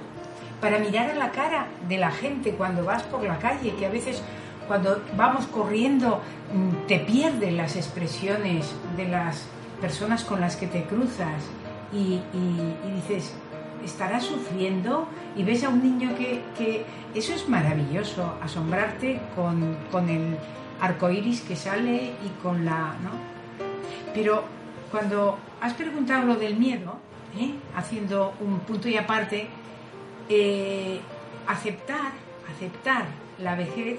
para 0.60 0.78
mirar 0.78 1.10
a 1.10 1.14
la 1.14 1.30
cara 1.30 1.66
de 1.88 1.98
la 1.98 2.10
gente 2.10 2.52
cuando 2.52 2.84
vas 2.84 3.02
por 3.04 3.22
la 3.22 3.38
calle, 3.38 3.74
que 3.74 3.86
a 3.86 3.90
veces 3.90 4.22
cuando 4.68 5.02
vamos 5.16 5.46
corriendo 5.46 6.20
mm, 6.54 6.86
te 6.86 6.98
pierden 7.00 7.56
las 7.56 7.76
expresiones 7.76 8.72
de 8.96 9.08
las 9.08 9.44
personas 9.80 10.24
con 10.24 10.40
las 10.40 10.56
que 10.56 10.66
te 10.66 10.84
cruzas 10.84 11.42
y, 11.92 12.20
dices, 12.94 13.34
¿estará 13.84 14.20
sufriendo? 14.20 15.08
Y 15.36 15.42
ves 15.42 15.64
a 15.64 15.70
un 15.70 15.82
niño 15.82 16.14
que, 16.16 16.42
que- 16.56 16.84
eso 17.14 17.32
es 17.34 17.48
maravilloso, 17.48 18.34
asombrarte 18.42 19.20
con, 19.34 19.76
con 19.90 20.08
el 20.08 20.36
arco 20.80 21.10
iris 21.10 21.40
que 21.40 21.56
sale 21.56 22.12
y 22.24 22.42
con 22.42 22.64
la. 22.64 22.94
¿no? 23.02 23.10
Pero 24.14 24.44
cuando 24.92 25.36
has 25.60 25.72
preguntado 25.74 26.26
lo 26.26 26.36
del 26.36 26.56
miedo, 26.56 26.94
¿eh? 27.38 27.54
haciendo 27.76 28.34
un 28.40 28.60
punto 28.60 28.88
y 28.88 28.96
aparte, 28.96 29.48
eh, 30.30 31.00
aceptar, 31.46 32.12
aceptar 32.48 33.06
la 33.38 33.56
vejez, 33.56 33.98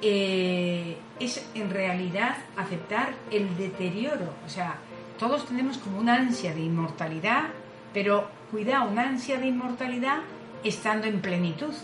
eh, 0.00 0.96
es 1.20 1.46
en 1.54 1.70
realidad 1.70 2.36
aceptar 2.56 3.14
el 3.30 3.54
deterioro. 3.56 4.32
O 4.46 4.48
sea, 4.48 4.76
todos 5.18 5.46
tenemos 5.46 5.78
como 5.78 5.98
una 5.98 6.14
ansia 6.14 6.54
de 6.54 6.60
inmortalidad, 6.60 7.44
pero 7.92 8.26
cuidado, 8.50 8.90
una 8.90 9.02
ansia 9.02 9.38
de 9.38 9.46
inmortalidad 9.48 10.20
estando 10.64 11.06
en 11.06 11.20
plenitud, 11.20 11.74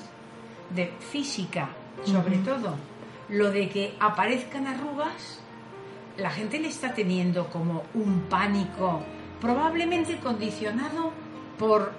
de 0.75 0.91
física, 1.13 1.69
sobre 2.05 2.39
todo. 2.39 2.77
Lo 3.29 3.51
de 3.51 3.69
que 3.69 3.95
aparezcan 4.01 4.67
arrugas, 4.67 5.41
la 6.17 6.31
gente 6.31 6.59
le 6.59 6.69
está 6.69 6.95
teniendo 6.95 7.47
como 7.49 7.83
un 7.95 8.23
pánico, 8.23 9.03
probablemente 9.41 10.19
condicionado 10.19 11.13
por, 11.59 11.93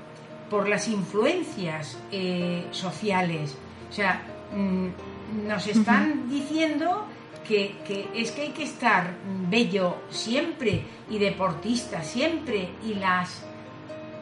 por 0.51 0.67
las 0.67 0.89
influencias 0.89 1.97
eh, 2.11 2.65
sociales. 2.71 3.57
O 3.89 3.93
sea, 3.93 4.21
mm, 4.53 5.47
nos 5.47 5.65
están 5.65 6.29
diciendo 6.29 7.05
que, 7.47 7.77
que, 7.87 8.09
es 8.13 8.31
que 8.31 8.41
hay 8.41 8.49
que 8.49 8.63
estar 8.63 9.13
bello 9.49 9.95
siempre 10.09 10.83
y 11.09 11.19
deportista 11.19 12.03
siempre 12.03 12.69
y 12.83 12.95
las 12.95 13.45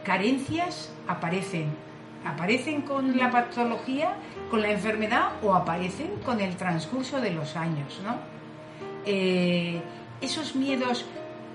carencias 0.06 0.94
aparecen. 1.08 1.66
Aparecen 2.24 2.84
con 2.84 3.18
la 3.18 3.32
patología, 3.32 4.16
con 4.52 4.62
la 4.62 4.70
enfermedad 4.70 5.32
o 5.42 5.56
aparecen 5.56 6.12
con 6.24 6.42
el 6.42 6.56
transcurso 6.58 7.20
de 7.20 7.32
los 7.32 7.56
años, 7.56 8.00
¿no? 8.04 8.18
Eh, 9.04 9.82
esos 10.22 10.56
miedos 10.56 11.06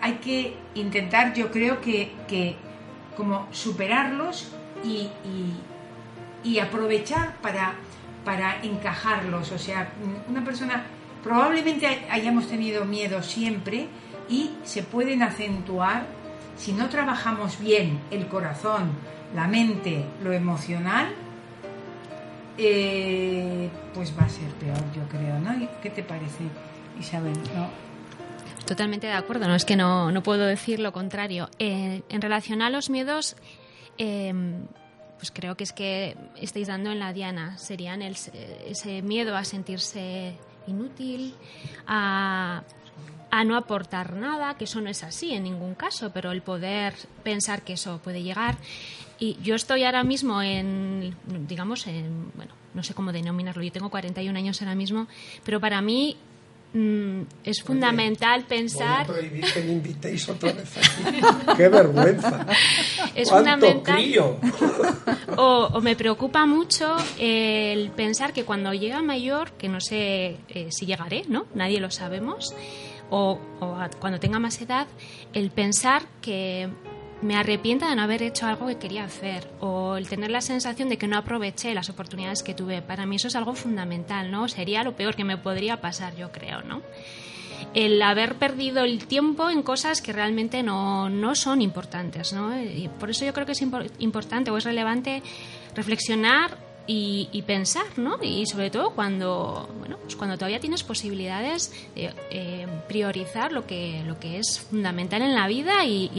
hay 0.00 0.14
que 0.14 0.56
intentar, 0.74 1.32
yo 1.32 1.52
creo 1.52 1.80
que, 1.80 2.12
que 2.26 2.56
como 3.16 3.46
superarlos 3.52 4.50
y, 4.84 6.58
aprovechar 6.58 7.36
para, 7.40 7.74
para 8.24 8.62
encajarlos. 8.62 9.50
O 9.52 9.58
sea, 9.58 9.92
una 10.28 10.44
persona 10.44 10.84
probablemente 11.22 11.86
hayamos 12.10 12.48
tenido 12.48 12.84
miedo 12.84 13.22
siempre 13.22 13.88
y 14.28 14.50
se 14.62 14.82
pueden 14.82 15.22
acentuar 15.22 16.06
si 16.56 16.72
no 16.72 16.88
trabajamos 16.88 17.58
bien 17.58 18.00
el 18.10 18.28
corazón, 18.28 18.92
la 19.34 19.48
mente, 19.48 20.04
lo 20.22 20.32
emocional, 20.32 21.08
eh, 22.56 23.68
pues 23.92 24.16
va 24.16 24.24
a 24.24 24.28
ser 24.28 24.48
peor, 24.60 24.78
yo 24.94 25.02
creo, 25.08 25.40
¿no? 25.40 25.68
¿Qué 25.82 25.90
te 25.90 26.02
parece, 26.02 26.44
Isabel? 27.00 27.34
Totalmente 28.66 29.08
de 29.08 29.12
acuerdo, 29.12 29.48
no 29.48 29.54
es 29.54 29.64
que 29.64 29.76
no, 29.76 30.12
no 30.12 30.22
puedo 30.22 30.46
decir 30.46 30.78
lo 30.78 30.92
contrario. 30.92 31.50
Eh, 31.58 32.02
en 32.08 32.22
relación 32.22 32.62
a 32.62 32.70
los 32.70 32.90
miedos, 32.90 33.36
eh, 33.98 34.32
pues 35.16 35.30
creo 35.30 35.56
que 35.56 35.64
es 35.64 35.72
que 35.72 36.16
estáis 36.36 36.68
dando 36.68 36.90
en 36.90 36.98
la 36.98 37.12
diana. 37.12 37.56
Serían 37.58 38.02
el, 38.02 38.16
ese 38.66 39.02
miedo 39.02 39.36
a 39.36 39.44
sentirse 39.44 40.34
inútil, 40.66 41.34
a, 41.86 42.62
a 43.30 43.44
no 43.44 43.56
aportar 43.56 44.14
nada, 44.14 44.54
que 44.56 44.64
eso 44.64 44.80
no 44.80 44.90
es 44.90 45.02
así 45.02 45.32
en 45.32 45.44
ningún 45.44 45.74
caso, 45.74 46.10
pero 46.12 46.30
el 46.30 46.42
poder 46.42 46.94
pensar 47.22 47.62
que 47.62 47.74
eso 47.74 48.00
puede 48.02 48.22
llegar. 48.22 48.56
Y 49.18 49.38
yo 49.42 49.54
estoy 49.54 49.84
ahora 49.84 50.04
mismo 50.04 50.42
en, 50.42 51.16
digamos, 51.48 51.86
en, 51.86 52.30
bueno, 52.34 52.52
no 52.74 52.82
sé 52.82 52.94
cómo 52.94 53.12
denominarlo, 53.12 53.62
yo 53.62 53.72
tengo 53.72 53.90
41 53.90 54.38
años 54.38 54.60
ahora 54.60 54.74
mismo, 54.74 55.06
pero 55.44 55.60
para 55.60 55.80
mí 55.80 56.16
mm, 56.74 57.20
es 57.44 57.62
fundamental 57.62 58.40
Voy 58.40 58.44
a 58.44 58.48
pensar... 58.48 59.06
prohibir 59.06 59.44
que 59.52 59.62
me 59.62 59.72
invitéis 59.72 60.28
otra 60.28 60.52
vez 60.52 60.76
aquí. 60.76 61.20
¡Qué 61.56 61.68
vergüenza! 61.68 62.46
Es 63.14 63.28
¡Cuánto 63.30 63.50
fundamental. 63.66 63.96
O, 65.36 65.68
o 65.72 65.80
me 65.80 65.96
preocupa 65.96 66.46
mucho 66.46 66.94
el 67.18 67.90
pensar 67.90 68.32
que 68.32 68.44
cuando 68.44 68.72
llega 68.72 69.02
mayor, 69.02 69.50
que 69.52 69.68
no 69.68 69.80
sé 69.80 70.36
eh, 70.48 70.68
si 70.70 70.86
llegaré, 70.86 71.24
¿no? 71.28 71.46
Nadie 71.54 71.80
lo 71.80 71.90
sabemos, 71.90 72.54
o, 73.10 73.38
o 73.60 73.64
a- 73.74 73.90
cuando 73.98 74.20
tenga 74.20 74.38
más 74.38 74.60
edad, 74.60 74.86
el 75.32 75.50
pensar 75.50 76.02
que 76.22 76.68
me 77.20 77.36
arrepienta 77.36 77.88
de 77.88 77.96
no 77.96 78.02
haber 78.02 78.22
hecho 78.22 78.46
algo 78.46 78.66
que 78.68 78.76
quería 78.76 79.04
hacer, 79.04 79.48
o 79.60 79.96
el 79.96 80.08
tener 80.08 80.30
la 80.30 80.40
sensación 80.40 80.88
de 80.88 80.98
que 80.98 81.08
no 81.08 81.16
aproveché 81.16 81.74
las 81.74 81.88
oportunidades 81.90 82.42
que 82.42 82.54
tuve. 82.54 82.80
Para 82.82 83.06
mí 83.06 83.16
eso 83.16 83.28
es 83.28 83.34
algo 83.34 83.54
fundamental, 83.54 84.30
¿no? 84.30 84.46
Sería 84.48 84.84
lo 84.84 84.94
peor 84.94 85.16
que 85.16 85.24
me 85.24 85.36
podría 85.36 85.80
pasar, 85.80 86.14
yo 86.16 86.30
creo, 86.30 86.62
¿no? 86.62 86.80
El 87.74 88.00
haber 88.02 88.36
perdido 88.36 88.84
el 88.84 89.06
tiempo 89.06 89.50
en 89.50 89.62
cosas 89.62 90.00
que 90.02 90.12
realmente 90.12 90.62
no, 90.62 91.08
no 91.08 91.34
son 91.34 91.62
importantes. 91.62 92.32
¿no? 92.32 92.58
Y 92.60 92.88
por 93.00 93.10
eso 93.10 93.24
yo 93.24 93.32
creo 93.32 93.46
que 93.46 93.52
es 93.52 93.62
impor- 93.62 93.90
importante 93.98 94.50
o 94.50 94.56
es 94.56 94.64
relevante 94.64 95.22
reflexionar 95.74 96.56
y, 96.86 97.42
pensar, 97.46 97.86
¿no? 97.96 98.18
Y 98.20 98.44
sobre 98.44 98.68
todo 98.70 98.90
cuando, 98.90 99.70
bueno, 99.78 99.96
pues 100.02 100.16
cuando 100.16 100.36
todavía 100.36 100.60
tienes 100.60 100.82
posibilidades 100.82 101.72
de 101.94 102.12
eh, 102.30 102.66
priorizar 102.88 103.52
lo 103.52 103.66
que, 103.66 104.02
lo 104.04 104.20
que 104.20 104.38
es 104.38 104.60
fundamental 104.60 105.22
en 105.22 105.34
la 105.34 105.46
vida 105.48 105.86
y, 105.86 106.10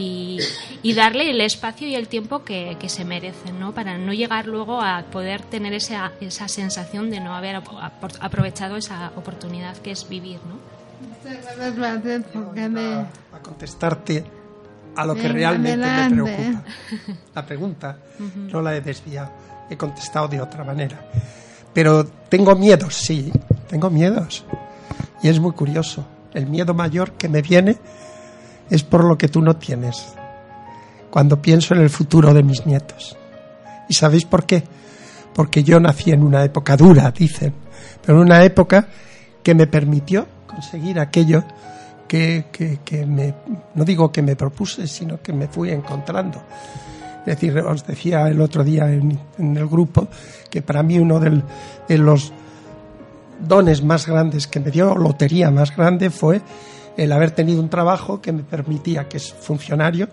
y- 0.82 0.92
darle 0.92 1.30
el 1.30 1.40
espacio 1.40 1.86
y 1.86 1.94
el 1.94 2.08
tiempo 2.08 2.42
que, 2.42 2.76
se 2.88 3.04
merecen, 3.04 3.60
¿no? 3.60 3.74
Para 3.74 3.96
no 3.96 4.12
llegar 4.12 4.46
luego 4.46 4.82
a 4.82 5.04
poder 5.12 5.42
tener 5.42 5.72
esa, 5.72 6.10
esa 6.20 6.48
sensación 6.48 7.10
de 7.10 7.20
no 7.20 7.36
haber 7.36 7.54
apro- 7.56 8.16
aprovechado 8.20 8.76
esa 8.76 9.12
oportunidad 9.14 9.76
que 9.76 9.92
es 9.92 10.08
vivir, 10.08 10.40
¿no? 10.48 10.58
Muchas 11.26 11.76
gracias, 11.76 12.24
a, 12.36 13.36
a 13.36 13.40
contestarte 13.42 14.24
a 14.94 15.04
lo 15.04 15.14
que 15.14 15.28
realmente 15.28 15.84
adelante. 15.84 16.14
me 16.14 16.32
preocupa. 16.32 16.64
La 17.34 17.46
pregunta 17.46 17.98
no 18.52 18.62
la 18.62 18.76
he 18.76 18.80
desviado, 18.80 19.30
he 19.68 19.76
contestado 19.76 20.28
de 20.28 20.40
otra 20.40 20.64
manera. 20.64 21.10
Pero 21.72 22.06
tengo 22.06 22.54
miedos, 22.54 22.94
sí, 22.94 23.30
tengo 23.68 23.90
miedos. 23.90 24.44
Y 25.22 25.28
es 25.28 25.38
muy 25.38 25.52
curioso. 25.52 26.06
El 26.32 26.46
miedo 26.46 26.74
mayor 26.74 27.12
que 27.12 27.28
me 27.28 27.42
viene 27.42 27.76
es 28.70 28.82
por 28.82 29.04
lo 29.04 29.18
que 29.18 29.28
tú 29.28 29.42
no 29.42 29.56
tienes. 29.56 30.14
Cuando 31.10 31.40
pienso 31.40 31.74
en 31.74 31.80
el 31.80 31.90
futuro 31.90 32.32
de 32.32 32.42
mis 32.42 32.64
nietos. 32.66 33.16
¿Y 33.88 33.94
sabéis 33.94 34.24
por 34.24 34.46
qué? 34.46 34.64
Porque 35.34 35.62
yo 35.62 35.78
nací 35.80 36.10
en 36.10 36.22
una 36.22 36.44
época 36.44 36.76
dura, 36.76 37.10
dicen, 37.10 37.52
pero 38.04 38.18
en 38.18 38.24
una 38.24 38.42
época 38.42 38.88
que 39.42 39.54
me 39.54 39.66
permitió 39.66 40.26
conseguir 40.56 40.98
aquello 40.98 41.44
que, 42.08 42.46
que- 42.50 42.78
que 42.84 43.04
me, 43.04 43.34
no 43.74 43.84
digo 43.84 44.10
que 44.10 44.22
me 44.22 44.34
propuse, 44.36 44.86
sino 44.86 45.20
que 45.20 45.32
me 45.32 45.46
fui 45.48 45.70
encontrando. 45.70 46.40
Es 47.20 47.26
decir, 47.26 47.58
os 47.58 47.84
decía 47.86 48.28
el 48.28 48.40
otro 48.40 48.62
día 48.64 48.90
en, 48.90 49.18
el 49.38 49.66
grupo 49.66 50.08
que 50.48 50.62
para 50.62 50.82
mí 50.82 50.98
uno 50.98 51.18
de 51.20 51.98
los 51.98 52.32
dones 53.46 53.82
más 53.82 54.06
grandes 54.06 54.46
que 54.46 54.60
me 54.60 54.70
dio, 54.70 54.94
lotería 54.94 55.50
más 55.50 55.76
grande, 55.76 56.08
fue 56.10 56.40
el 56.96 57.12
haber 57.12 57.32
tenido 57.32 57.60
un 57.60 57.68
trabajo 57.68 58.20
que 58.22 58.32
me 58.32 58.42
permitía, 58.44 59.08
que 59.08 59.18
es 59.18 59.32
funcionario, 59.34 60.08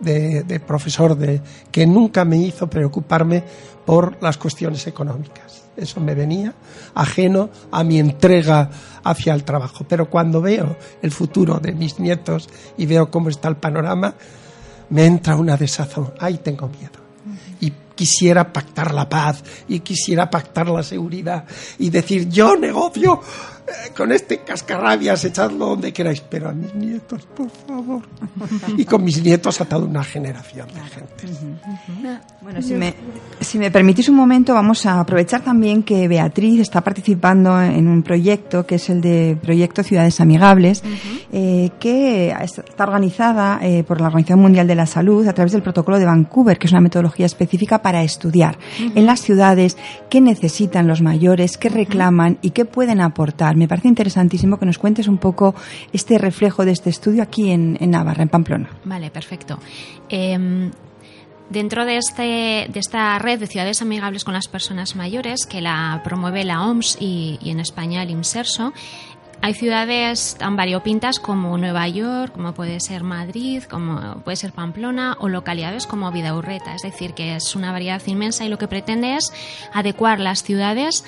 de, 0.00 0.60
profesor, 0.66 1.16
de, 1.16 1.40
que 1.70 1.86
nunca 1.86 2.24
me 2.24 2.36
hizo 2.36 2.68
preocuparme 2.68 3.42
por 3.84 4.22
las 4.22 4.36
cuestiones 4.36 4.86
económicas. 4.86 5.64
Eso 5.76 6.00
me 6.00 6.14
venía 6.14 6.54
ajeno 6.94 7.50
a 7.70 7.84
mi 7.84 7.98
entrega 7.98 8.70
hacia 9.04 9.34
el 9.34 9.44
trabajo. 9.44 9.84
Pero 9.88 10.08
cuando 10.08 10.40
veo 10.40 10.76
el 11.02 11.10
futuro 11.10 11.58
de 11.58 11.72
mis 11.72 11.98
nietos 12.00 12.48
y 12.78 12.86
veo 12.86 13.10
cómo 13.10 13.28
está 13.28 13.48
el 13.48 13.56
panorama, 13.56 14.14
me 14.90 15.04
entra 15.04 15.36
una 15.36 15.56
desazón. 15.56 16.12
Ahí 16.18 16.38
tengo 16.38 16.68
miedo. 16.68 16.98
Y 17.60 17.72
quisiera 17.96 18.52
pactar 18.52 18.94
la 18.94 19.08
paz 19.08 19.42
y 19.66 19.80
quisiera 19.80 20.30
pactar 20.30 20.68
la 20.68 20.84
seguridad 20.84 21.44
y 21.78 21.90
decir 21.90 22.28
yo 22.28 22.54
negocio 22.56 23.20
eh, 23.66 23.90
con 23.96 24.12
este 24.12 24.38
cascarrabias, 24.38 25.24
echadlo 25.24 25.70
donde 25.70 25.92
queráis, 25.92 26.20
pero 26.20 26.50
a 26.50 26.52
mis 26.52 26.72
nietos, 26.74 27.26
por 27.34 27.50
favor. 27.50 28.02
Y 28.76 28.84
con 28.84 29.02
mis 29.02 29.20
nietos 29.20 29.60
ha 29.60 29.64
dado 29.64 29.86
una 29.86 30.04
generación 30.04 30.68
de 30.68 30.80
gente. 30.82 32.20
Bueno, 32.42 32.62
si 32.62 32.74
me, 32.74 32.94
si 33.40 33.58
me 33.58 33.72
permitís 33.72 34.08
un 34.08 34.14
momento, 34.14 34.54
vamos 34.54 34.86
a 34.86 35.00
aprovechar 35.00 35.42
también 35.42 35.82
que 35.82 36.06
Beatriz 36.06 36.60
está 36.60 36.82
participando 36.82 37.60
en 37.60 37.88
un 37.88 38.04
proyecto 38.04 38.64
que 38.64 38.76
es 38.76 38.88
el 38.88 39.00
de 39.00 39.36
Proyecto 39.42 39.82
Ciudades 39.82 40.20
Amigables, 40.20 40.84
eh, 41.32 41.70
que 41.80 42.30
está 42.30 42.84
organizada 42.84 43.58
eh, 43.62 43.82
por 43.82 44.00
la 44.00 44.06
Organización 44.06 44.42
Mundial 44.42 44.68
de 44.68 44.76
la 44.76 44.86
Salud 44.86 45.26
a 45.26 45.32
través 45.32 45.50
del 45.50 45.62
Protocolo 45.62 45.98
de 45.98 46.04
Vancouver, 46.04 46.56
que 46.56 46.68
es 46.68 46.72
una 46.72 46.80
metodología 46.80 47.26
específica 47.26 47.82
para 47.86 48.02
estudiar 48.02 48.58
en 48.80 49.06
las 49.06 49.20
ciudades 49.20 49.76
qué 50.10 50.20
necesitan 50.20 50.88
los 50.88 51.02
mayores, 51.02 51.56
qué 51.56 51.68
reclaman 51.68 52.36
y 52.42 52.50
qué 52.50 52.64
pueden 52.64 53.00
aportar. 53.00 53.54
Me 53.54 53.68
parece 53.68 53.86
interesantísimo 53.86 54.58
que 54.58 54.66
nos 54.66 54.76
cuentes 54.76 55.06
un 55.06 55.18
poco 55.18 55.54
este 55.92 56.18
reflejo 56.18 56.64
de 56.64 56.72
este 56.72 56.90
estudio 56.90 57.22
aquí 57.22 57.52
en, 57.52 57.78
en 57.78 57.92
Navarra, 57.92 58.24
en 58.24 58.28
Pamplona. 58.28 58.70
Vale, 58.84 59.12
perfecto. 59.12 59.60
Em, 60.08 60.72
dentro 61.48 61.84
de, 61.84 61.98
este, 61.98 62.66
de 62.72 62.80
esta 62.80 63.16
red 63.20 63.38
de 63.38 63.46
ciudades 63.46 63.80
amigables 63.82 64.24
con 64.24 64.34
las 64.34 64.48
personas 64.48 64.96
mayores, 64.96 65.46
que 65.46 65.60
la 65.60 66.00
promueve 66.02 66.42
la 66.42 66.66
OMS 66.66 66.96
y, 66.98 67.38
y 67.40 67.50
en 67.50 67.60
España 67.60 68.02
el 68.02 68.10
IMSERSO, 68.10 68.72
hay 69.42 69.54
ciudades 69.54 70.36
tan 70.38 70.56
variopintas 70.56 71.18
como 71.18 71.56
Nueva 71.58 71.88
York, 71.88 72.32
como 72.32 72.52
puede 72.52 72.80
ser 72.80 73.02
Madrid, 73.02 73.62
como 73.64 74.20
puede 74.24 74.36
ser 74.36 74.52
Pamplona 74.52 75.16
o 75.20 75.28
localidades 75.28 75.86
como 75.86 76.10
Vidaurreta. 76.10 76.74
Es 76.74 76.82
decir, 76.82 77.14
que 77.14 77.36
es 77.36 77.54
una 77.54 77.72
variedad 77.72 78.02
inmensa 78.06 78.44
y 78.44 78.48
lo 78.48 78.58
que 78.58 78.68
pretende 78.68 79.16
es 79.16 79.32
adecuar 79.72 80.18
las 80.18 80.42
ciudades 80.42 81.04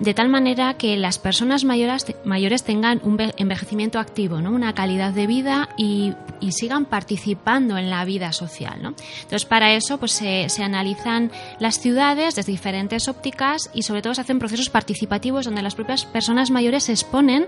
de 0.00 0.14
tal 0.14 0.28
manera 0.28 0.74
que 0.74 0.96
las 0.96 1.18
personas 1.18 1.64
mayores, 1.64 2.06
mayores 2.24 2.64
tengan 2.64 3.00
un 3.04 3.16
envejecimiento 3.36 3.98
activo, 3.98 4.40
¿no? 4.40 4.50
una 4.50 4.74
calidad 4.74 5.12
de 5.12 5.26
vida 5.26 5.68
y, 5.76 6.14
y 6.40 6.52
sigan 6.52 6.84
participando 6.84 7.78
en 7.78 7.90
la 7.90 8.04
vida 8.04 8.32
social. 8.32 8.82
¿no? 8.82 8.94
Entonces, 9.22 9.44
para 9.44 9.72
eso 9.72 9.98
pues, 9.98 10.12
se, 10.12 10.48
se, 10.48 10.62
analizan 10.62 11.30
las 11.58 11.78
ciudades 11.78 12.34
desde 12.34 12.52
diferentes 12.52 13.08
ópticas 13.08 13.70
y 13.72 13.82
sobre 13.82 14.02
todo 14.02 14.14
se 14.14 14.22
hacen 14.22 14.38
procesos 14.38 14.70
participativos 14.70 15.44
donde 15.44 15.62
las 15.62 15.74
propias 15.74 16.04
personas 16.04 16.50
mayores 16.50 16.84
se 16.84 16.92
exponen 16.92 17.46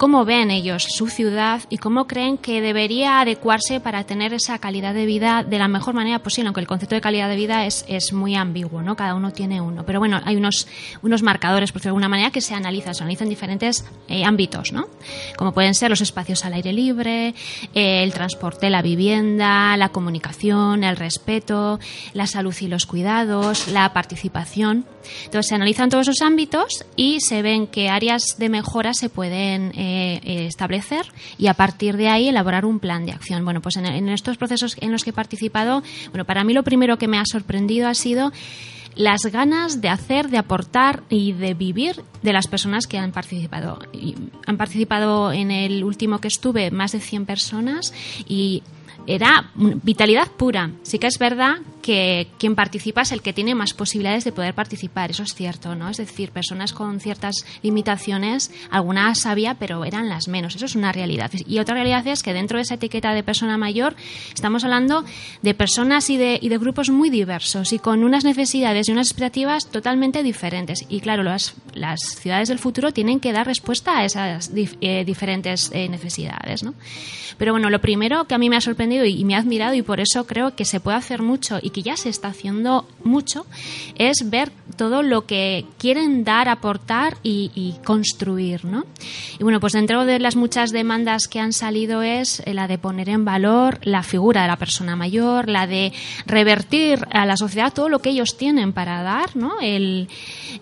cómo 0.00 0.24
ven 0.24 0.50
ellos 0.50 0.84
su 0.88 1.08
ciudad 1.08 1.60
y 1.68 1.76
cómo 1.76 2.06
creen 2.06 2.38
que 2.38 2.62
debería 2.62 3.20
adecuarse 3.20 3.80
para 3.80 4.04
tener 4.04 4.32
esa 4.32 4.58
calidad 4.58 4.94
de 4.94 5.04
vida 5.04 5.44
de 5.44 5.58
la 5.58 5.68
mejor 5.68 5.92
manera 5.92 6.20
posible, 6.20 6.48
aunque 6.48 6.62
el 6.62 6.66
concepto 6.66 6.94
de 6.94 7.02
calidad 7.02 7.28
de 7.28 7.36
vida 7.36 7.66
es, 7.66 7.84
es 7.86 8.14
muy 8.14 8.34
ambiguo, 8.34 8.80
¿no? 8.80 8.96
cada 8.96 9.14
uno 9.14 9.30
tiene 9.30 9.60
uno. 9.60 9.84
Pero 9.84 9.98
bueno, 9.98 10.18
hay 10.24 10.36
unos, 10.36 10.66
unos 11.02 11.22
marcadores 11.22 11.59
por 11.68 11.80
decirlo 11.80 11.92
de 11.92 11.96
alguna 11.96 12.08
manera, 12.08 12.30
que 12.30 12.40
se 12.40 12.54
analizan, 12.54 12.94
se 12.94 13.02
analizan 13.02 13.28
diferentes 13.28 13.84
eh, 14.08 14.24
ámbitos, 14.24 14.72
¿no? 14.72 14.88
Como 15.36 15.52
pueden 15.52 15.74
ser 15.74 15.90
los 15.90 16.00
espacios 16.00 16.44
al 16.44 16.54
aire 16.54 16.72
libre, 16.72 17.34
eh, 17.74 18.02
el 18.02 18.12
transporte, 18.12 18.70
la 18.70 18.82
vivienda, 18.82 19.76
la 19.76 19.90
comunicación, 19.90 20.84
el 20.84 20.96
respeto, 20.96 21.78
la 22.14 22.26
salud 22.26 22.54
y 22.60 22.68
los 22.68 22.86
cuidados, 22.86 23.68
la 23.68 23.92
participación. 23.92 24.86
Entonces 25.24 25.48
se 25.48 25.54
analizan 25.54 25.88
todos 25.88 26.08
esos 26.08 26.22
ámbitos 26.22 26.84
y 26.96 27.20
se 27.20 27.42
ven 27.42 27.66
qué 27.66 27.88
áreas 27.88 28.36
de 28.38 28.48
mejora 28.48 28.92
se 28.94 29.08
pueden 29.08 29.72
eh, 29.74 30.46
establecer 30.46 31.06
y 31.38 31.46
a 31.46 31.54
partir 31.54 31.96
de 31.96 32.08
ahí 32.08 32.28
elaborar 32.28 32.64
un 32.64 32.80
plan 32.80 33.06
de 33.06 33.12
acción. 33.12 33.44
Bueno, 33.44 33.60
pues 33.60 33.76
en, 33.76 33.86
en 33.86 34.08
estos 34.08 34.36
procesos 34.36 34.76
en 34.80 34.92
los 34.92 35.04
que 35.04 35.10
he 35.10 35.14
participado, 35.14 35.82
bueno, 36.10 36.24
para 36.24 36.44
mí 36.44 36.52
lo 36.52 36.62
primero 36.62 36.98
que 36.98 37.08
me 37.08 37.18
ha 37.18 37.24
sorprendido 37.24 37.88
ha 37.88 37.94
sido 37.94 38.32
las 38.94 39.22
ganas 39.26 39.80
de 39.80 39.88
hacer, 39.88 40.28
de 40.28 40.38
aportar 40.38 41.02
y 41.08 41.32
de 41.32 41.54
vivir 41.54 42.02
de 42.22 42.32
las 42.32 42.46
personas 42.46 42.86
que 42.86 42.98
han 42.98 43.12
participado. 43.12 43.78
Y 43.92 44.14
han 44.46 44.56
participado 44.56 45.32
en 45.32 45.50
el 45.50 45.84
último 45.84 46.20
que 46.20 46.28
estuve 46.28 46.70
más 46.70 46.92
de 46.92 47.00
100 47.00 47.26
personas 47.26 47.92
y 48.28 48.62
era 49.06 49.50
vitalidad 49.54 50.28
pura. 50.28 50.70
Sí 50.82 50.98
que 50.98 51.06
es 51.06 51.18
verdad 51.18 51.58
que 51.80 52.28
quien 52.38 52.54
participa 52.54 53.02
es 53.02 53.12
el 53.12 53.22
que 53.22 53.32
tiene 53.32 53.54
más 53.54 53.72
posibilidades 53.72 54.24
de 54.24 54.32
poder 54.32 54.54
participar, 54.54 55.10
eso 55.10 55.22
es 55.22 55.34
cierto, 55.34 55.74
¿no? 55.74 55.88
Es 55.88 55.96
decir, 55.96 56.30
personas 56.30 56.72
con 56.72 57.00
ciertas 57.00 57.44
limitaciones, 57.62 58.50
algunas 58.70 59.26
había, 59.26 59.54
pero 59.54 59.84
eran 59.84 60.08
las 60.08 60.28
menos, 60.28 60.54
eso 60.56 60.66
es 60.66 60.76
una 60.76 60.92
realidad. 60.92 61.30
Y 61.46 61.58
otra 61.58 61.74
realidad 61.74 62.06
es 62.06 62.22
que 62.22 62.32
dentro 62.32 62.58
de 62.58 62.62
esa 62.62 62.74
etiqueta 62.74 63.14
de 63.14 63.22
persona 63.22 63.56
mayor 63.56 63.96
estamos 64.34 64.64
hablando 64.64 65.04
de 65.42 65.54
personas 65.54 66.10
y 66.10 66.16
de, 66.16 66.38
y 66.40 66.48
de 66.48 66.58
grupos 66.58 66.90
muy 66.90 67.10
diversos 67.10 67.72
y 67.72 67.78
con 67.78 68.04
unas 68.04 68.24
necesidades 68.24 68.88
y 68.88 68.92
unas 68.92 69.08
expectativas 69.08 69.66
totalmente 69.66 70.22
diferentes. 70.22 70.84
Y 70.88 71.00
claro, 71.00 71.22
las, 71.22 71.54
ciudades 72.20 72.48
del 72.48 72.58
futuro 72.58 72.92
tienen 72.92 73.20
que 73.20 73.32
dar 73.32 73.46
respuesta 73.46 73.98
a 73.98 74.04
esas 74.04 74.50
eh, 74.54 75.04
diferentes 75.04 75.70
eh, 75.72 75.88
necesidades, 75.88 76.62
¿no? 76.62 76.74
Pero 77.38 77.52
bueno, 77.52 77.70
lo 77.70 77.80
primero 77.80 78.26
que 78.26 78.34
a 78.34 78.38
mí 78.38 78.50
me 78.50 78.56
ha 78.56 78.60
sorprendido 78.60 78.89
y, 78.90 79.24
me 79.24 79.34
ha 79.34 79.38
admirado 79.38 79.74
y 79.74 79.82
por 79.82 80.00
eso 80.00 80.26
creo 80.26 80.54
que 80.54 80.64
se 80.64 80.80
puede 80.80 80.96
hacer 80.96 81.22
mucho 81.22 81.58
y 81.62 81.70
que 81.70 81.82
ya 81.82 81.96
se 81.96 82.08
está 82.08 82.28
haciendo 82.28 82.86
mucho, 83.04 83.46
es 83.96 84.28
ver 84.28 84.50
todo 84.76 85.02
lo 85.02 85.26
que 85.26 85.66
quieren 85.78 86.24
dar, 86.24 86.48
aportar 86.48 87.16
y, 87.22 87.74
construir, 87.84 88.64
¿no? 88.64 88.84
Y 89.38 89.42
bueno, 89.42 89.60
pues 89.60 89.72
dentro 89.72 90.04
de 90.04 90.18
las 90.18 90.36
muchas 90.36 90.70
demandas 90.70 91.28
que 91.28 91.40
han 91.40 91.52
salido 91.52 92.02
es 92.02 92.42
la 92.46 92.68
de 92.68 92.78
poner 92.78 93.08
en 93.08 93.24
valor 93.24 93.78
la 93.82 94.02
figura 94.02 94.42
de 94.42 94.48
la 94.48 94.56
persona 94.56 94.96
mayor, 94.96 95.48
la 95.48 95.66
de 95.66 95.92
revertir 96.26 97.06
a 97.10 97.26
la 97.26 97.36
sociedad 97.36 97.72
todo 97.72 97.88
lo 97.88 98.00
que 98.00 98.10
ellos 98.10 98.36
tienen 98.36 98.72
para 98.72 99.02
dar, 99.02 99.36
¿no? 99.36 99.60
El, 99.60 100.08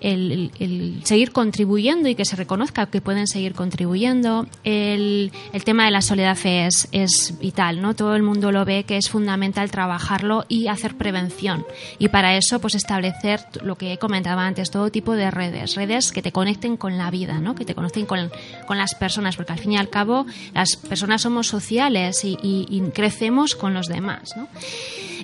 el, 0.00 0.50
el 0.58 1.00
seguir 1.04 1.32
contribuyendo 1.32 2.08
y 2.08 2.14
que 2.14 2.24
se 2.24 2.36
reconozca 2.36 2.86
que 2.86 3.00
pueden 3.00 3.26
seguir 3.26 3.54
contribuyendo. 3.54 4.46
El, 4.64 5.32
el 5.52 5.64
tema 5.64 5.84
de 5.84 5.90
la 5.90 6.02
soledad 6.02 6.38
es, 6.44 6.88
es 6.92 7.34
vital, 7.40 7.80
¿no? 7.80 7.94
Todo 7.94 8.16
el 8.18 8.24
mundo 8.24 8.52
lo 8.52 8.64
ve 8.64 8.84
que 8.84 8.96
es 8.96 9.08
fundamental 9.08 9.70
trabajarlo 9.70 10.44
y 10.48 10.68
hacer 10.68 10.96
prevención. 10.96 11.64
Y 11.98 12.08
para 12.08 12.36
eso, 12.36 12.60
pues 12.60 12.74
establecer 12.74 13.40
lo 13.62 13.76
que 13.76 13.92
he 13.92 13.98
comentado 13.98 14.40
antes, 14.40 14.70
todo 14.70 14.90
tipo 14.90 15.14
de 15.14 15.30
redes, 15.30 15.74
redes 15.74 16.12
que 16.12 16.22
te 16.22 16.32
conecten 16.32 16.76
con 16.76 16.98
la 16.98 17.10
vida, 17.10 17.40
¿no? 17.40 17.54
que 17.54 17.64
te 17.64 17.74
conecten 17.74 18.06
con, 18.06 18.30
con 18.66 18.76
las 18.76 18.94
personas, 18.94 19.36
porque 19.36 19.52
al 19.52 19.58
fin 19.58 19.72
y 19.72 19.78
al 19.78 19.88
cabo 19.88 20.26
las 20.52 20.76
personas 20.76 21.22
somos 21.22 21.46
sociales 21.46 22.20
y 22.24 22.82
crecemos 22.94 23.54
con 23.54 23.72
los 23.72 23.86
demás. 23.86 24.30
¿no? 24.36 24.48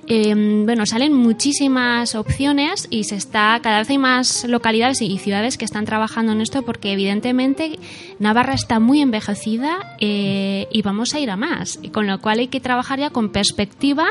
Eh, 0.06 0.62
bueno, 0.64 0.86
salen 0.86 1.12
muchísimas 1.12 2.14
opciones 2.14 2.86
y 2.90 3.04
se 3.04 3.16
está 3.16 3.58
cada 3.62 3.78
vez 3.78 3.90
hay 3.90 3.98
más 3.98 4.44
localidades 4.44 5.00
y 5.02 5.18
ciudades 5.18 5.58
que 5.58 5.64
están 5.64 5.84
trabajando 5.84 6.32
en 6.32 6.40
esto 6.40 6.62
porque 6.62 6.92
evidentemente 6.92 7.78
Navarra 8.18 8.54
está 8.54 8.80
muy 8.80 9.00
envejecida 9.00 9.96
eh, 10.00 10.68
y 10.70 10.82
vamos 10.82 11.14
a 11.14 11.20
ir 11.20 11.30
a 11.30 11.36
más, 11.36 11.78
con 11.92 12.06
lo 12.06 12.20
cual 12.20 12.38
hay 12.38 12.48
que 12.48 12.60
trabajar 12.60 12.98
ya 12.98 13.10
con 13.10 13.30
perspectiva 13.30 14.06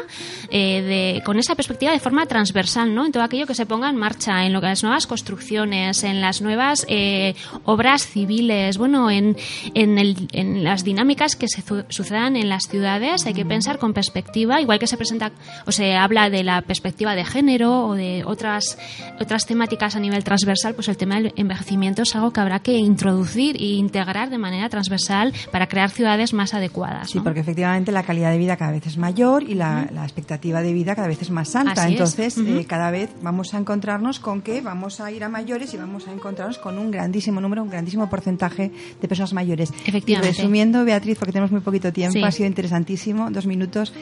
eh, 0.50 0.82
de, 1.16 1.24
con 1.24 1.38
esa 1.38 1.56
perspectiva 1.56 1.92
de 1.92 2.00
forma 2.00 2.26
transversal, 2.26 2.94
¿no? 2.94 3.06
En 3.06 3.12
todo 3.12 3.24
aquello 3.24 3.46
que 3.46 3.56
se 3.56 3.66
ponga 3.66 3.90
en 3.90 3.96
marcha, 3.96 4.46
en 4.46 4.54
lo 4.54 4.62
que 4.62 4.68
las 4.68 4.84
nuevas 4.84 5.08
construcciones, 5.08 6.04
en 6.04 6.22
las 6.22 6.42
nuevas 6.42 6.86
eh, 6.90 7.36
obras 7.66 8.08
civiles, 8.08 8.78
bueno, 8.78 9.10
en, 9.10 9.38
en, 9.74 9.98
el, 9.98 10.28
en, 10.32 10.64
las 10.64 10.84
dinámicas 10.84 11.36
que 11.36 11.48
se 11.48 11.64
sucedan 11.90 12.36
en 12.36 12.50
las 12.50 12.64
ciudades, 12.64 13.26
hay 13.26 13.34
que 13.34 13.46
pensar 13.46 13.80
con 13.80 13.94
perspectiva, 13.94 14.62
igual 14.62 14.80
que 14.80 14.88
se 14.88 14.98
presenta 14.98 15.32
o 15.66 15.72
se 15.72 15.83
habla 15.96 16.30
de 16.30 16.44
la 16.44 16.62
perspectiva 16.62 17.16
de 17.16 17.26
género 17.26 17.88
o 17.88 17.96
de 17.96 18.24
otras 18.26 18.78
otras 19.20 19.46
temáticas 19.46 19.96
a 19.96 20.00
nivel 20.00 20.24
transversal, 20.24 20.74
pues 20.76 20.88
el 20.88 20.98
tema 20.98 21.16
del 21.16 21.34
envejecimiento 21.36 22.02
es 22.04 22.16
algo 22.16 22.32
que 22.32 22.40
habrá 22.40 22.60
que 22.60 22.74
introducir 22.74 23.56
e 23.58 23.76
integrar 23.76 24.30
de 24.30 24.38
manera 24.38 24.70
transversal 24.70 25.34
para 25.52 25.68
crear 25.68 25.90
ciudades 25.90 26.34
más 26.34 26.54
adecuadas. 26.54 27.10
Sí, 27.10 27.18
¿no? 27.18 27.24
porque 27.24 27.40
efectivamente 27.42 27.92
la 27.92 28.04
calidad 28.04 28.32
de 28.32 28.38
vida 28.38 28.58
cada 28.58 28.72
vez 28.72 28.86
es 28.88 28.98
mayor 28.98 29.44
y 29.44 29.56
la, 29.56 29.88
uh 29.88 29.92
-huh. 29.92 29.96
la 29.96 30.04
expectativa 30.04 30.62
de 30.62 30.74
vida 30.74 30.96
cada 30.96 31.08
vez 31.08 31.22
es 31.22 31.30
más 31.30 31.56
alta. 31.56 31.84
Así 31.84 31.94
Entonces, 31.94 32.38
uh 32.38 32.42
-huh. 32.42 32.62
eh, 32.62 32.66
cada 32.66 32.92
vez 32.92 33.10
vamos 33.22 33.54
a 33.54 33.58
encontrarnos 33.58 34.20
con 34.20 34.42
que 34.42 34.62
vamos 34.62 35.00
a 35.00 35.12
ir 35.12 35.24
a 35.24 35.30
mayores 35.30 35.74
y 35.74 35.78
vamos 35.78 36.08
a 36.08 36.12
encontrarnos 36.12 36.58
con 36.58 36.78
un 36.78 36.92
grandísimo 36.92 37.42
número, 37.42 37.64
un 37.64 37.70
grandísimo 37.70 38.10
porcentaje 38.10 38.72
de 39.02 39.08
personas 39.08 39.34
mayores. 39.34 39.72
Efectivamente. 39.86 40.30
Y 40.30 40.32
resumiendo, 40.38 40.86
Beatriz, 40.86 41.18
porque 41.18 41.32
tenemos 41.32 41.52
muy 41.52 41.62
poquito 41.62 41.92
tiempo, 41.92 42.20
sí. 42.20 42.24
ha 42.24 42.32
sido 42.32 42.48
interesantísimo, 42.48 43.30
dos 43.32 43.46
minutos. 43.46 43.94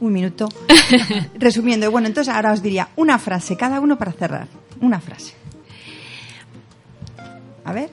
Un 0.00 0.12
minuto. 0.12 0.48
Resumiendo, 1.34 1.90
bueno, 1.90 2.06
entonces 2.06 2.32
ahora 2.32 2.52
os 2.52 2.62
diría 2.62 2.88
una 2.96 3.18
frase, 3.18 3.56
cada 3.56 3.80
uno 3.80 3.98
para 3.98 4.12
cerrar. 4.12 4.48
Una 4.80 5.00
frase. 5.00 5.34
A 7.64 7.72
ver, 7.72 7.90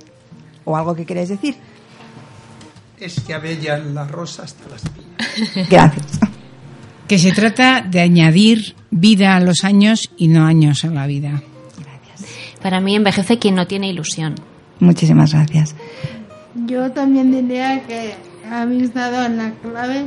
o 0.64 0.78
algo 0.78 0.96
que 0.96 1.06
queréis 1.06 1.30
decir. 1.30 1.56
Es 3.00 3.20
que 3.22 3.34
abellan 3.34 3.94
la 3.94 4.08
rosa 4.08 4.44
hasta 4.44 4.70
las 4.70 4.84
espinas. 4.84 5.70
Gracias. 5.70 6.20
Que 7.08 7.20
se 7.20 7.32
trata 7.32 7.82
de 7.82 8.00
añadir 8.00 8.76
vida 8.90 9.36
a 9.36 9.40
los 9.40 9.64
años 9.64 10.12
y 10.18 10.28
no 10.28 10.46
años 10.46 10.86
a 10.86 10.90
la 10.90 11.06
vida. 11.06 11.44
Gracias. 11.78 12.30
Para 12.62 12.80
mí 12.80 12.96
envejece 12.96 13.38
quien 13.38 13.56
no 13.56 13.68
tiene 13.68 13.90
ilusión. 13.90 14.36
Muchísimas 14.80 15.34
gracias. 15.34 15.76
Yo 16.66 16.92
también 16.92 17.32
diría 17.32 17.86
que 17.86 18.16
habéis 18.50 18.94
dado 18.94 19.28
la 19.30 19.52
clave 19.62 20.06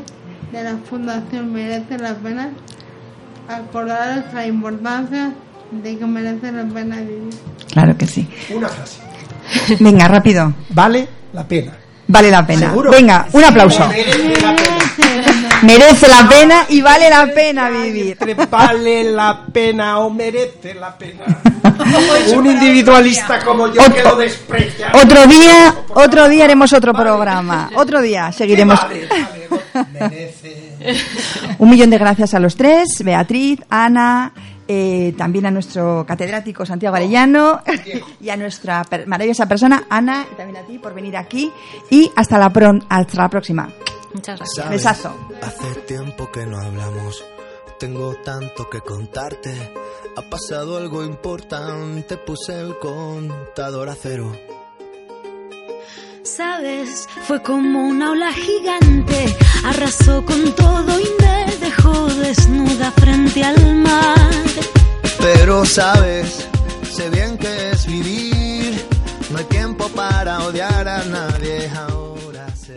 de 0.53 0.64
la 0.64 0.76
Fundación 0.88 1.53
Merece 1.53 1.99
la 1.99 2.14
Pena 2.14 2.51
acordaros 3.49 4.24
la 4.34 4.46
importancia 4.46 5.32
de 5.70 5.99
que 5.99 6.05
merece 6.05 6.53
la 6.53 6.64
pena 6.64 6.96
vivir. 6.96 7.34
Claro 7.72 7.96
que 7.96 8.07
sí. 8.07 8.28
Una 8.51 8.68
frase. 8.68 9.01
Venga, 9.80 10.07
rápido. 10.09 10.53
Vale 10.70 11.09
la 11.32 11.46
pena. 11.46 11.72
Vale 12.07 12.30
la 12.30 12.46
pena. 12.46 12.68
¿Seguro? 12.68 12.90
Venga, 12.90 13.26
un 13.32 13.44
aplauso. 13.44 13.86
Merece 13.88 14.40
la 14.40 14.57
pena. 14.57 14.78
Merece 15.62 16.09
la 16.09 16.28
pena 16.28 16.66
y 16.68 16.80
vale 16.80 17.11
la 17.11 17.26
pena 17.26 17.68
vivir. 17.70 18.16
Vale 18.51 19.05
la 19.05 19.44
pena 19.53 19.99
o 19.99 20.11
merece 20.11 20.74
la 20.74 20.96
pena. 20.96 21.24
Un 22.34 22.46
individualista 22.46 23.44
como 23.44 23.66
yo 23.68 23.82
que 23.92 24.03
lo 24.03 24.16
desprecia. 24.16 24.90
Otro 24.94 25.26
día, 25.26 25.74
otro 25.94 26.28
día 26.28 26.44
haremos 26.44 26.72
otro 26.72 26.92
programa. 26.92 27.70
Otro 27.74 28.01
día 28.01 28.30
seguiremos. 28.32 28.80
Vale, 28.80 29.07
vale, 29.07 29.38
merece. 29.92 30.96
Un 31.58 31.70
millón 31.70 31.90
de 31.90 31.98
gracias 31.98 32.34
a 32.34 32.40
los 32.40 32.56
tres, 32.56 33.02
Beatriz, 33.04 33.60
Ana, 33.68 34.32
eh, 34.66 35.14
también 35.16 35.46
a 35.46 35.50
nuestro 35.50 36.04
catedrático 36.06 36.66
Santiago 36.66 36.94
Arellano 36.94 37.62
y 38.20 38.28
a 38.28 38.36
nuestra 38.36 38.84
maravillosa 39.06 39.46
persona 39.46 39.86
Ana 39.88 40.26
y 40.30 40.34
también 40.34 40.62
a 40.62 40.66
ti 40.66 40.78
por 40.78 40.92
venir 40.92 41.16
aquí 41.16 41.50
y 41.90 42.10
hasta 42.14 42.38
la, 42.38 42.52
pro 42.52 42.78
hasta 42.88 43.16
la 43.16 43.28
próxima. 43.30 43.70
Muchas 44.12 44.38
gracias. 44.38 44.68
Besazo. 44.68 45.14
Hace 45.42 45.80
tiempo 45.86 46.30
que 46.30 46.44
no 46.44 46.58
hablamos. 46.58 47.24
Tengo 47.78 48.14
tanto 48.16 48.68
que 48.68 48.80
contarte. 48.80 49.72
Ha 50.16 50.22
pasado 50.28 50.76
algo 50.76 51.04
importante. 51.04 52.16
Puse 52.16 52.60
el 52.60 52.78
contador 52.78 53.88
a 53.88 53.94
cero. 53.94 54.32
Sabes, 56.36 57.08
fue 57.26 57.42
como 57.42 57.88
una 57.88 58.10
ola 58.10 58.32
gigante, 58.32 59.36
arrasó 59.64 60.24
con 60.24 60.54
todo 60.54 61.00
y 61.00 61.06
me 61.22 61.56
dejó 61.56 62.06
desnuda 62.06 62.90
frente 62.92 63.42
al 63.42 63.76
mar. 63.76 64.30
Pero 65.20 65.64
sabes, 65.64 66.46
sé 66.92 67.08
bien 67.10 67.38
que 67.38 67.70
es 67.70 67.86
vivir, 67.86 68.86
no 69.30 69.38
hay 69.38 69.44
tiempo 69.46 69.88
para 69.88 70.40
odiar 70.44 70.86
a 70.86 71.04
nadie, 71.04 71.70
ahora 71.74 72.46
se 72.54 72.76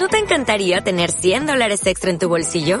¿No 0.00 0.08
te 0.08 0.18
encantaría 0.18 0.82
tener 0.82 1.12
100 1.12 1.46
dólares 1.46 1.86
extra 1.86 2.10
en 2.10 2.18
tu 2.18 2.28
bolsillo? 2.28 2.80